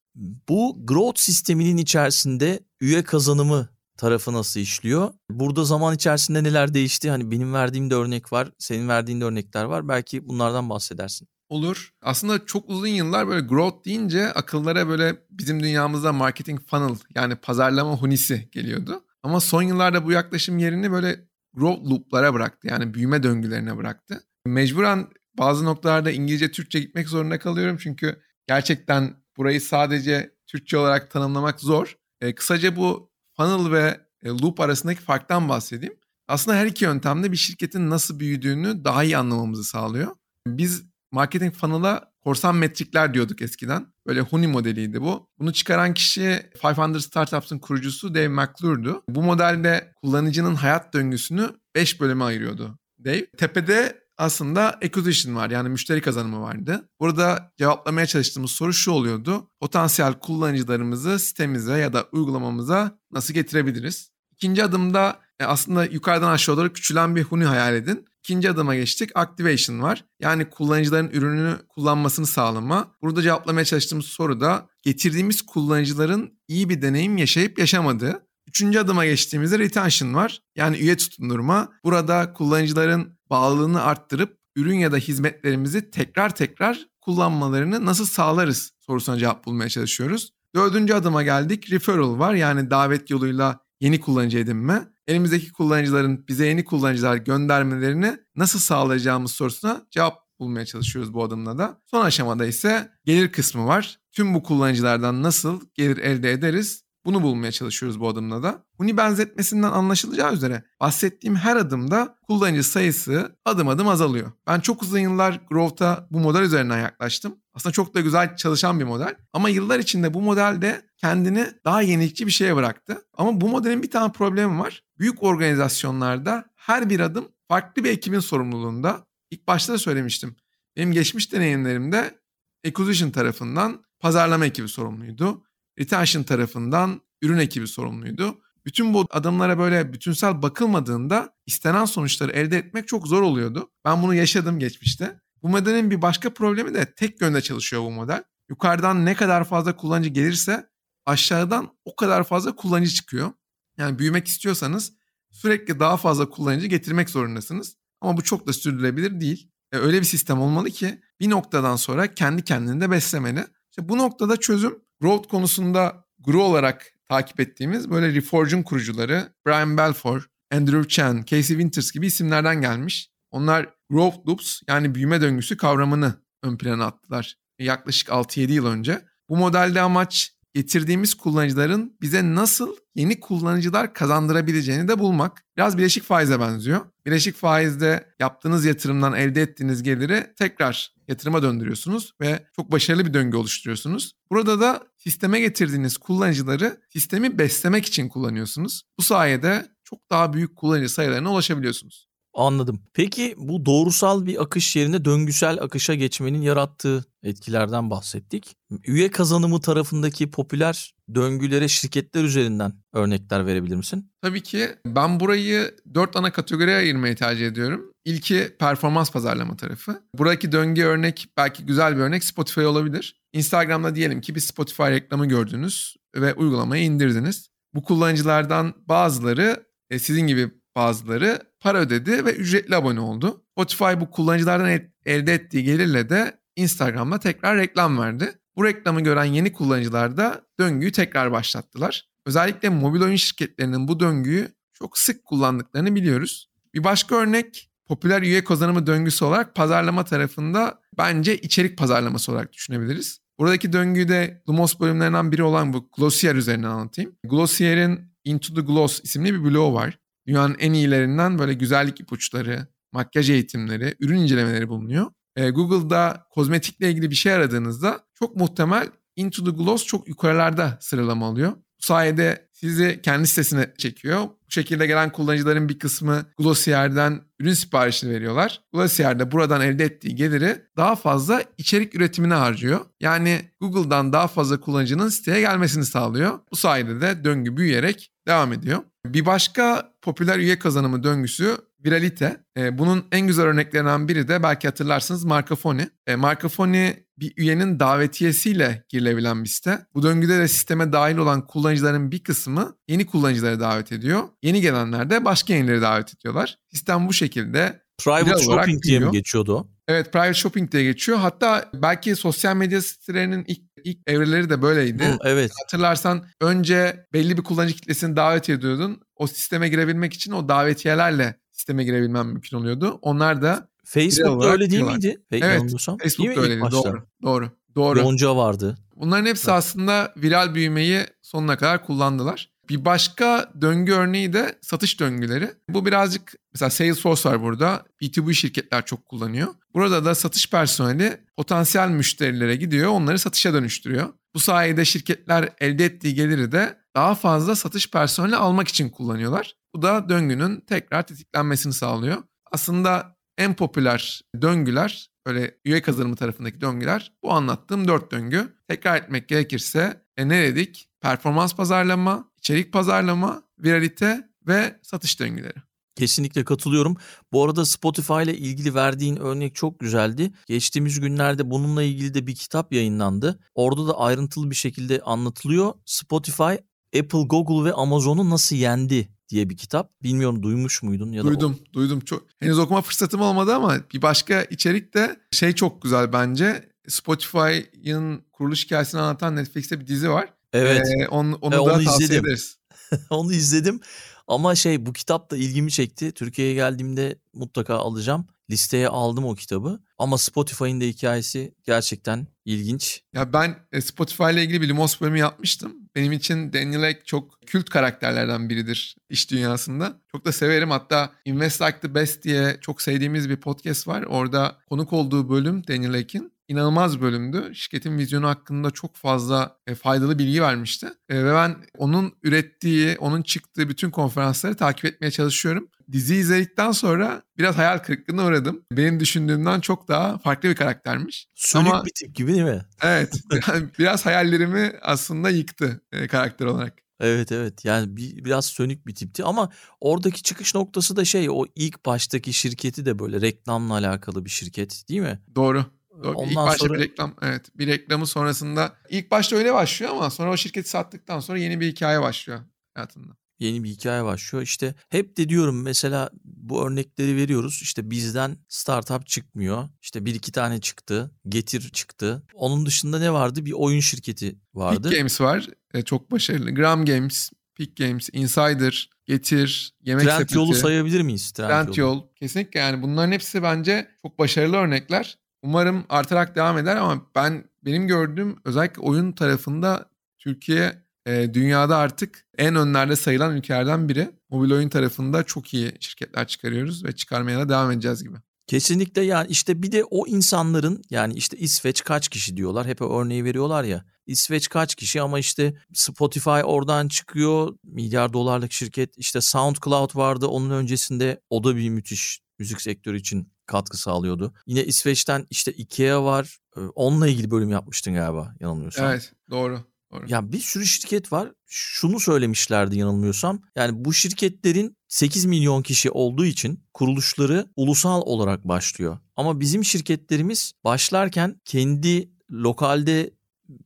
bu 0.50 0.78
growth 0.84 1.20
sisteminin 1.20 1.78
içerisinde 1.78 2.60
üye 2.82 3.04
kazanımı 3.04 3.70
tarafı 3.98 4.34
nasıl 4.34 4.60
işliyor? 4.60 5.14
Burada 5.30 5.64
zaman 5.64 5.96
içerisinde 5.96 6.44
neler 6.44 6.74
değişti? 6.74 7.10
Hani 7.10 7.32
benim 7.32 7.54
verdiğim 7.54 7.90
de 7.90 7.96
örnek 7.96 8.34
var, 8.34 8.52
senin 8.60 8.88
verdiğin 8.88 9.22
de 9.22 9.26
örnekler 9.26 9.64
var. 9.64 9.88
Belki 9.88 10.28
bunlardan 10.28 10.70
bahsedersin. 10.70 11.28
Olur. 11.50 11.94
Aslında 12.02 12.46
çok 12.46 12.70
uzun 12.70 12.88
yıllar 12.88 13.28
böyle 13.28 13.48
growth 13.48 13.86
deyince 13.86 14.34
akıllara 14.34 14.88
böyle 14.88 15.18
bizim 15.30 15.64
dünyamızda 15.64 16.14
marketing 16.14 16.60
funnel 16.70 16.96
yani 17.16 17.36
pazarlama 17.36 17.98
hunisi 17.98 18.50
geliyordu. 18.52 19.04
Ama 19.24 19.40
son 19.40 19.62
yıllarda 19.62 20.06
bu 20.06 20.12
yaklaşım 20.12 20.58
yerini 20.58 20.92
böyle 20.92 21.28
growth 21.54 21.92
loop'lara 21.92 22.34
bıraktı. 22.34 22.68
Yani 22.68 22.94
büyüme 22.94 23.24
döngülerine 23.24 23.78
bıraktı. 23.78 24.24
Mecburen 24.46 25.08
bazı 25.38 25.66
noktalarda 25.66 26.12
İngilizce 26.12 26.52
Türkçe 26.52 26.80
gitmek 26.80 27.10
zorunda 27.10 27.40
kalıyorum. 27.40 27.78
Çünkü 27.78 28.22
gerçekten 28.48 29.16
burayı 29.38 29.62
sadece 29.62 30.36
Türkçe 30.48 30.78
olarak 30.78 31.12
tanımlamak 31.12 31.60
zor. 31.60 31.98
E, 32.22 32.36
kısaca 32.36 32.76
bu 32.76 33.12
funnel 33.38 33.72
ve 33.72 34.00
e, 34.24 34.30
loop 34.30 34.60
arasındaki 34.60 35.02
farktan 35.02 35.50
bahsedeyim. 35.50 35.96
Aslında 36.28 36.58
her 36.58 36.66
iki 36.66 36.86
yöntemde 36.86 37.32
bir 37.32 37.38
şirketin 37.38 37.90
nasıl 37.90 38.20
büyüdüğünü 38.20 38.84
daha 38.84 39.04
iyi 39.04 39.18
anlamamızı 39.18 39.64
sağlıyor. 39.64 40.16
Biz 40.48 40.84
marketing 41.12 41.54
funnel'a 41.54 42.14
korsan 42.24 42.56
metrikler 42.56 43.14
diyorduk 43.14 43.42
eskiden. 43.42 43.93
Böyle 44.08 44.22
Huni 44.22 44.48
modeliydi 44.48 45.02
bu. 45.02 45.30
Bunu 45.40 45.54
çıkaran 45.54 45.94
kişi 45.94 46.50
500 46.64 47.06
Startups'ın 47.06 47.60
kurucusu 47.60 48.16
Dave 48.16 48.28
McClure'du. 48.28 49.04
Bu 49.10 49.24
modelde 49.24 49.94
kullanıcının 50.02 50.56
hayat 50.56 50.94
döngüsünü 50.94 51.50
5 51.76 52.02
bölüme 52.02 52.24
ayırıyordu 52.24 52.80
Dave. 53.06 53.26
Tepede 53.26 54.04
aslında 54.18 54.70
acquisition 54.70 55.36
var 55.36 55.50
yani 55.50 55.70
müşteri 55.70 56.02
kazanımı 56.02 56.42
vardı. 56.42 56.90
Burada 57.00 57.52
cevaplamaya 57.58 58.08
çalıştığımız 58.08 58.52
soru 58.52 58.74
şu 58.74 58.92
oluyordu. 58.92 59.50
Potansiyel 59.60 60.14
kullanıcılarımızı 60.14 61.20
sitemize 61.20 61.78
ya 61.78 61.94
da 61.94 62.08
uygulamamıza 62.12 63.00
nasıl 63.12 63.34
getirebiliriz? 63.34 64.12
İkinci 64.32 64.64
adımda 64.64 65.20
e, 65.40 65.46
aslında 65.46 65.86
yukarıdan 65.86 66.32
aşağı 66.32 66.58
doğru 66.58 66.74
küçülen 66.74 67.16
bir 67.16 67.24
huni 67.24 67.46
hayal 67.46 67.76
edin. 67.76 68.06
İkinci 68.24 68.50
adıma 68.50 68.76
geçtik. 68.76 69.10
Activation 69.16 69.82
var. 69.82 70.06
Yani 70.20 70.50
kullanıcıların 70.50 71.10
ürününü 71.10 71.58
kullanmasını 71.70 72.28
sağlama. 72.28 72.92
Burada 73.02 73.22
cevaplamaya 73.22 73.66
çalıştığımız 73.66 74.06
soru 74.06 74.40
da 74.42 74.70
getirdiğimiz 74.82 75.42
kullanıcıların 75.42 76.40
iyi 76.48 76.70
bir 76.70 76.82
deneyim 76.82 77.18
yaşayıp 77.18 77.60
yaşamadığı. 77.60 78.28
Üçüncü 78.48 78.80
adıma 78.80 79.06
geçtiğimizde 79.06 79.60
retention 79.60 80.14
var. 80.14 80.42
Yani 80.56 80.78
üye 80.78 80.98
tutundurma. 80.98 81.70
Burada 81.84 82.34
kullanıcıların 82.34 83.18
bağlılığını 83.30 83.82
arttırıp 83.82 84.38
ürün 84.56 84.78
ya 84.78 84.92
da 84.92 84.98
hizmetlerimizi 84.98 85.92
tekrar 85.92 86.36
tekrar 86.36 86.88
kullanmalarını 87.02 87.86
nasıl 87.86 88.06
sağlarız 88.06 88.72
sorusuna 88.80 89.18
cevap 89.18 89.46
bulmaya 89.46 89.70
çalışıyoruz. 89.70 90.34
Dördüncü 90.56 90.94
adıma 90.94 91.24
geldik. 91.24 91.72
Referral 91.72 92.20
var. 92.20 92.34
Yani 92.34 92.70
davet 92.70 93.10
yoluyla 93.10 93.60
yeni 93.82 94.00
kullanıcı 94.00 94.38
edinme 94.38 94.93
elimizdeki 95.08 95.52
kullanıcıların 95.52 96.28
bize 96.28 96.48
yeni 96.48 96.66
kullanıcılar 96.66 97.16
göndermelerini 97.16 98.18
nasıl 98.36 98.60
sağlayacağımız 98.60 99.32
sorusuna 99.32 99.88
cevap 99.92 100.24
bulmaya 100.40 100.66
çalışıyoruz 100.66 101.14
bu 101.14 101.24
adımla 101.24 101.58
da. 101.58 101.82
Son 101.86 102.06
aşamada 102.06 102.46
ise 102.46 102.92
gelir 103.06 103.32
kısmı 103.32 103.68
var. 103.68 104.00
Tüm 104.12 104.34
bu 104.34 104.44
kullanıcılardan 104.44 105.24
nasıl 105.24 105.62
gelir 105.74 105.98
elde 105.98 106.32
ederiz? 106.32 106.83
Bunu 107.06 107.24
bulmaya 107.24 107.52
çalışıyoruz 107.52 108.00
bu 108.00 108.08
adımla 108.08 108.44
da. 108.44 108.64
Huni 108.78 108.98
benzetmesinden 108.98 109.72
anlaşılacağı 109.72 110.34
üzere 110.34 110.64
bahsettiğim 110.80 111.36
her 111.36 111.56
adımda 111.56 112.18
kullanıcı 112.28 112.64
sayısı 112.64 113.36
adım 113.46 113.68
adım 113.68 113.88
azalıyor. 113.88 114.32
Ben 114.48 114.60
çok 114.60 114.84
uzun 114.84 115.00
yıllar 115.00 115.42
Growth'a 115.50 116.08
bu 116.12 116.20
model 116.20 116.42
üzerinden 116.42 116.82
yaklaştım. 116.82 117.36
Aslında 117.54 117.74
çok 117.74 117.94
da 117.94 118.02
güzel 118.02 118.36
çalışan 118.36 118.80
bir 118.80 118.86
model. 118.86 119.16
Ama 119.34 119.50
yıllar 119.50 119.80
içinde 119.80 120.14
bu 120.14 120.22
model 120.22 120.62
de 120.62 120.82
kendini 120.98 121.48
daha 121.66 121.82
yenilikçi 121.82 122.28
bir 122.28 122.32
şeye 122.32 122.56
bıraktı. 122.56 123.02
Ama 123.18 123.42
bu 123.42 123.48
modelin 123.48 123.84
bir 123.84 123.92
tane 123.92 124.12
problemi 124.12 124.60
var. 124.60 124.84
Büyük 125.00 125.24
organizasyonlarda 125.24 126.46
her 126.56 126.90
bir 126.90 127.00
adım 127.00 127.28
farklı 127.48 127.84
bir 127.84 127.90
ekibin 127.90 128.20
sorumluluğunda. 128.20 129.06
İlk 129.32 129.48
başta 129.48 129.74
da 129.74 129.78
söylemiştim. 129.78 130.36
Benim 130.76 130.92
geçmiş 130.92 131.32
deneyimlerimde 131.32 132.20
acquisition 132.68 133.10
tarafından 133.10 133.84
pazarlama 134.00 134.46
ekibi 134.46 134.68
sorumluydu. 134.68 135.44
Retention 135.80 136.24
tarafından 136.24 137.02
ürün 137.22 137.38
ekibi 137.38 137.68
sorumluydu. 137.68 138.40
Bütün 138.66 138.94
bu 138.94 139.08
adımlara 139.10 139.60
böyle 139.60 139.94
bütünsel 139.94 140.42
bakılmadığında 140.42 141.36
istenen 141.46 141.86
sonuçları 141.86 142.32
elde 142.32 142.58
etmek 142.58 142.88
çok 142.88 143.08
zor 143.08 143.22
oluyordu. 143.22 143.72
Ben 143.86 144.04
bunu 144.04 144.14
yaşadım 144.14 144.60
geçmişte. 144.60 145.20
Bu 145.44 145.50
modelin 145.50 145.92
bir 145.92 146.02
başka 146.02 146.34
problemi 146.34 146.74
de 146.74 146.94
tek 146.94 147.22
yönde 147.22 147.42
çalışıyor 147.42 147.82
bu 147.82 147.92
model. 147.92 148.24
Yukarıdan 148.50 149.06
ne 149.06 149.16
kadar 149.16 149.44
fazla 149.44 149.76
kullanıcı 149.76 150.10
gelirse 150.10 150.70
aşağıdan 151.06 151.70
o 151.86 151.96
kadar 151.96 152.24
fazla 152.24 152.56
kullanıcı 152.56 152.92
çıkıyor. 152.92 153.32
Yani 153.78 154.00
büyümek 154.00 154.28
istiyorsanız 154.28 154.94
sürekli 155.32 155.80
daha 155.80 155.98
fazla 155.98 156.30
kullanıcı 156.30 156.68
getirmek 156.68 157.10
zorundasınız. 157.10 157.76
Ama 158.02 158.18
bu 158.18 158.24
çok 158.24 158.48
da 158.48 158.54
sürdürülebilir 158.54 159.22
değil. 159.22 159.52
E, 159.72 159.78
öyle 159.78 160.00
bir 160.00 160.06
sistem 160.06 160.42
olmalı 160.42 160.70
ki 160.70 161.02
bir 161.20 161.30
noktadan 161.30 161.76
sonra 161.76 162.14
kendi 162.14 162.44
kendini 162.44 162.82
de 162.82 162.92
beslemeli. 162.92 163.46
İşte 163.70 163.90
bu 163.90 163.98
noktada 163.98 164.38
çözüm 164.38 164.80
growth 165.04 165.28
konusunda 165.28 166.06
Grow 166.20 166.44
olarak 166.44 166.94
takip 167.10 167.40
ettiğimiz 167.40 167.90
böyle 167.90 168.14
Reforge'un 168.14 168.64
kurucuları 168.64 169.34
Brian 169.48 169.78
Belfort, 169.78 170.24
Andrew 170.52 170.88
Chen, 170.88 171.24
Casey 171.26 171.58
Winters 171.58 171.92
gibi 171.92 172.08
isimlerden 172.08 172.62
gelmiş. 172.62 173.10
Onlar 173.32 173.70
growth 173.90 174.28
loops 174.28 174.62
yani 174.68 174.96
büyüme 174.96 175.22
döngüsü 175.22 175.58
kavramını 175.58 176.14
ön 176.44 176.58
plana 176.58 176.86
attılar 176.86 177.36
yaklaşık 177.60 178.10
6-7 178.10 178.52
yıl 178.52 178.66
önce. 178.66 179.02
Bu 179.30 179.38
modelde 179.38 179.82
amaç 179.82 180.32
getirdiğimiz 180.54 181.14
kullanıcıların 181.14 181.98
bize 182.02 182.36
nasıl 182.36 182.76
yeni 182.96 183.20
kullanıcılar 183.20 183.94
kazandırabileceğini 183.94 184.88
de 184.88 185.00
bulmak. 185.00 185.44
Biraz 185.58 185.78
bileşik 185.78 186.04
faize 186.04 186.40
benziyor. 186.40 186.82
Bileşik 187.06 187.36
faizde 187.36 188.08
yaptığınız 188.20 188.66
yatırımdan 188.66 189.14
elde 189.14 189.42
ettiğiniz 189.42 189.84
geliri 189.84 190.34
tekrar 190.38 190.93
yatırıma 191.08 191.44
döndürüyorsunuz 191.44 192.12
ve 192.22 192.46
çok 192.56 192.72
başarılı 192.72 193.06
bir 193.06 193.14
döngü 193.14 193.38
oluşturuyorsunuz. 193.38 194.14
Burada 194.30 194.60
da 194.60 194.84
sisteme 194.98 195.40
getirdiğiniz 195.40 195.98
kullanıcıları 195.98 196.78
sistemi 196.90 197.40
beslemek 197.40 197.86
için 197.86 198.10
kullanıyorsunuz. 198.10 198.82
Bu 199.00 199.04
sayede 199.04 199.68
çok 199.84 200.10
daha 200.10 200.34
büyük 200.34 200.56
kullanıcı 200.56 200.90
sayılarına 200.90 201.32
ulaşabiliyorsunuz. 201.32 202.08
Anladım. 202.34 202.82
Peki 202.94 203.36
bu 203.38 203.66
doğrusal 203.66 204.26
bir 204.26 204.42
akış 204.42 204.76
yerine 204.76 205.06
döngüsel 205.06 205.62
akışa 205.62 205.94
geçmenin 205.94 206.42
yarattığı 206.42 207.06
etkilerden 207.24 207.90
bahsettik. 207.90 208.56
Üye 208.88 209.12
kazanımı 209.12 209.62
tarafındaki 209.62 210.32
popüler 210.32 210.96
döngülere 211.16 211.68
şirketler 211.68 212.24
üzerinden 212.24 212.74
örnekler 212.94 213.46
verebilir 213.46 213.76
misin? 213.76 214.12
Tabii 214.22 214.44
ki 214.44 214.70
ben 214.86 215.20
burayı 215.20 215.76
dört 215.94 216.16
ana 216.16 216.32
kategoriye 216.32 216.76
ayırmayı 216.76 217.16
tercih 217.16 217.48
ediyorum. 217.48 217.93
İlki 218.06 218.56
performans 218.60 219.12
pazarlama 219.12 219.58
tarafı. 219.58 220.04
Buradaki 220.18 220.52
döngü 220.52 220.84
örnek 220.84 221.28
belki 221.38 221.66
güzel 221.66 221.96
bir 221.96 222.02
örnek 222.02 222.24
Spotify 222.24 222.62
olabilir. 222.62 223.22
Instagram'da 223.34 223.96
diyelim 223.96 224.22
ki 224.22 224.36
bir 224.36 224.40
Spotify 224.40 224.84
reklamı 224.84 225.26
gördünüz 225.26 225.96
ve 226.16 226.34
uygulamayı 226.34 226.84
indirdiniz. 226.84 227.50
Bu 227.74 227.84
kullanıcılardan 227.84 228.74
bazıları 228.78 229.66
e, 229.90 230.00
sizin 230.00 230.28
gibi 230.28 230.52
bazıları 230.76 231.40
para 231.60 231.78
ödedi 231.78 232.26
ve 232.26 232.34
ücretli 232.34 232.76
abone 232.76 233.00
oldu. 233.00 233.46
Spotify 233.58 234.00
bu 234.00 234.12
kullanıcılardan 234.12 234.82
elde 235.06 235.34
ettiği 235.34 235.64
gelirle 235.64 236.10
de 236.10 236.40
Instagram'da 236.56 237.20
tekrar 237.20 237.58
reklam 237.58 238.00
verdi. 238.00 238.34
Bu 238.56 238.66
reklamı 238.66 239.02
gören 239.02 239.26
yeni 239.26 239.54
kullanıcılar 239.54 240.18
da 240.18 240.42
döngüyü 240.60 240.92
tekrar 240.92 241.32
başlattılar. 241.32 242.08
Özellikle 242.26 242.70
mobil 242.70 243.02
oyun 243.02 243.16
şirketlerinin 243.16 243.88
bu 243.88 244.00
döngüyü 244.00 244.48
çok 244.74 244.98
sık 244.98 245.26
kullandıklarını 245.26 245.96
biliyoruz. 245.96 246.50
Bir 246.74 246.84
başka 246.84 247.16
örnek 247.16 247.70
popüler 247.88 248.22
üye 248.22 248.44
kazanımı 248.44 248.88
döngüsü 248.88 249.26
olarak 249.26 249.56
pazarlama 249.56 250.06
tarafında 250.06 250.80
bence 250.98 251.38
içerik 251.38 251.78
pazarlaması 251.78 252.32
olarak 252.32 252.54
düşünebiliriz. 252.54 253.20
Buradaki 253.40 253.74
döngüyü 253.74 254.08
de 254.08 254.44
Lumos 254.50 254.80
bölümlerinden 254.80 255.32
biri 255.32 255.44
olan 255.44 255.74
bu 255.74 255.90
Glossier 255.98 256.36
üzerinden 256.36 256.70
anlatayım. 256.70 257.16
Glossier'in 257.24 258.14
Into 258.24 258.54
the 258.54 258.62
Gloss 258.62 259.02
isimli 259.04 259.34
bir 259.34 259.44
bloğu 259.44 259.74
var. 259.74 260.00
Dünyanın 260.28 260.56
en 260.60 260.74
iyilerinden 260.74 261.40
böyle 261.40 261.54
güzellik 261.54 262.00
ipuçları, 262.00 262.68
makyaj 262.92 263.30
eğitimleri, 263.30 263.96
ürün 264.00 264.18
incelemeleri 264.18 264.70
bulunuyor. 264.70 265.12
Ee, 265.36 265.50
Google'da 265.50 266.28
kozmetikle 266.32 266.90
ilgili 266.90 267.10
bir 267.10 267.16
şey 267.16 267.34
aradığınızda 267.34 268.00
çok 268.20 268.36
muhtemel 268.36 268.90
Into 269.16 269.44
the 269.44 269.52
Gloss 269.52 269.86
çok 269.86 270.08
yukarılarda 270.08 270.78
sıralama 270.82 271.28
alıyor. 271.28 271.52
Bu 271.52 271.86
sayede 271.86 272.50
sizi 272.64 273.00
kendi 273.04 273.28
sitesine 273.28 273.74
çekiyor. 273.78 274.22
Bu 274.22 274.52
şekilde 274.52 274.88
gelen 274.88 275.12
kullanıcıların 275.12 275.70
bir 275.70 275.80
kısmı 275.80 276.26
Glossier'den 276.38 277.22
ürün 277.40 277.54
siparişini 277.54 278.12
veriyorlar. 278.12 278.62
Glossier 278.74 279.20
de 279.20 279.32
buradan 279.32 279.62
elde 279.62 279.84
ettiği 279.84 280.16
geliri 280.16 280.62
daha 280.78 280.96
fazla 280.96 281.44
içerik 281.58 281.96
üretimine 281.96 282.34
harcıyor. 282.34 282.80
Yani 283.00 283.42
Google'dan 283.62 284.14
daha 284.14 284.28
fazla 284.28 284.60
kullanıcının 284.60 285.10
siteye 285.10 285.40
gelmesini 285.40 285.86
sağlıyor. 285.86 286.40
Bu 286.52 286.56
sayede 286.56 287.02
de 287.02 287.24
döngü 287.24 287.58
büyüyerek 287.58 288.12
devam 288.28 288.54
ediyor. 288.54 288.80
Bir 289.06 289.26
başka 289.26 289.94
popüler 290.02 290.40
üye 290.40 290.60
kazanımı 290.60 291.04
döngüsü 291.04 291.58
viralite. 291.86 292.38
E, 292.58 292.78
bunun 292.78 293.06
en 293.12 293.28
güzel 293.28 293.46
örneklerinden 293.46 294.08
biri 294.08 294.28
de 294.28 294.44
belki 294.44 294.68
hatırlarsınız 294.68 295.24
Markafoni. 295.24 295.90
E, 296.08 296.16
Markafoni 296.16 297.04
bir 297.20 297.34
üyenin 297.38 297.80
davetiyesiyle 297.80 298.86
girilebilen 298.90 299.44
bir 299.44 299.50
site. 299.50 299.80
Bu 299.94 300.04
döngüde 300.04 300.40
de 300.40 300.48
sisteme 300.48 300.94
dahil 300.94 301.18
olan 301.18 301.48
kullanıcıların 301.48 302.12
bir 302.12 302.24
kısmı 302.24 302.78
yeni 302.88 303.06
kullanıcıları 303.06 303.60
davet 303.60 303.92
ediyor. 303.92 304.24
Yeni 304.44 304.62
gelenler 304.62 305.10
de 305.10 305.26
başka 305.26 305.54
yenileri 305.54 305.82
davet 305.82 306.16
ediyorlar. 306.16 306.58
Sistem 306.72 307.08
bu 307.08 307.14
şekilde 307.14 307.84
Private 307.98 308.44
shopping 308.44 308.84
diye 308.84 309.00
mi 309.00 309.12
geçiyordu 309.12 309.56
o? 309.56 309.68
Evet 309.88 310.14
private 310.14 310.34
shopping 310.34 310.72
diye 310.72 310.84
geçiyor. 310.84 311.18
Hatta 311.18 311.70
belki 311.74 312.16
sosyal 312.16 312.56
medya 312.56 312.82
sitelerinin 312.82 313.46
ilk, 313.48 313.62
ilk 313.84 313.98
evreleri 314.08 314.50
de 314.50 314.62
böyleydi. 314.62 315.04
Hı, 315.04 315.18
evet. 315.24 315.52
Hatırlarsan 315.64 316.26
önce 316.42 317.06
belli 317.14 317.38
bir 317.38 317.44
kullanıcı 317.44 317.76
kitlesini 317.76 318.16
davet 318.16 318.50
ediyordun. 318.50 319.02
O 319.16 319.28
sisteme 319.28 319.70
girebilmek 319.70 320.14
için 320.14 320.32
o 320.32 320.50
davetiyelerle 320.50 321.36
sisteme 321.54 321.84
girebilmem 321.84 322.28
mümkün 322.28 322.58
oluyordu. 322.58 323.00
Onlar 323.02 323.42
da 323.42 323.70
Facebook'ta 323.86 324.48
öyle 324.48 324.60
değil 324.60 324.72
diyorlar. 324.72 324.94
miydi? 324.96 325.22
Evet, 325.32 325.44
Yanılmıyorsam. 325.44 325.98
Facebook'ta 325.98 326.42
öyleydi. 326.42 326.62
başta? 326.62 326.84
Doğru. 326.84 327.04
Doğru. 327.24 327.52
Doğru. 327.76 328.00
Yonca 328.00 328.36
vardı. 328.36 328.78
Bunların 328.96 329.26
hepsi 329.26 329.50
Evet. 329.50 329.58
aslında 329.58 330.14
viral 330.18 330.56
büyümeyi 330.56 331.00
sonuna 331.22 331.58
kadar 331.58 331.86
kullandılar. 331.86 332.54
Bir 332.70 332.86
başka 332.86 333.52
döngü 333.62 333.92
örneği 333.92 334.34
de 334.34 334.60
satış 334.62 335.00
döngüleri. 335.00 335.50
Bu 335.70 335.86
birazcık 335.86 336.34
mesela 336.54 336.70
Salesforce 336.70 337.30
var 337.30 337.42
burada. 337.42 337.86
B2B 338.02 338.34
şirketler 338.34 338.86
çok 338.86 339.06
kullanıyor. 339.06 339.48
Burada 339.74 340.06
da 340.06 340.16
satış 340.16 340.50
personeli 340.50 341.18
potansiyel 341.38 341.90
müşterilere 341.90 342.56
gidiyor, 342.56 342.90
onları 342.92 343.20
satışa 343.20 343.54
dönüştürüyor. 343.54 344.10
Bu 344.36 344.40
sayede 344.40 344.86
şirketler 344.86 345.50
elde 345.60 345.86
ettiği 345.86 346.16
geliri 346.16 346.52
de 346.52 346.78
daha 346.96 347.16
fazla 347.16 347.56
satış 347.56 347.92
personeli 347.92 348.36
almak 348.36 348.68
için 348.68 348.90
kullanıyorlar. 348.90 349.56
Bu 349.76 349.82
da 349.82 350.10
döngünün 350.10 350.60
tekrar 350.60 351.08
tetiklenmesini 351.08 351.74
sağlıyor. 351.74 352.24
Aslında 352.52 353.18
en 353.38 353.56
popüler 353.56 354.22
döngüler, 354.42 355.10
böyle 355.26 355.58
üye 355.66 355.82
kazanımı 355.82 356.16
tarafındaki 356.16 356.62
döngüler 356.62 357.14
bu 357.24 357.32
anlattığım 357.32 357.88
dört 357.88 358.12
döngü. 358.12 358.54
Tekrar 358.68 358.98
etmek 358.98 359.30
gerekirse 359.30 360.04
e 360.18 360.30
ne 360.30 360.42
dedik? 360.42 360.90
Performans 361.02 361.56
pazarlama, 361.56 362.32
içerik 362.38 362.74
pazarlama, 362.74 363.44
viralite 363.60 364.30
ve 364.48 364.80
satış 364.82 365.20
döngüleri. 365.20 365.58
Kesinlikle 365.96 366.44
katılıyorum. 366.44 366.98
Bu 367.32 367.44
arada 367.44 367.66
Spotify 367.66 368.24
ile 368.24 368.38
ilgili 368.38 368.76
verdiğin 368.76 369.16
örnek 369.16 369.56
çok 369.56 369.80
güzeldi. 369.80 370.32
Geçtiğimiz 370.48 371.00
günlerde 371.00 371.52
bununla 371.52 371.84
ilgili 371.84 372.14
de 372.14 372.28
bir 372.28 372.36
kitap 372.36 372.74
yayınlandı. 372.74 373.40
Orada 373.56 373.88
da 373.88 374.00
ayrıntılı 374.00 374.50
bir 374.50 374.56
şekilde 374.56 375.02
anlatılıyor. 375.02 375.74
Spotify, 375.86 376.54
Apple, 377.00 377.24
Google 377.26 377.70
ve 377.70 377.74
Amazon'u 377.74 378.30
nasıl 378.30 378.56
yendi 378.56 379.10
diye 379.34 379.50
bir 379.50 379.58
kitap. 379.58 380.04
Bilmiyorum 380.04 380.44
duymuş 380.44 380.84
muydun 380.84 381.12
ya 381.12 381.24
da 381.24 381.28
Duydum, 381.28 381.60
duydum. 381.74 382.00
Çok 382.00 382.24
henüz 382.40 382.60
okuma 382.60 382.82
fırsatım 382.82 383.22
olmadı 383.22 383.56
ama 383.56 383.78
bir 383.94 384.02
başka 384.02 384.42
içerik 384.44 384.94
de 384.94 385.20
şey 385.32 385.54
çok 385.54 385.82
güzel 385.82 386.14
bence. 386.14 386.70
Spotify'ın 386.88 388.22
kuruluş 388.32 388.66
hikayesini 388.66 389.02
anlatan 389.02 389.36
Netflix'te 389.36 389.80
bir 389.80 389.88
dizi 389.88 390.10
var. 390.10 390.34
Evet. 390.54 390.88
Ee, 391.02 391.08
onu 391.08 391.38
onu 391.42 391.54
E, 391.56 391.58
da 391.58 391.62
onu 391.64 391.84
tavsiye 391.84 392.06
izledim. 392.08 392.26
ederiz. 392.26 392.58
Onu 393.10 393.34
izledim. 393.34 393.80
Ama 394.28 394.56
şey 394.56 394.86
bu 394.86 394.94
kitap 394.94 395.32
da 395.32 395.38
ilgimi 395.38 395.72
çekti. 395.72 396.12
Türkiye'ye 396.12 396.54
geldiğimde 396.54 397.16
mutlaka 397.34 397.76
alacağım. 397.76 398.28
Listeye 398.50 398.88
aldım 398.88 399.26
o 399.26 399.36
kitabı. 399.36 399.80
Ama 399.98 400.18
Spotify'ın 400.18 400.82
da 400.82 400.86
hikayesi 400.86 401.54
gerçekten 401.64 402.28
ilginç. 402.46 403.02
Ya 403.14 403.34
ben 403.34 403.56
e, 403.72 403.82
Spotify 403.82 404.24
ile 404.24 404.44
ilgili 404.44 404.62
bir 404.62 404.70
Lumos 404.70 405.02
bölümü 405.02 405.20
yapmıştım. 405.20 405.83
Benim 405.96 406.12
için 406.12 406.54
Daniel 406.54 406.84
Ek 406.84 407.02
çok 407.06 407.48
kült 407.48 407.70
karakterlerden 407.70 408.50
biridir 408.50 408.96
iş 409.10 409.32
dünyasında. 409.32 410.02
Çok 410.12 410.26
da 410.26 410.32
severim. 410.32 410.70
Hatta 410.72 411.12
Invest 411.26 411.62
Like 411.62 411.80
the 411.80 411.96
Best 411.96 412.24
diye 412.24 412.58
çok 412.62 412.82
sevdiğimiz 412.82 413.30
bir 413.30 413.36
podcast 413.36 413.88
var. 413.88 414.04
Orada 414.04 414.58
konuk 414.70 414.94
olduğu 414.94 415.30
bölüm 415.30 415.68
Daniel 415.68 415.94
Ek'in 415.94 416.34
inanılmaz 416.48 417.02
bölümdü. 417.02 417.52
Şirketin 417.56 417.98
vizyonu 417.98 418.28
hakkında 418.28 418.72
çok 418.72 418.96
fazla 418.96 419.58
e, 419.68 419.76
faydalı 419.76 420.20
bilgi 420.20 420.42
vermişti. 420.42 420.88
E, 421.10 421.26
ve 421.26 421.34
ben 421.34 421.56
onun 421.78 422.14
ürettiği, 422.24 422.98
onun 423.00 423.22
çıktığı 423.22 423.70
bütün 423.70 423.90
konferansları 423.90 424.56
takip 424.56 424.86
etmeye 424.86 425.12
çalışıyorum. 425.12 425.68
Dizi 425.94 426.16
izledikten 426.16 426.72
sonra 426.72 427.24
biraz 427.38 427.58
hayal 427.58 427.78
kırıklığına 427.78 428.26
uğradım. 428.26 428.66
Benim 428.72 429.00
düşündüğümden 429.00 429.60
çok 429.60 429.88
daha 429.88 430.18
farklı 430.18 430.50
bir 430.50 430.56
karaktermiş. 430.56 431.28
Sönük 431.36 431.74
Ama- 431.74 431.86
bir 431.86 431.92
tip 431.96 432.16
gibi 432.16 432.34
değil 432.34 432.44
mi? 432.44 432.66
Evet. 432.82 433.22
yani 433.48 433.68
biraz 433.80 434.06
hayallerimi 434.06 434.74
aslında 434.82 435.30
yıktı 435.30 435.82
e, 435.92 436.08
karakter 436.08 436.46
olarak. 436.46 436.74
Evet 437.00 437.32
evet 437.32 437.66
yani 437.66 437.98
bir, 437.98 438.26
biraz 438.26 438.46
sönük 438.46 438.88
bir 438.88 438.96
tipti 438.96 439.24
ama 439.24 439.50
oradaki 439.82 440.24
çıkış 440.24 440.56
noktası 440.56 440.96
da 440.96 441.06
şey 441.06 441.30
o 441.30 441.46
ilk 441.56 441.86
baştaki 441.86 442.34
şirketi 442.34 442.86
de 442.86 443.00
böyle 443.00 443.22
reklamla 443.22 443.74
alakalı 443.74 444.26
bir 444.26 444.30
şirket 444.30 444.90
değil 444.90 445.02
mi? 445.02 445.20
Doğru. 445.36 445.66
Doğru. 446.04 446.10
İlk 446.10 446.18
Ondan 446.18 446.48
başta 446.48 446.66
sonra 446.66 446.74
bir 446.74 446.84
reklam 446.84 447.16
evet 447.22 447.46
bir 447.56 447.68
reklamı 447.68 448.08
sonrasında 448.08 448.76
ilk 448.90 449.12
başta 449.12 449.36
öyle 449.36 449.54
başlıyor 449.54 449.92
ama 449.92 450.10
sonra 450.10 450.32
o 450.32 450.38
şirketi 450.38 450.70
sattıktan 450.70 451.20
sonra 451.20 451.38
yeni 451.38 451.60
bir 451.60 451.68
hikaye 451.68 452.02
başlıyor 452.02 452.40
hayatında. 452.74 453.23
Yeni 453.40 453.64
bir 453.64 453.70
hikaye 453.70 454.04
başlıyor. 454.04 454.44
İşte 454.44 454.76
hep 454.90 455.18
de 455.18 455.30
diyorum 455.30 455.62
mesela 455.62 456.10
bu 456.26 456.68
örnekleri 456.68 457.16
veriyoruz. 457.16 457.60
İşte 457.62 457.92
bizden 457.92 458.38
startup 458.48 459.08
çıkmıyor. 459.08 459.70
İşte 459.82 460.06
bir 460.06 460.16
iki 460.16 460.32
tane 460.32 460.62
çıktı. 460.62 461.12
Getir 461.30 461.70
çıktı. 461.70 462.24
Onun 462.34 462.66
dışında 462.66 463.00
ne 463.00 463.14
vardı? 463.14 463.46
Bir 463.46 463.52
oyun 463.52 463.80
şirketi 463.80 464.36
vardı. 464.54 464.82
Peak 464.82 464.96
Games 464.96 465.22
var. 465.22 465.48
e, 465.74 465.82
çok 465.82 466.12
başarılı. 466.12 466.52
Gram 466.52 466.86
Games, 466.86 467.32
Peak 467.58 467.76
Games, 467.76 468.10
Insider, 468.14 468.90
Getir, 469.06 469.74
Yemek 469.84 470.06
Trend 470.06 470.18
Sepeti, 470.18 470.36
yolu 470.36 470.54
sayabilir 470.54 471.02
miyiz? 471.02 471.32
Trend, 471.32 471.50
Trend 471.50 471.68
yolu. 471.68 471.80
Yol. 471.80 472.08
Kesinlikle 472.16 472.60
yani 472.60 472.82
bunların 472.82 473.12
hepsi 473.12 473.44
bence 473.44 473.88
çok 474.02 474.20
başarılı 474.20 474.58
örnekler. 474.58 475.18
Umarım 475.42 475.86
artarak 475.90 476.36
devam 476.36 476.58
eder 476.58 476.76
ama 476.76 477.06
ben 477.16 477.44
benim 477.66 477.88
gördüğüm 477.88 478.36
özellikle 478.46 478.82
oyun 478.82 479.12
tarafında 479.12 479.90
Türkiye 480.20 480.83
e, 481.06 481.34
dünyada 481.34 481.78
artık 481.78 482.26
en 482.38 482.56
önlerde 482.56 482.96
sayılan 482.96 483.36
ülkelerden 483.36 483.90
biri. 483.90 484.12
Mobil 484.30 484.52
oyun 484.52 484.70
tarafında 484.70 485.24
çok 485.24 485.54
iyi 485.54 485.72
şirketler 485.80 486.28
çıkarıyoruz 486.28 486.86
ve 486.86 486.92
çıkarmaya 486.92 487.40
da 487.40 487.50
devam 487.50 487.72
edeceğiz 487.72 488.04
gibi. 488.04 488.18
Kesinlikle 488.48 489.02
yani 489.02 489.28
işte 489.30 489.64
bir 489.64 489.72
de 489.72 489.84
o 489.84 490.08
insanların 490.08 490.82
yani 490.90 491.14
işte 491.14 491.38
İsveç 491.38 491.84
kaç 491.84 492.08
kişi 492.08 492.38
diyorlar 492.38 492.68
hep 492.68 492.82
örneği 492.82 493.24
veriyorlar 493.24 493.64
ya. 493.64 493.86
İsveç 494.06 494.50
kaç 494.50 494.76
kişi 494.76 495.02
ama 495.02 495.20
işte 495.20 495.54
Spotify 495.74 496.30
oradan 496.30 496.88
çıkıyor 496.88 497.58
milyar 497.64 498.14
dolarlık 498.14 498.52
şirket 498.52 498.98
işte 498.98 499.22
SoundCloud 499.22 499.96
vardı 499.96 500.28
onun 500.28 500.50
öncesinde 500.50 501.22
o 501.30 501.44
da 501.44 501.56
bir 501.56 501.70
müthiş 501.70 502.20
müzik 502.40 502.62
sektörü 502.62 502.98
için 502.98 503.34
katkı 503.46 503.78
sağlıyordu. 503.78 504.34
Yine 504.48 504.64
İsveç'ten 504.64 505.28
işte 505.30 505.52
Ikea 505.52 506.04
var 506.04 506.40
onunla 506.76 507.08
ilgili 507.08 507.32
bölüm 507.32 507.50
yapmıştın 507.50 507.94
galiba 507.94 508.36
yanılmıyorsam. 508.40 508.86
Evet 508.86 509.14
doğru. 509.30 509.73
Doğru. 509.94 510.06
Ya 510.08 510.32
bir 510.32 510.40
sürü 510.40 510.66
şirket 510.66 511.12
var. 511.12 511.32
Şunu 511.48 512.00
söylemişlerdi 512.00 512.78
yanılmıyorsam. 512.78 513.42
Yani 513.56 513.86
bu 513.86 513.94
şirketlerin 513.94 514.78
8 514.88 515.26
milyon 515.26 515.62
kişi 515.62 515.92
olduğu 515.92 516.26
için 516.26 516.64
kuruluşları 516.74 517.48
ulusal 517.56 518.02
olarak 518.02 518.48
başlıyor. 518.48 519.00
Ama 519.16 519.40
bizim 519.40 519.66
şirketlerimiz 519.66 520.54
başlarken 520.64 521.42
kendi 521.46 522.10
lokalde 522.32 523.12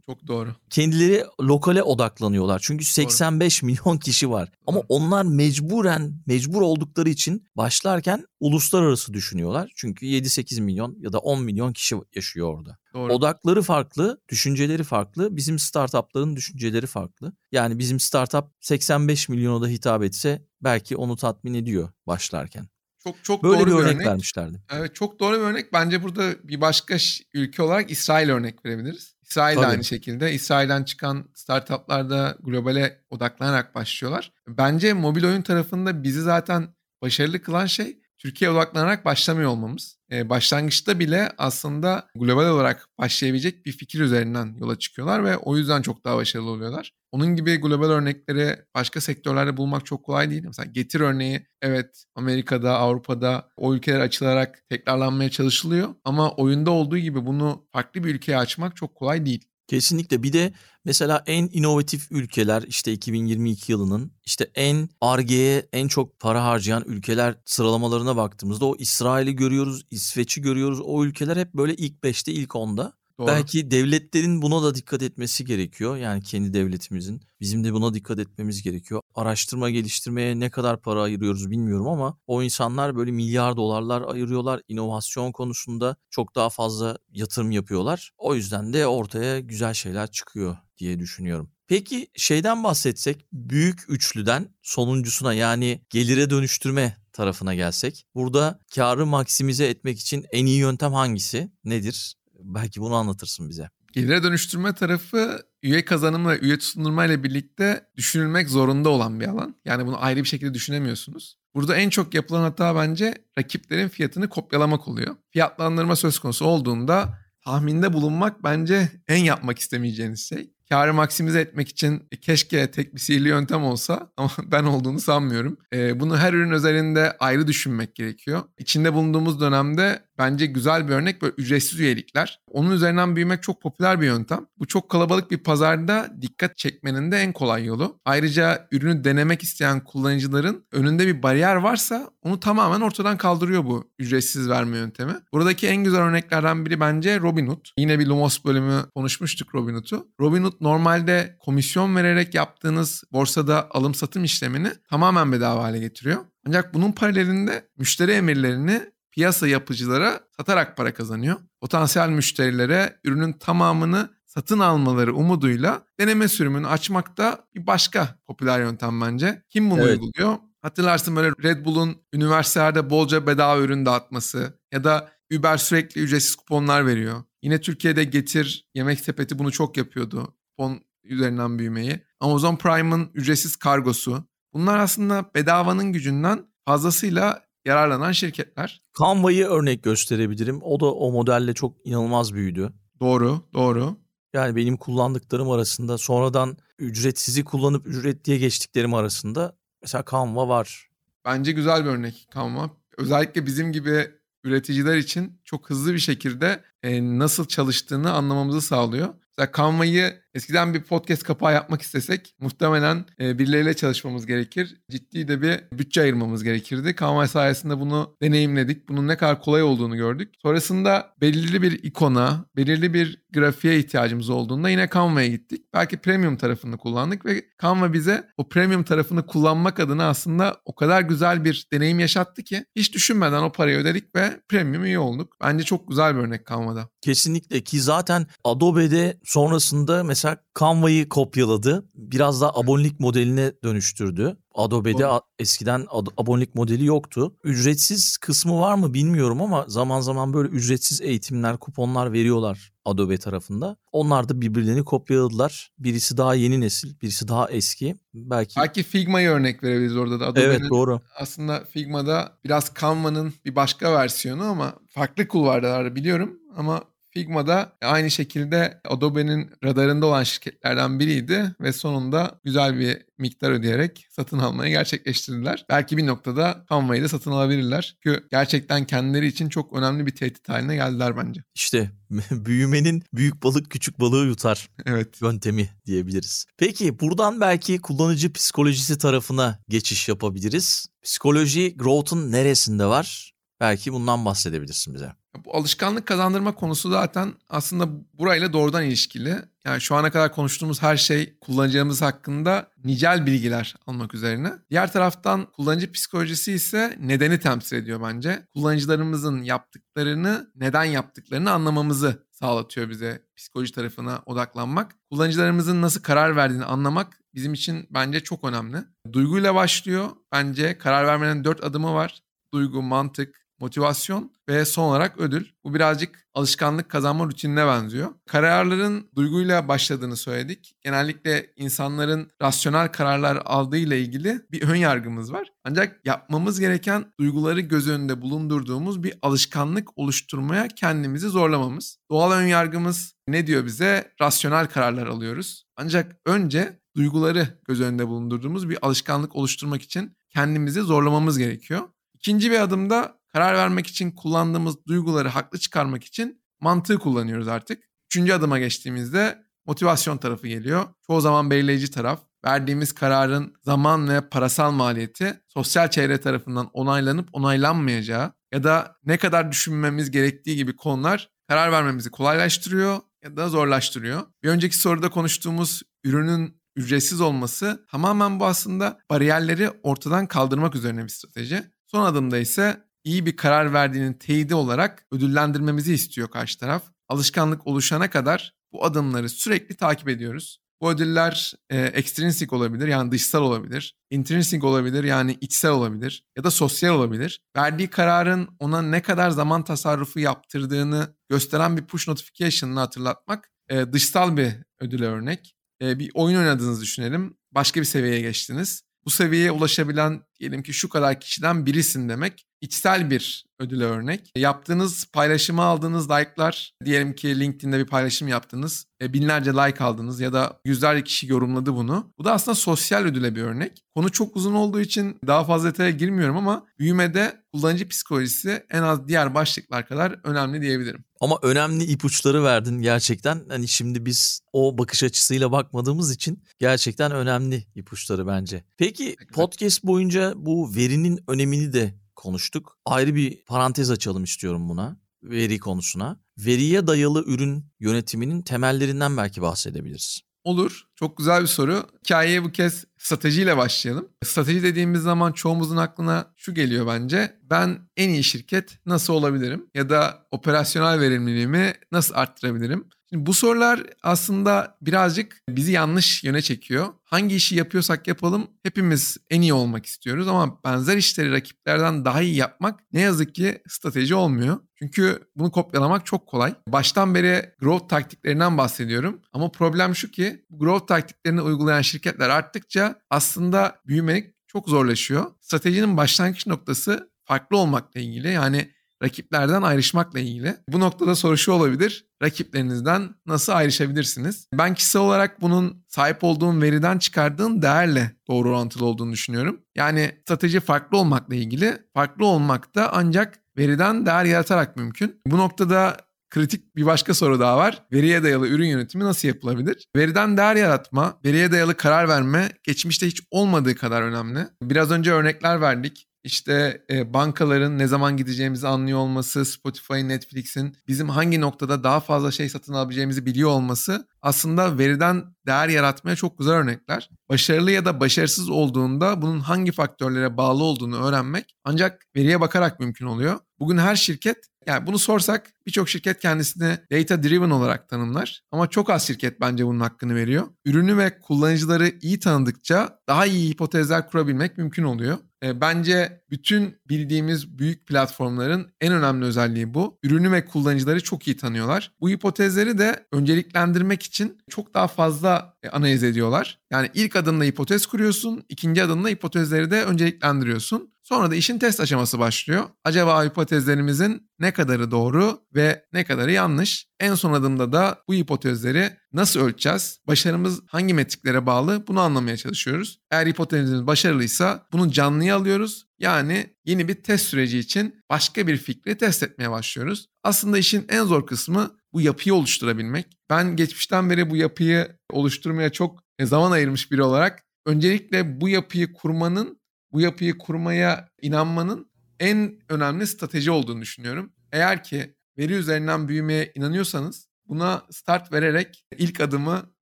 çok 0.05 0.27
doğru. 0.27 0.49
Kendileri 0.69 1.23
lokale 1.41 1.83
odaklanıyorlar. 1.83 2.59
Çünkü 2.63 2.85
85 2.85 3.61
doğru. 3.61 3.65
milyon 3.71 3.97
kişi 3.97 4.29
var. 4.29 4.51
Ama 4.67 4.81
onlar 4.89 5.25
mecburen, 5.25 6.13
mecbur 6.25 6.61
oldukları 6.61 7.09
için 7.09 7.47
başlarken 7.55 8.25
uluslararası 8.39 9.13
düşünüyorlar. 9.13 9.71
Çünkü 9.75 10.05
7-8 10.05 10.61
milyon 10.61 10.97
ya 10.99 11.13
da 11.13 11.19
10 11.19 11.43
milyon 11.43 11.73
kişi 11.73 11.95
yaşıyor 12.15 12.57
orada. 12.57 12.77
Doğru. 12.93 13.13
Odakları 13.13 13.61
farklı, 13.61 14.21
düşünceleri 14.29 14.83
farklı. 14.83 15.35
Bizim 15.35 15.59
startupların 15.59 16.35
düşünceleri 16.35 16.87
farklı. 16.87 17.33
Yani 17.51 17.79
bizim 17.79 17.99
startup 17.99 18.45
85 18.61 19.29
milyona 19.29 19.61
da 19.61 19.67
hitap 19.67 20.03
etse 20.03 20.45
belki 20.61 20.97
onu 20.97 21.15
tatmin 21.15 21.53
ediyor 21.53 21.89
başlarken. 22.07 22.67
Çok 23.07 23.23
çok 23.23 23.43
Böyle 23.43 23.59
doğru 23.59 23.67
bir 23.67 23.71
örnek, 23.71 23.95
örnek 23.95 24.07
vermişlerdi. 24.07 24.61
Evet 24.69 24.95
çok 24.95 25.19
doğru 25.19 25.35
bir 25.35 25.41
örnek. 25.41 25.73
Bence 25.73 26.03
burada 26.03 26.35
bir 26.43 26.61
başka 26.61 26.97
ülke 27.33 27.63
olarak 27.63 27.91
İsrail 27.91 28.29
örnek 28.29 28.65
verebiliriz. 28.65 29.16
İsrail 29.29 29.57
de 29.57 29.65
aynı 29.65 29.83
şekilde. 29.83 30.33
İsrail'den 30.33 30.83
çıkan 30.83 31.29
startuplar 31.33 32.09
da 32.09 32.37
globale 32.39 33.01
odaklanarak 33.09 33.75
başlıyorlar. 33.75 34.31
Bence 34.47 34.93
mobil 34.93 35.23
oyun 35.23 35.41
tarafında 35.41 36.03
bizi 36.03 36.21
zaten 36.21 36.67
başarılı 37.01 37.41
kılan 37.41 37.65
şey 37.65 38.01
Türkiye 38.17 38.51
odaklanarak 38.51 39.05
başlamıyor 39.05 39.49
olmamız. 39.49 39.97
Ee, 40.11 40.29
başlangıçta 40.29 40.99
bile 40.99 41.31
aslında 41.37 42.07
global 42.15 42.49
olarak 42.49 42.89
başlayabilecek 42.97 43.65
bir 43.65 43.71
fikir 43.71 43.99
üzerinden 43.99 44.55
yola 44.59 44.79
çıkıyorlar 44.79 45.23
ve 45.23 45.37
o 45.37 45.57
yüzden 45.57 45.81
çok 45.81 46.05
daha 46.05 46.17
başarılı 46.17 46.49
oluyorlar. 46.49 46.93
Onun 47.11 47.35
gibi 47.35 47.57
global 47.57 47.89
örnekleri 47.89 48.55
başka 48.75 49.01
sektörlerde 49.01 49.57
bulmak 49.57 49.85
çok 49.85 50.03
kolay 50.05 50.29
değil. 50.29 50.43
Mesela 50.45 50.71
Getir 50.71 50.99
örneği 50.99 51.47
evet 51.61 52.03
Amerika'da, 52.15 52.77
Avrupa'da 52.77 53.49
o 53.57 53.75
ülkeler 53.75 53.99
açılarak 53.99 54.69
tekrarlanmaya 54.69 55.29
çalışılıyor. 55.29 55.89
Ama 56.05 56.31
oyunda 56.31 56.71
olduğu 56.71 56.97
gibi 56.97 57.25
bunu 57.25 57.67
farklı 57.71 58.03
bir 58.03 58.15
ülkeye 58.15 58.37
açmak 58.37 58.75
çok 58.75 58.95
kolay 58.95 59.25
değil. 59.25 59.47
Kesinlikle 59.67 60.23
bir 60.23 60.33
de 60.33 60.53
mesela 60.87 61.23
en 61.25 61.49
inovatif 61.51 62.11
ülkeler 62.11 62.63
işte 62.67 62.93
2022 62.93 63.71
yılının 63.71 64.11
işte 64.25 64.51
en 64.55 64.89
RG'ye 65.03 65.67
en 65.73 65.87
çok 65.87 66.19
para 66.19 66.43
harcayan 66.43 66.83
ülkeler 66.85 67.35
sıralamalarına 67.45 68.17
baktığımızda 68.17 68.65
o 68.65 68.75
İsrail'i 68.79 69.35
görüyoruz, 69.35 69.85
İsveç'i 69.91 70.41
görüyoruz. 70.41 70.81
O 70.83 71.05
ülkeler 71.05 71.37
hep 71.37 71.53
böyle 71.53 71.75
ilk 71.75 72.03
5'te 72.03 72.31
ilk 72.31 72.49
10'da. 72.49 72.93
Doğru. 73.19 73.27
Belki 73.27 73.71
devletlerin 73.71 74.41
buna 74.41 74.63
da 74.63 74.75
dikkat 74.75 75.01
etmesi 75.03 75.45
gerekiyor. 75.45 75.97
Yani 75.97 76.23
kendi 76.23 76.53
devletimizin. 76.53 77.21
Bizim 77.41 77.63
de 77.63 77.73
buna 77.73 77.93
dikkat 77.93 78.19
etmemiz 78.19 78.63
gerekiyor. 78.63 79.01
Araştırma 79.15 79.69
geliştirmeye 79.69 80.39
ne 80.39 80.49
kadar 80.49 80.81
para 80.81 81.01
ayırıyoruz 81.01 81.51
bilmiyorum 81.51 81.87
ama 81.87 82.17
o 82.27 82.43
insanlar 82.43 82.95
böyle 82.95 83.11
milyar 83.11 83.57
dolarlar 83.57 84.01
ayırıyorlar. 84.01 84.61
İnovasyon 84.67 85.31
konusunda 85.31 85.95
çok 86.09 86.35
daha 86.35 86.49
fazla 86.49 86.97
yatırım 87.11 87.51
yapıyorlar. 87.51 88.11
O 88.17 88.35
yüzden 88.35 88.73
de 88.73 88.87
ortaya 88.87 89.39
güzel 89.39 89.73
şeyler 89.73 90.11
çıkıyor 90.11 90.57
diye 90.77 90.99
düşünüyorum. 90.99 91.49
Peki 91.67 92.07
şeyden 92.15 92.63
bahsetsek 92.63 93.25
büyük 93.33 93.83
üçlüden 93.87 94.55
sonuncusuna 94.61 95.33
yani 95.33 95.81
gelire 95.89 96.29
dönüştürme 96.29 96.97
tarafına 97.13 97.55
gelsek. 97.55 98.05
Burada 98.15 98.59
karı 98.75 99.05
maksimize 99.05 99.67
etmek 99.67 99.99
için 99.99 100.25
en 100.31 100.45
iyi 100.45 100.59
yöntem 100.59 100.93
hangisi? 100.93 101.51
Nedir? 101.63 102.16
Belki 102.39 102.81
bunu 102.81 102.95
anlatırsın 102.95 103.49
bize. 103.49 103.69
Gelire 103.93 104.23
dönüştürme 104.23 104.73
tarafı 104.73 105.39
üye 105.63 105.85
kazanımı 105.85 106.29
ve 106.29 106.39
üye 106.39 106.57
tutundurma 106.57 107.05
ile 107.05 107.23
birlikte 107.23 107.85
düşünülmek 107.95 108.49
zorunda 108.49 108.89
olan 108.89 109.19
bir 109.19 109.27
alan. 109.27 109.55
Yani 109.65 109.85
bunu 109.85 110.03
ayrı 110.03 110.19
bir 110.19 110.27
şekilde 110.27 110.53
düşünemiyorsunuz. 110.53 111.37
Burada 111.55 111.75
en 111.75 111.89
çok 111.89 112.13
yapılan 112.13 112.41
hata 112.41 112.75
bence 112.75 113.15
rakiplerin 113.37 113.87
fiyatını 113.87 114.29
kopyalamak 114.29 114.87
oluyor. 114.87 115.15
Fiyatlandırma 115.31 115.95
söz 115.95 116.19
konusu 116.19 116.45
olduğunda 116.45 117.19
tahminde 117.43 117.93
bulunmak 117.93 118.43
bence 118.43 118.91
en 119.07 119.23
yapmak 119.23 119.59
istemeyeceğiniz 119.59 120.29
şey 120.29 120.57
karı 120.69 120.93
maksimize 120.93 121.41
etmek 121.41 121.69
için 121.69 122.07
keşke 122.21 122.71
tek 122.71 122.95
bir 122.95 122.99
sihirli 122.99 123.27
yöntem 123.27 123.63
olsa 123.63 124.11
ama 124.17 124.31
ben 124.43 124.63
olduğunu 124.63 124.99
sanmıyorum. 124.99 125.57
E, 125.73 125.99
bunu 125.99 126.17
her 126.17 126.33
ürün 126.33 126.51
üzerinde 126.51 127.17
ayrı 127.19 127.47
düşünmek 127.47 127.95
gerekiyor. 127.95 128.43
İçinde 128.57 128.93
bulunduğumuz 128.93 129.41
dönemde 129.41 130.06
bence 130.17 130.45
güzel 130.45 130.87
bir 130.87 130.93
örnek 130.93 131.21
böyle 131.21 131.33
ücretsiz 131.37 131.79
üyelikler. 131.79 132.39
Onun 132.51 132.71
üzerinden 132.71 133.15
büyümek 133.15 133.43
çok 133.43 133.61
popüler 133.61 134.01
bir 134.01 134.05
yöntem. 134.05 134.45
Bu 134.59 134.67
çok 134.67 134.89
kalabalık 134.89 135.31
bir 135.31 135.37
pazarda 135.37 136.11
dikkat 136.21 136.57
çekmenin 136.57 137.11
de 137.11 137.17
en 137.17 137.33
kolay 137.33 137.65
yolu. 137.65 137.99
Ayrıca 138.05 138.67
ürünü 138.71 139.03
denemek 139.03 139.43
isteyen 139.43 139.83
kullanıcıların 139.83 140.65
önünde 140.71 141.07
bir 141.07 141.23
bariyer 141.23 141.55
varsa 141.55 142.09
onu 142.21 142.39
tamamen 142.39 142.81
ortadan 142.81 143.17
kaldırıyor 143.17 143.65
bu 143.65 143.89
ücretsiz 143.99 144.49
verme 144.49 144.77
yöntemi. 144.77 145.13
Buradaki 145.33 145.67
en 145.67 145.83
güzel 145.83 146.01
örneklerden 146.01 146.65
biri 146.65 146.79
bence 146.79 147.19
Robinhood. 147.19 147.65
Yine 147.77 147.99
bir 147.99 148.07
Lumos 148.07 148.45
bölümü 148.45 148.85
konuşmuştuk 148.95 149.55
Robinhood'u. 149.55 150.07
Robinhood 150.19 150.53
normalde 150.61 151.37
komisyon 151.39 151.95
vererek 151.95 152.33
yaptığınız 152.33 153.03
borsada 153.11 153.67
alım 153.71 153.93
satım 153.93 154.23
işlemini 154.23 154.71
tamamen 154.89 155.31
bedava 155.31 155.63
hale 155.63 155.79
getiriyor. 155.79 156.25
Ancak 156.47 156.73
bunun 156.73 156.91
paralelinde 156.91 157.69
müşteri 157.77 158.11
emirlerini 158.11 158.81
piyasa 159.17 159.47
yapıcılara 159.47 160.19
satarak 160.37 160.77
para 160.77 160.93
kazanıyor. 160.93 161.37
Potansiyel 161.61 162.09
müşterilere 162.09 162.99
ürünün 163.03 163.33
tamamını 163.33 164.09
satın 164.25 164.59
almaları 164.59 165.15
umuduyla 165.15 165.81
deneme 165.99 166.27
sürümünü 166.27 166.67
açmak 166.67 167.17
da 167.17 167.47
bir 167.55 167.67
başka 167.67 168.19
popüler 168.27 168.59
yöntem 168.59 169.01
bence. 169.01 169.43
Kim 169.49 169.71
bunu 169.71 169.81
evet. 169.81 169.89
uyguluyor? 169.89 170.37
Hatırlarsın 170.61 171.15
böyle 171.15 171.29
Red 171.43 171.65
Bull'un 171.65 171.97
üniversitelerde 172.13 172.89
bolca 172.89 173.27
bedava 173.27 173.61
ürün 173.61 173.85
dağıtması 173.85 174.59
ya 174.73 174.83
da 174.83 175.11
Uber 175.37 175.57
sürekli 175.57 176.01
ücretsiz 176.01 176.35
kuponlar 176.35 176.85
veriyor. 176.85 177.23
Yine 177.41 177.61
Türkiye'de 177.61 178.03
Getir, 178.03 178.69
Yemek 178.75 178.99
Sepeti 178.99 179.39
bunu 179.39 179.51
çok 179.51 179.77
yapıyordu 179.77 180.35
kupon 180.49 180.81
üzerinden 181.03 181.59
büyümeyi. 181.59 181.99
Amazon 182.19 182.55
Prime'ın 182.55 183.09
ücretsiz 183.13 183.55
kargosu. 183.55 184.23
Bunlar 184.53 184.79
aslında 184.79 185.31
bedavanın 185.35 185.93
gücünden 185.93 186.45
fazlasıyla 186.65 187.46
yararlanan 187.67 188.11
şirketler. 188.11 188.81
Canva'yı 188.99 189.45
örnek 189.45 189.83
gösterebilirim. 189.83 190.59
O 190.63 190.79
da 190.79 190.93
o 190.93 191.11
modelle 191.11 191.53
çok 191.53 191.73
inanılmaz 191.83 192.33
büyüdü. 192.33 192.73
Doğru, 192.99 193.41
doğru. 193.53 193.97
Yani 194.33 194.55
benim 194.55 194.77
kullandıklarım 194.77 195.51
arasında 195.51 195.97
sonradan 195.97 196.57
ücretsizi 196.79 197.43
kullanıp 197.43 197.87
ücretliye 197.87 198.37
geçtiklerim 198.37 198.93
arasında 198.93 199.57
mesela 199.81 200.03
Canva 200.11 200.47
var. 200.47 200.89
Bence 201.25 201.51
güzel 201.51 201.85
bir 201.85 201.89
örnek 201.89 202.27
Canva. 202.35 202.69
Özellikle 202.97 203.45
bizim 203.45 203.71
gibi 203.71 204.11
üreticiler 204.43 204.97
için 204.97 205.41
çok 205.45 205.69
hızlı 205.69 205.93
bir 205.93 205.99
şekilde 205.99 206.63
e, 206.83 207.19
nasıl 207.19 207.45
çalıştığını 207.45 208.13
anlamamızı 208.13 208.61
sağlıyor. 208.61 209.09
Mesela 209.37 209.51
Canva'yı 209.57 210.21
eskiden 210.33 210.73
bir 210.73 210.83
podcast 210.83 211.23
kapağı 211.23 211.53
yapmak 211.53 211.81
istesek 211.81 212.35
muhtemelen 212.39 213.05
e, 213.19 213.39
birileriyle 213.39 213.73
çalışmamız 213.73 214.25
gerekir. 214.25 214.81
Ciddi 214.91 215.27
de 215.27 215.41
bir 215.41 215.77
bütçe 215.79 216.01
ayırmamız 216.01 216.43
gerekirdi. 216.43 216.95
Canva 216.99 217.27
sayesinde 217.27 217.79
bunu 217.79 218.17
deneyimledik. 218.21 218.89
Bunun 218.89 219.07
ne 219.07 219.17
kadar 219.17 219.41
kolay 219.41 219.63
olduğunu 219.63 219.97
gördük. 219.97 220.33
Sonrasında 220.41 221.13
belirli 221.21 221.61
bir 221.61 221.83
ikona, 221.83 222.45
belirli 222.55 222.93
bir 222.93 223.27
grafiğe 223.33 223.79
ihtiyacımız 223.79 224.29
olduğunda 224.29 224.69
yine 224.69 224.89
Canva'ya 224.93 225.27
gittik. 225.27 225.61
Belki 225.73 225.97
premium 225.97 226.37
tarafını 226.37 226.77
kullandık 226.77 227.25
ve 227.25 227.45
Canva 227.61 227.93
bize 227.93 228.27
o 228.37 228.49
premium 228.49 228.83
tarafını 228.83 229.25
kullanmak 229.25 229.79
adına 229.79 230.09
aslında 230.09 230.57
o 230.65 230.75
kadar 230.75 231.01
güzel 231.01 231.45
bir 231.45 231.67
deneyim 231.73 231.99
yaşattı 231.99 232.43
ki 232.43 232.65
hiç 232.75 232.93
düşünmeden 232.93 233.41
o 233.41 233.51
parayı 233.51 233.77
ödedik 233.77 234.15
ve 234.15 234.41
premium 234.49 234.83
üye 234.83 234.99
olduk. 234.99 235.33
Bence 235.41 235.63
çok 235.63 235.87
güzel 235.87 236.15
bir 236.15 236.19
örnek 236.19 236.47
Canva'da. 236.47 236.89
Kesinlikle 237.01 237.61
ki 237.63 237.81
zaten 237.81 238.27
Adobe'de 238.43 239.19
sonrasında 239.23 240.03
mesela 240.03 240.26
mesela 240.27 240.43
Canva'yı 240.59 241.09
kopyaladı. 241.09 241.89
Biraz 241.95 242.41
daha 242.41 242.51
abonelik 242.59 242.99
modeline 242.99 243.53
dönüştürdü. 243.63 244.37
Adobe'de 244.55 245.03
Doğru. 245.03 245.21
eskiden 245.39 245.85
abonelik 246.17 246.55
modeli 246.55 246.85
yoktu. 246.85 247.35
Ücretsiz 247.43 248.17
kısmı 248.17 248.59
var 248.59 248.75
mı 248.75 248.93
bilmiyorum 248.93 249.41
ama 249.41 249.65
zaman 249.67 250.01
zaman 250.01 250.33
böyle 250.33 250.49
ücretsiz 250.49 251.01
eğitimler, 251.01 251.57
kuponlar 251.57 252.13
veriyorlar 252.13 252.71
Adobe 252.85 253.17
tarafında. 253.17 253.77
Onlar 253.91 254.29
da 254.29 254.41
birbirlerini 254.41 254.83
kopyaladılar. 254.83 255.71
Birisi 255.79 256.17
daha 256.17 256.35
yeni 256.35 256.61
nesil, 256.61 256.99
birisi 257.01 257.27
daha 257.27 257.49
eski. 257.49 257.95
Belki 258.13 258.59
Belki 258.59 258.83
Figma'ya 258.83 259.31
örnek 259.31 259.63
verebiliriz 259.63 259.97
orada 259.97 260.19
da. 260.19 260.25
Evet 260.35 260.55
Adobe'nin 260.55 260.69
doğru. 260.69 261.01
aslında 261.19 261.65
Figma'da 261.65 262.37
biraz 262.45 262.71
Canva'nın 262.81 263.33
bir 263.45 263.55
başka 263.55 263.93
versiyonu 263.93 264.43
ama 264.43 264.73
farklı 264.89 265.27
kulvarlar 265.27 265.95
biliyorum 265.95 266.39
ama 266.55 266.83
Figma'da 267.13 267.73
aynı 267.81 268.11
şekilde 268.11 268.81
Adobe'nin 268.85 269.49
radarında 269.63 270.05
olan 270.05 270.23
şirketlerden 270.23 270.99
biriydi 270.99 271.55
ve 271.61 271.73
sonunda 271.73 272.39
güzel 272.43 272.79
bir 272.79 272.97
miktar 273.17 273.51
ödeyerek 273.51 274.07
satın 274.09 274.39
almayı 274.39 274.71
gerçekleştirdiler. 274.71 275.65
Belki 275.69 275.97
bir 275.97 276.07
noktada 276.07 276.65
Canva'yı 276.69 277.03
da 277.03 277.09
satın 277.09 277.31
alabilirler. 277.31 277.97
Çünkü 278.03 278.27
gerçekten 278.31 278.85
kendileri 278.85 279.27
için 279.27 279.49
çok 279.49 279.73
önemli 279.73 280.05
bir 280.05 280.15
tehdit 280.15 280.49
haline 280.49 280.75
geldiler 280.75 281.17
bence. 281.17 281.41
İşte 281.55 281.91
büyümenin 282.31 283.03
büyük 283.13 283.43
balık 283.43 283.71
küçük 283.71 283.99
balığı 283.99 284.25
yutar 284.25 284.69
Evet. 284.85 285.21
yöntemi 285.21 285.69
diyebiliriz. 285.85 286.45
Peki 286.57 286.99
buradan 286.99 287.41
belki 287.41 287.77
kullanıcı 287.81 288.33
psikolojisi 288.33 288.97
tarafına 288.97 289.59
geçiş 289.69 290.07
yapabiliriz. 290.09 290.87
Psikoloji 291.03 291.77
growth'un 291.77 292.31
neresinde 292.31 292.85
var? 292.85 293.31
Belki 293.59 293.93
bundan 293.93 294.25
bahsedebilirsin 294.25 294.93
bize. 294.93 295.13
Bu 295.45 295.55
alışkanlık 295.55 296.05
kazandırma 296.05 296.55
konusu 296.55 296.89
zaten 296.89 297.33
aslında 297.49 297.89
burayla 298.13 298.53
doğrudan 298.53 298.83
ilişkili. 298.83 299.35
Yani 299.65 299.81
şu 299.81 299.95
ana 299.95 300.11
kadar 300.11 300.31
konuştuğumuz 300.31 300.81
her 300.81 300.97
şey 300.97 301.37
kullanıcımız 301.39 302.01
hakkında 302.01 302.71
nicel 302.83 303.25
bilgiler 303.25 303.75
almak 303.87 304.13
üzerine. 304.13 304.53
Diğer 304.69 304.91
taraftan 304.91 305.51
kullanıcı 305.51 305.91
psikolojisi 305.91 306.53
ise 306.53 306.97
nedeni 306.99 307.39
temsil 307.39 307.77
ediyor 307.77 308.01
bence. 308.03 308.47
Kullanıcılarımızın 308.53 309.43
yaptıklarını, 309.43 310.51
neden 310.55 310.83
yaptıklarını 310.83 311.51
anlamamızı 311.51 312.27
sağlatıyor 312.31 312.89
bize 312.89 313.21
psikoloji 313.35 313.73
tarafına 313.73 314.21
odaklanmak. 314.25 314.95
Kullanıcılarımızın 315.11 315.81
nasıl 315.81 316.01
karar 316.01 316.35
verdiğini 316.35 316.65
anlamak 316.65 317.19
bizim 317.33 317.53
için 317.53 317.87
bence 317.89 318.19
çok 318.19 318.43
önemli. 318.43 318.77
Duyguyla 319.13 319.55
başlıyor. 319.55 320.09
Bence 320.31 320.77
karar 320.77 321.07
vermenin 321.07 321.43
dört 321.43 321.63
adımı 321.63 321.93
var. 321.93 322.23
Duygu, 322.53 322.81
mantık, 322.81 323.46
motivasyon 323.59 324.31
ve 324.49 324.65
son 324.65 324.83
olarak 324.83 325.17
ödül. 325.17 325.45
Bu 325.63 325.73
birazcık 325.73 326.27
alışkanlık 326.33 326.89
kazanma 326.89 327.25
rutinine 327.25 327.67
benziyor. 327.67 328.09
Kararların 328.25 329.09
duyguyla 329.15 329.67
başladığını 329.67 330.17
söyledik. 330.17 330.75
Genellikle 330.81 331.53
insanların 331.55 332.31
rasyonel 332.41 332.87
kararlar 332.87 333.41
aldığı 333.45 333.77
ile 333.77 333.99
ilgili 334.01 334.41
bir 334.51 334.61
ön 334.61 334.75
yargımız 334.75 335.33
var. 335.33 335.51
Ancak 335.63 336.05
yapmamız 336.05 336.59
gereken 336.59 337.05
duyguları 337.19 337.61
göz 337.61 337.89
önünde 337.89 338.21
bulundurduğumuz 338.21 339.03
bir 339.03 339.13
alışkanlık 339.21 339.97
oluşturmaya 339.97 340.67
kendimizi 340.67 341.29
zorlamamız. 341.29 341.97
Doğal 342.11 342.31
ön 342.31 342.45
yargımız 342.45 343.15
ne 343.27 343.47
diyor 343.47 343.65
bize? 343.65 344.11
Rasyonel 344.21 344.67
kararlar 344.67 345.07
alıyoruz. 345.07 345.65
Ancak 345.77 346.15
önce 346.25 346.79
duyguları 346.95 347.47
göz 347.67 347.81
önünde 347.81 348.07
bulundurduğumuz 348.07 348.69
bir 348.69 348.77
alışkanlık 348.81 349.35
oluşturmak 349.35 349.81
için 349.81 350.17
kendimizi 350.29 350.81
zorlamamız 350.81 351.37
gerekiyor. 351.37 351.81
İkinci 352.13 352.51
bir 352.51 352.61
adımda 352.61 353.17
karar 353.37 353.55
vermek 353.55 353.87
için 353.87 354.11
kullandığımız 354.11 354.85
duyguları 354.87 355.27
haklı 355.27 355.59
çıkarmak 355.59 356.03
için 356.03 356.41
mantığı 356.59 356.99
kullanıyoruz 356.99 357.47
artık. 357.47 357.83
Üçüncü 358.05 358.33
adıma 358.33 358.59
geçtiğimizde 358.59 359.43
motivasyon 359.65 360.17
tarafı 360.17 360.47
geliyor. 360.47 360.85
Çoğu 361.07 361.21
zaman 361.21 361.49
belirleyici 361.51 361.91
taraf. 361.91 362.19
Verdiğimiz 362.45 362.93
kararın 362.93 363.53
zaman 363.63 364.09
ve 364.09 364.29
parasal 364.29 364.71
maliyeti 364.71 365.41
sosyal 365.47 365.89
çevre 365.89 366.21
tarafından 366.21 366.69
onaylanıp 366.73 367.29
onaylanmayacağı 367.33 368.33
ya 368.53 368.63
da 368.63 368.95
ne 369.03 369.17
kadar 369.17 369.51
düşünmemiz 369.51 370.11
gerektiği 370.11 370.55
gibi 370.55 370.75
konular 370.75 371.29
karar 371.47 371.71
vermemizi 371.71 372.11
kolaylaştırıyor 372.11 372.99
ya 373.23 373.37
da 373.37 373.49
zorlaştırıyor. 373.49 374.21
Bir 374.43 374.49
önceki 374.49 374.77
soruda 374.77 375.09
konuştuğumuz 375.09 375.81
ürünün 376.03 376.61
ücretsiz 376.75 377.21
olması 377.21 377.85
tamamen 377.91 378.39
bu 378.39 378.45
aslında 378.45 378.99
bariyerleri 379.09 379.69
ortadan 379.83 380.27
kaldırmak 380.27 380.75
üzerine 380.75 381.03
bir 381.03 381.09
strateji. 381.09 381.63
Son 381.87 382.05
adımda 382.05 382.37
ise 382.37 382.86
iyi 383.07 383.25
bir 383.25 383.35
karar 383.35 383.73
verdiğinin 383.73 384.13
teyidi 384.13 384.55
olarak 384.55 385.05
ödüllendirmemizi 385.11 385.93
istiyor 385.93 386.27
karşı 386.27 386.59
taraf. 386.59 386.83
Alışkanlık 387.09 387.67
oluşana 387.67 388.09
kadar 388.09 388.53
bu 388.71 388.85
adımları 388.85 389.29
sürekli 389.29 389.75
takip 389.75 390.09
ediyoruz. 390.09 390.59
Bu 390.81 390.91
ödüller 390.91 391.53
e, 391.69 391.81
extrinsic 391.81 392.55
olabilir 392.55 392.87
yani 392.87 393.11
dışsal 393.11 393.41
olabilir. 393.41 393.95
Intrinsic 394.09 394.65
olabilir 394.67 395.03
yani 395.03 395.37
içsel 395.41 395.71
olabilir 395.71 396.23
ya 396.37 396.43
da 396.43 396.51
sosyal 396.51 396.95
olabilir. 396.95 397.41
Verdiği 397.55 397.87
kararın 397.87 398.49
ona 398.59 398.81
ne 398.81 399.01
kadar 399.01 399.29
zaman 399.29 399.63
tasarrufu 399.63 400.19
yaptırdığını 400.19 401.15
gösteren 401.29 401.77
bir 401.77 401.85
push 401.85 402.07
notification'ını 402.07 402.79
hatırlatmak 402.79 403.51
e, 403.69 403.93
dışsal 403.93 404.37
bir 404.37 404.53
ödüle 404.79 405.05
örnek. 405.05 405.55
E, 405.81 405.99
bir 405.99 406.11
oyun 406.13 406.37
oynadığınızı 406.37 406.81
düşünelim. 406.81 407.37
Başka 407.51 407.79
bir 407.79 407.85
seviyeye 407.85 408.21
geçtiniz. 408.21 408.83
Bu 409.05 409.09
seviyeye 409.09 409.51
ulaşabilen 409.51 410.21
diyelim 410.39 410.63
ki 410.63 410.73
şu 410.73 410.89
kadar 410.89 411.19
kişiden 411.19 411.65
birisin 411.65 412.09
demek 412.09 412.47
içsel 412.61 413.09
bir 413.09 413.45
ödüle 413.59 413.83
örnek. 413.83 414.31
Yaptığınız 414.35 415.05
paylaşımı 415.13 415.61
aldığınız 415.61 416.09
like'lar 416.09 416.73
diyelim 416.85 417.15
ki 417.15 417.39
LinkedIn'de 417.39 417.79
bir 417.79 417.85
paylaşım 417.85 418.27
yaptınız. 418.27 418.85
e, 419.01 419.13
Binlerce 419.13 419.51
like 419.51 419.83
aldınız 419.83 420.19
ya 420.19 420.33
da 420.33 420.59
yüzlerce 420.65 421.03
kişi 421.03 421.27
yorumladı 421.27 421.75
bunu. 421.75 422.13
Bu 422.17 422.25
da 422.25 422.33
aslında 422.33 422.55
sosyal 422.55 423.03
ödüle 423.03 423.35
bir 423.35 423.41
örnek. 423.41 423.83
Konu 423.95 424.11
çok 424.11 424.35
uzun 424.35 424.53
olduğu 424.53 424.79
için 424.81 425.17
daha 425.27 425.43
fazla 425.43 425.69
detaya 425.69 425.91
girmiyorum 425.91 426.37
ama 426.37 426.65
büyümede 426.79 427.41
kullanıcı 427.53 427.87
psikolojisi 427.87 428.63
en 428.69 428.83
az 428.83 429.07
diğer 429.07 429.35
başlıklar 429.35 429.87
kadar 429.87 430.19
önemli 430.23 430.61
diyebilirim. 430.61 431.03
Ama 431.19 431.39
önemli 431.41 431.83
ipuçları 431.83 432.43
verdin 432.43 432.81
gerçekten. 432.81 433.41
Hani 433.49 433.67
şimdi 433.67 434.05
biz 434.05 434.41
o 434.53 434.77
bakış 434.77 435.03
açısıyla 435.03 435.51
bakmadığımız 435.51 436.11
için 436.11 436.43
gerçekten 436.59 437.11
önemli 437.11 437.65
ipuçları 437.75 438.27
bence. 438.27 438.63
Peki 438.77 439.15
podcast 439.33 439.83
boyunca 439.83 440.26
bu 440.35 440.75
verinin 440.75 441.19
önemini 441.27 441.73
de 441.73 441.99
konuştuk. 442.15 442.77
Ayrı 442.85 443.15
bir 443.15 443.45
parantez 443.45 443.91
açalım 443.91 444.23
istiyorum 444.23 444.69
buna. 444.69 444.99
Veri 445.23 445.59
konusuna. 445.59 446.19
Veriye 446.37 446.87
dayalı 446.87 447.23
ürün 447.27 447.65
yönetiminin 447.79 448.41
temellerinden 448.41 449.17
belki 449.17 449.41
bahsedebiliriz. 449.41 450.21
Olur. 450.43 450.83
Çok 450.99 451.17
güzel 451.17 451.41
bir 451.41 451.47
soru. 451.47 451.83
Hikayeye 452.03 452.43
bu 452.43 452.51
kez 452.51 452.85
stratejiyle 452.97 453.57
başlayalım. 453.57 454.09
Strateji 454.25 454.63
dediğimiz 454.63 455.01
zaman 455.01 455.31
çoğumuzun 455.31 455.77
aklına 455.77 456.33
şu 456.37 456.53
geliyor 456.53 456.87
bence. 456.87 457.37
Ben 457.43 457.79
en 457.97 458.09
iyi 458.09 458.23
şirket 458.23 458.79
nasıl 458.85 459.13
olabilirim? 459.13 459.65
Ya 459.75 459.89
da 459.89 460.27
operasyonel 460.31 460.99
verimliliğimi 460.99 461.73
nasıl 461.91 462.15
arttırabilirim? 462.15 462.85
Şimdi 463.09 463.25
bu 463.25 463.33
sorular 463.33 463.83
aslında 464.03 464.77
birazcık 464.81 465.41
bizi 465.49 465.71
yanlış 465.71 466.23
yöne 466.23 466.41
çekiyor. 466.41 466.87
Hangi 467.03 467.35
işi 467.35 467.55
yapıyorsak 467.55 468.07
yapalım 468.07 468.47
hepimiz 468.63 469.17
en 469.29 469.41
iyi 469.41 469.53
olmak 469.53 469.85
istiyoruz 469.85 470.27
ama 470.27 470.63
benzer 470.63 470.97
işleri 470.97 471.31
rakiplerden 471.31 472.05
daha 472.05 472.21
iyi 472.21 472.35
yapmak 472.35 472.79
ne 472.93 473.01
yazık 473.01 473.35
ki 473.35 473.61
strateji 473.67 474.15
olmuyor. 474.15 474.59
Çünkü 474.79 475.19
bunu 475.35 475.51
kopyalamak 475.51 476.05
çok 476.05 476.27
kolay. 476.27 476.53
Baştan 476.67 477.15
beri 477.15 477.53
growth 477.59 477.89
taktiklerinden 477.89 478.57
bahsediyorum. 478.57 479.21
Ama 479.33 479.51
problem 479.51 479.95
şu 479.95 480.11
ki 480.11 480.45
growth 480.49 480.86
taktiklerini 480.87 481.41
uygulayan 481.41 481.81
şirketler 481.81 482.29
arttıkça 482.29 482.95
aslında 483.09 483.75
büyümek 483.87 484.33
çok 484.47 484.69
zorlaşıyor. 484.69 485.25
Stratejinin 485.41 485.97
başlangıç 485.97 486.47
noktası 486.47 487.11
farklı 487.25 487.57
olmakla 487.57 487.99
ilgili. 487.99 488.31
Yani 488.31 488.71
rakiplerden 489.03 489.61
ayrışmakla 489.61 490.19
ilgili. 490.19 490.55
Bu 490.69 490.79
noktada 490.79 491.15
soru 491.15 491.37
şu 491.37 491.51
olabilir. 491.51 492.07
Rakiplerinizden 492.23 493.09
nasıl 493.25 493.53
ayrışabilirsiniz? 493.53 494.47
Ben 494.53 494.73
kişisel 494.73 495.01
olarak 495.01 495.41
bunun 495.41 495.85
sahip 495.87 496.23
olduğum 496.23 496.61
veriden 496.61 496.97
çıkardığım 496.97 497.61
değerle 497.61 498.11
doğru 498.27 498.49
orantılı 498.49 498.85
olduğunu 498.85 499.11
düşünüyorum. 499.11 499.61
Yani 499.75 500.11
strateji 500.21 500.59
farklı 500.59 500.97
olmakla 500.97 501.35
ilgili. 501.35 501.77
Farklı 501.93 502.25
olmak 502.25 502.75
da 502.75 502.93
ancak 502.93 503.39
veriden 503.57 504.05
değer 504.05 504.25
yaratarak 504.25 504.75
mümkün. 504.75 505.21
Bu 505.27 505.37
noktada 505.37 505.97
kritik 506.29 506.75
bir 506.75 506.85
başka 506.85 507.13
soru 507.13 507.39
daha 507.39 507.57
var. 507.57 507.83
Veriye 507.93 508.23
dayalı 508.23 508.47
ürün 508.47 508.67
yönetimi 508.67 509.03
nasıl 509.03 509.27
yapılabilir? 509.27 509.87
Veriden 509.95 510.37
değer 510.37 510.55
yaratma, 510.55 511.19
veriye 511.25 511.51
dayalı 511.51 511.77
karar 511.77 512.07
verme 512.07 512.49
geçmişte 512.63 513.07
hiç 513.07 513.21
olmadığı 513.31 513.75
kadar 513.75 514.01
önemli. 514.01 514.39
Biraz 514.61 514.91
önce 514.91 515.11
örnekler 515.11 515.61
verdik. 515.61 516.07
İşte 516.23 516.85
e, 516.91 517.13
bankaların 517.13 517.77
ne 517.77 517.87
zaman 517.87 518.17
gideceğimizi 518.17 518.67
anlıyor 518.67 518.99
olması, 518.99 519.45
Spotify, 519.45 519.93
Netflix'in 519.93 520.77
bizim 520.87 521.09
hangi 521.09 521.41
noktada 521.41 521.83
daha 521.83 521.99
fazla 521.99 522.31
şey 522.31 522.49
satın 522.49 522.73
alabileceğimizi 522.73 523.25
biliyor 523.25 523.49
olması 523.49 524.07
aslında 524.21 524.77
veriden 524.77 525.23
değer 525.45 525.69
yaratmaya 525.69 526.15
çok 526.15 526.37
güzel 526.37 526.53
örnekler. 526.53 527.09
Başarılı 527.29 527.71
ya 527.71 527.85
da 527.85 527.99
başarısız 527.99 528.49
olduğunda 528.49 529.21
bunun 529.21 529.39
hangi 529.39 529.71
faktörlere 529.71 530.37
bağlı 530.37 530.63
olduğunu 530.63 531.07
öğrenmek 531.07 531.55
ancak 531.63 532.05
veriye 532.15 532.41
bakarak 532.41 532.79
mümkün 532.79 533.05
oluyor. 533.05 533.39
Bugün 533.59 533.77
her 533.77 533.95
şirket 533.95 534.37
Yani 534.67 534.87
bunu 534.87 534.99
sorsak 534.99 535.51
birçok 535.67 535.89
şirket 535.89 536.19
kendisini 536.19 536.77
data 536.91 537.23
driven 537.23 537.49
olarak 537.49 537.89
tanımlar. 537.89 538.41
Ama 538.51 538.67
çok 538.67 538.89
az 538.89 539.07
şirket 539.07 539.41
bence 539.41 539.65
bunun 539.65 539.79
hakkını 539.79 540.15
veriyor. 540.15 540.47
Ürünü 540.65 540.97
ve 540.97 541.19
kullanıcıları 541.19 541.91
iyi 542.01 542.19
tanıdıkça 542.19 542.99
daha 543.07 543.25
iyi 543.25 543.49
hipotezler 543.49 544.09
kurabilmek 544.09 544.57
mümkün 544.57 544.83
oluyor. 544.83 545.17
E, 545.43 545.61
bence 545.61 546.21
bütün 546.29 546.75
bildiğimiz 546.89 547.59
büyük 547.59 547.87
platformların 547.87 548.71
en 548.81 548.93
önemli 548.93 549.25
özelliği 549.25 549.73
bu. 549.73 549.99
Ürünü 550.03 550.31
ve 550.31 550.45
kullanıcıları 550.45 551.03
çok 551.03 551.27
iyi 551.27 551.37
tanıyorlar. 551.37 551.91
Bu 552.01 552.09
hipotezleri 552.09 552.77
de 552.77 553.07
önceliklendirmek 553.11 554.03
için 554.03 554.37
çok 554.49 554.73
daha 554.73 554.87
fazla 554.87 555.53
e, 555.63 555.69
analiz 555.69 556.03
ediyorlar. 556.03 556.59
Yani 556.71 556.89
ilk 556.93 557.15
adımla 557.15 557.43
hipotez 557.43 557.85
kuruyorsun, 557.85 558.43
ikinci 558.49 558.83
adımla 558.83 559.09
hipotezleri 559.09 559.71
de 559.71 559.83
önceliklendiriyorsun. 559.83 560.93
Sonra 561.09 561.31
da 561.31 561.35
işin 561.35 561.59
test 561.59 561.79
aşaması 561.79 562.19
başlıyor. 562.19 562.63
Acaba 562.83 563.25
hipotezlerimizin 563.25 564.29
ne 564.39 564.53
kadarı 564.53 564.91
doğru 564.91 565.39
ve 565.55 565.85
ne 565.93 566.03
kadarı 566.03 566.31
yanlış? 566.31 566.87
En 566.99 567.15
son 567.15 567.33
adımda 567.33 567.71
da 567.71 568.03
bu 568.07 568.13
hipotezleri 568.13 568.89
nasıl 569.13 569.39
ölçeceğiz? 569.39 569.99
Başarımız 570.07 570.61
hangi 570.67 570.93
metriklere 570.93 571.45
bağlı? 571.45 571.87
Bunu 571.87 571.99
anlamaya 571.99 572.37
çalışıyoruz. 572.37 572.99
Eğer 573.11 573.27
hipotezimiz 573.27 573.87
başarılıysa 573.87 574.67
bunu 574.71 574.91
canlıya 574.91 575.35
alıyoruz. 575.35 575.85
Yani 575.99 576.53
yeni 576.65 576.87
bir 576.87 576.95
test 576.95 577.25
süreci 577.25 577.59
için 577.59 577.95
başka 578.09 578.47
bir 578.47 578.57
fikri 578.57 578.97
test 578.97 579.23
etmeye 579.23 579.51
başlıyoruz. 579.51 580.07
Aslında 580.23 580.57
işin 580.57 580.85
en 580.89 581.03
zor 581.03 581.27
kısmı 581.27 581.71
bu 581.93 582.01
yapıyı 582.01 582.35
oluşturabilmek. 582.35 583.05
Ben 583.29 583.55
geçmişten 583.55 584.09
beri 584.09 584.29
bu 584.29 584.35
yapıyı 584.35 584.97
oluşturmaya 585.11 585.71
çok 585.71 586.03
zaman 586.21 586.51
ayırmış 586.51 586.91
biri 586.91 587.03
olarak 587.03 587.43
öncelikle 587.65 588.41
bu 588.41 588.49
yapıyı 588.49 588.93
kurmanın 588.93 589.56
bu 589.91 590.01
yapıyı 590.01 590.37
kurmaya 590.37 591.09
inanmanın 591.21 591.91
en 592.19 592.59
önemli 592.69 593.07
strateji 593.07 593.51
olduğunu 593.51 593.81
düşünüyorum. 593.81 594.33
Eğer 594.51 594.83
ki 594.83 595.15
veri 595.37 595.53
üzerinden 595.53 596.07
büyümeye 596.07 596.51
inanıyorsanız 596.55 597.27
buna 597.47 597.83
start 597.91 598.31
vererek 598.33 598.85
ilk 598.97 599.21
adımı, 599.21 599.71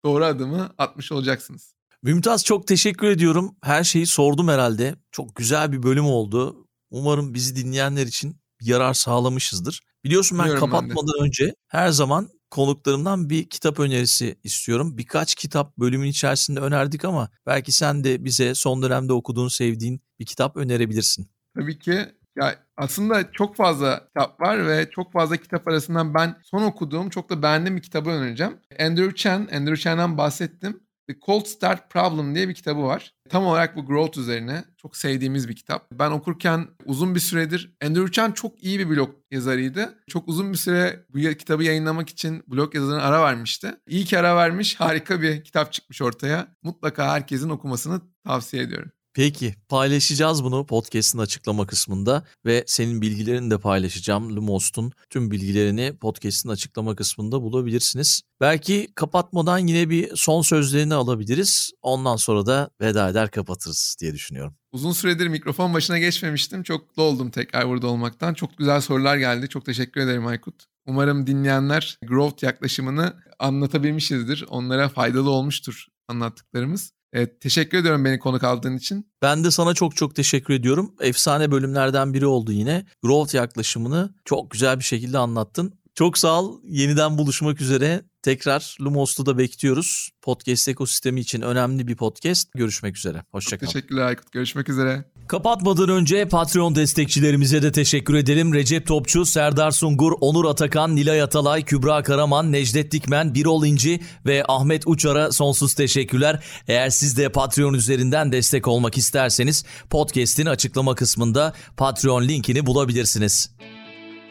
doğru 0.06 0.26
adımı 0.26 0.74
atmış 0.78 1.12
olacaksınız. 1.12 1.76
Mümtaz 2.03 2.45
çok 2.45 2.68
teşekkür 2.68 3.08
ediyorum. 3.08 3.56
Her 3.64 3.84
şeyi 3.84 4.06
sordum 4.06 4.47
herhalde. 4.47 4.95
Çok 5.12 5.36
güzel 5.36 5.72
bir 5.72 5.84
bölüm 5.84 6.06
oldu. 6.06 6.68
Umarım 6.89 7.34
bizi 7.34 7.56
dinleyenler 7.56 8.08
için 8.08 8.38
yarar 8.62 8.93
sağlamışızdır. 8.93 9.82
Biliyorsun 10.03 10.38
ben 10.38 10.45
Biliyorum 10.45 10.72
ben 10.72 10.82
de. 10.82 10.88
kapatmadan 10.88 11.26
önce 11.26 11.56
her 11.68 11.89
zaman 11.89 12.30
konuklarımdan 12.56 13.30
bir 13.30 13.49
kitap 13.49 13.80
önerisi 13.80 14.36
istiyorum. 14.43 14.97
Birkaç 14.97 15.36
kitap 15.36 15.78
bölümün 15.78 16.08
içerisinde 16.08 16.60
önerdik 16.60 17.06
ama 17.06 17.30
belki 17.45 17.72
sen 17.72 18.03
de 18.03 18.26
bize 18.26 18.56
son 18.56 18.82
dönemde 18.82 19.14
okuduğun, 19.14 19.47
sevdiğin 19.47 20.01
bir 20.20 20.26
kitap 20.26 20.58
önerebilirsin. 20.58 21.30
Tabii 21.56 21.80
ki 21.80 22.06
ya 22.38 22.56
aslında 22.78 23.32
çok 23.32 23.56
fazla 23.56 24.08
kitap 24.08 24.41
var 24.41 24.68
ve 24.68 24.89
çok 24.91 25.14
fazla 25.14 25.38
kitap 25.38 25.68
arasından 25.68 26.14
ben 26.14 26.36
son 26.43 26.64
okuduğum 26.64 27.10
çok 27.10 27.30
da 27.30 27.41
beğendiğim 27.41 27.78
bir 27.78 27.82
kitabı 27.82 28.10
önereceğim. 28.10 28.58
Andrew 28.80 29.16
Chen, 29.16 29.47
Andrew 29.51 29.76
Chen'den 29.76 30.18
bahsettim. 30.18 30.80
The 31.08 31.20
Cold 31.26 31.45
Start 31.45 31.89
Problem 31.89 32.36
diye 32.36 32.49
bir 32.49 32.53
kitabı 32.53 32.84
var. 32.84 33.14
Tam 33.30 33.45
olarak 33.45 33.76
bu 33.76 33.86
growth 33.86 34.18
üzerine 34.18 34.66
çok 34.78 34.97
sevdiğimiz 34.97 35.49
bir 35.49 35.56
kitap. 35.56 35.88
Ben 35.91 36.12
okurken 36.12 36.68
uzun 36.86 37.16
bir 37.16 37.20
süredir 37.20 37.76
Andrew 37.84 38.12
Chen 38.12 38.32
çok 38.32 38.64
iyi 38.64 38.80
bir 38.80 38.89
blog 38.89 39.10
yazarıydı. 39.32 39.97
Çok 40.08 40.28
uzun 40.28 40.53
bir 40.53 40.58
süre 40.58 41.06
bu 41.10 41.18
kitabı 41.18 41.64
yayınlamak 41.64 42.10
için 42.10 42.43
blog 42.47 42.76
yazarına 42.76 43.03
ara 43.03 43.24
vermişti. 43.24 43.76
İyi 43.88 44.06
ki 44.06 44.20
ara 44.20 44.36
vermiş. 44.36 44.76
Harika 44.80 45.22
bir 45.22 45.43
kitap 45.43 45.74
çıkmış 45.74 46.01
ortaya. 46.01 46.47
Mutlaka 46.64 47.14
herkesin 47.14 47.49
okumasını 47.49 48.01
tavsiye 48.24 48.64
ediyorum. 48.64 48.91
Peki 49.16 49.55
paylaşacağız 49.70 50.43
bunu 50.43 50.66
podcast'ın 50.66 51.20
açıklama 51.20 51.68
kısmında 51.68 52.24
ve 52.45 52.63
senin 52.68 53.01
bilgilerini 53.01 53.51
de 53.51 53.57
paylaşacağım. 53.57 54.36
Lumos'un 54.36 54.91
tüm 55.09 55.32
bilgilerini 55.32 55.97
podcast'ın 55.97 56.49
açıklama 56.49 56.95
kısmında 56.95 57.41
bulabilirsiniz. 57.41 58.22
Belki 58.41 58.88
kapatmadan 58.95 59.57
yine 59.57 59.89
bir 59.89 60.16
son 60.16 60.41
sözlerini 60.41 60.93
alabiliriz. 60.93 61.72
Ondan 61.82 62.16
sonra 62.16 62.45
da 62.45 62.70
veda 62.82 63.09
eder 63.09 63.32
kapatırız 63.32 63.95
diye 64.01 64.13
düşünüyorum. 64.13 64.55
Uzun 64.72 64.91
süredir 64.91 65.28
mikrofon 65.28 65.74
başına 65.74 65.99
geçmemiştim. 65.99 66.63
Çok 66.63 66.88
mutlu 66.88 67.03
oldum 67.03 67.32
tekrar 67.32 67.68
burada 67.70 67.88
olmaktan. 67.88 68.34
Çok 68.34 68.57
güzel 68.57 68.82
sorular 68.82 69.18
geldi. 69.18 69.49
Çok 69.49 69.66
teşekkür 69.66 70.01
ederim 70.01 70.28
Aykut. 70.28 70.66
Umarım 70.88 71.28
dinleyenler 71.28 71.97
growth 72.07 72.43
yaklaşımını 72.43 73.13
anlatabilmişizdir. 73.39 74.45
Onlara 74.49 74.89
faydalı 74.89 75.30
olmuştur 75.30 75.86
anlattıklarımız. 76.07 76.95
Evet, 77.16 77.41
teşekkür 77.41 77.78
ediyorum 77.78 78.05
beni 78.05 78.20
konuk 78.20 78.43
aldığın 78.43 78.78
için. 78.78 79.07
Ben 79.22 79.43
de 79.43 79.51
sana 79.51 79.74
çok 79.74 79.95
çok 79.95 80.16
teşekkür 80.16 80.53
ediyorum. 80.53 80.95
Efsane 80.99 81.51
bölümlerden 81.51 82.13
biri 82.13 82.26
oldu 82.26 82.51
yine. 82.51 82.86
Growth 83.03 83.36
yaklaşımını 83.36 84.13
çok 84.26 84.51
güzel 84.51 84.80
bir 84.80 84.84
şekilde 84.84 85.18
anlattın. 85.18 85.74
Çok 85.93 86.18
sağ 86.18 86.41
ol. 86.41 86.59
Yeniden 86.63 87.18
buluşmak 87.18 87.61
üzere. 87.61 88.01
Tekrar 88.22 88.78
Lumos'ta 88.82 89.26
da 89.26 89.38
bekliyoruz. 89.38 90.09
Podcast 90.22 90.70
ekosistemi 90.70 91.20
için 91.20 91.41
önemli 91.41 91.88
bir 91.88 91.95
podcast. 91.95 92.53
Görüşmek 92.53 92.97
üzere. 92.97 93.24
Hoşçakal. 93.32 93.68
Teşekkürler 93.68 94.01
Aykut. 94.01 94.32
Görüşmek 94.32 94.70
üzere. 94.70 95.05
Kapatmadan 95.28 95.89
önce 95.89 96.28
Patreon 96.28 96.76
destekçilerimize 96.76 97.61
de 97.61 97.71
teşekkür 97.71 98.13
edelim. 98.13 98.53
Recep 98.53 98.88
Topçu, 98.88 99.26
Serdar 99.26 99.71
Sungur, 99.71 100.11
Onur 100.21 100.45
Atakan, 100.45 100.95
Nilay 100.95 101.21
Atalay, 101.21 101.63
Kübra 101.63 102.03
Karaman, 102.03 102.51
Necdet 102.51 102.91
Dikmen, 102.91 103.36
Birol 103.36 103.65
İnci 103.65 103.99
ve 104.26 104.43
Ahmet 104.47 104.84
Uçar'a 104.86 105.32
sonsuz 105.32 105.73
teşekkürler. 105.73 106.43
Eğer 106.67 106.89
siz 106.89 107.17
de 107.17 107.30
Patreon 107.30 107.73
üzerinden 107.73 108.32
destek 108.32 108.67
olmak 108.67 108.97
isterseniz 108.97 109.65
podcast'in 109.89 110.45
açıklama 110.45 110.95
kısmında 110.95 111.53
Patreon 111.78 112.28
linkini 112.28 112.65
bulabilirsiniz. 112.65 113.49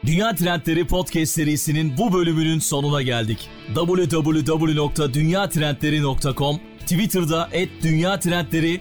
Dünya 0.06 0.34
Trendleri 0.34 0.86
Podcast 0.86 1.32
serisinin 1.32 1.98
bu 1.98 2.12
bölümünün 2.12 2.58
sonuna 2.58 3.02
geldik. 3.02 3.48
www.dünyatrendleri.com 3.74 6.60
Twitter'da 6.80 7.50
@dünyatrendleri, 7.82 8.80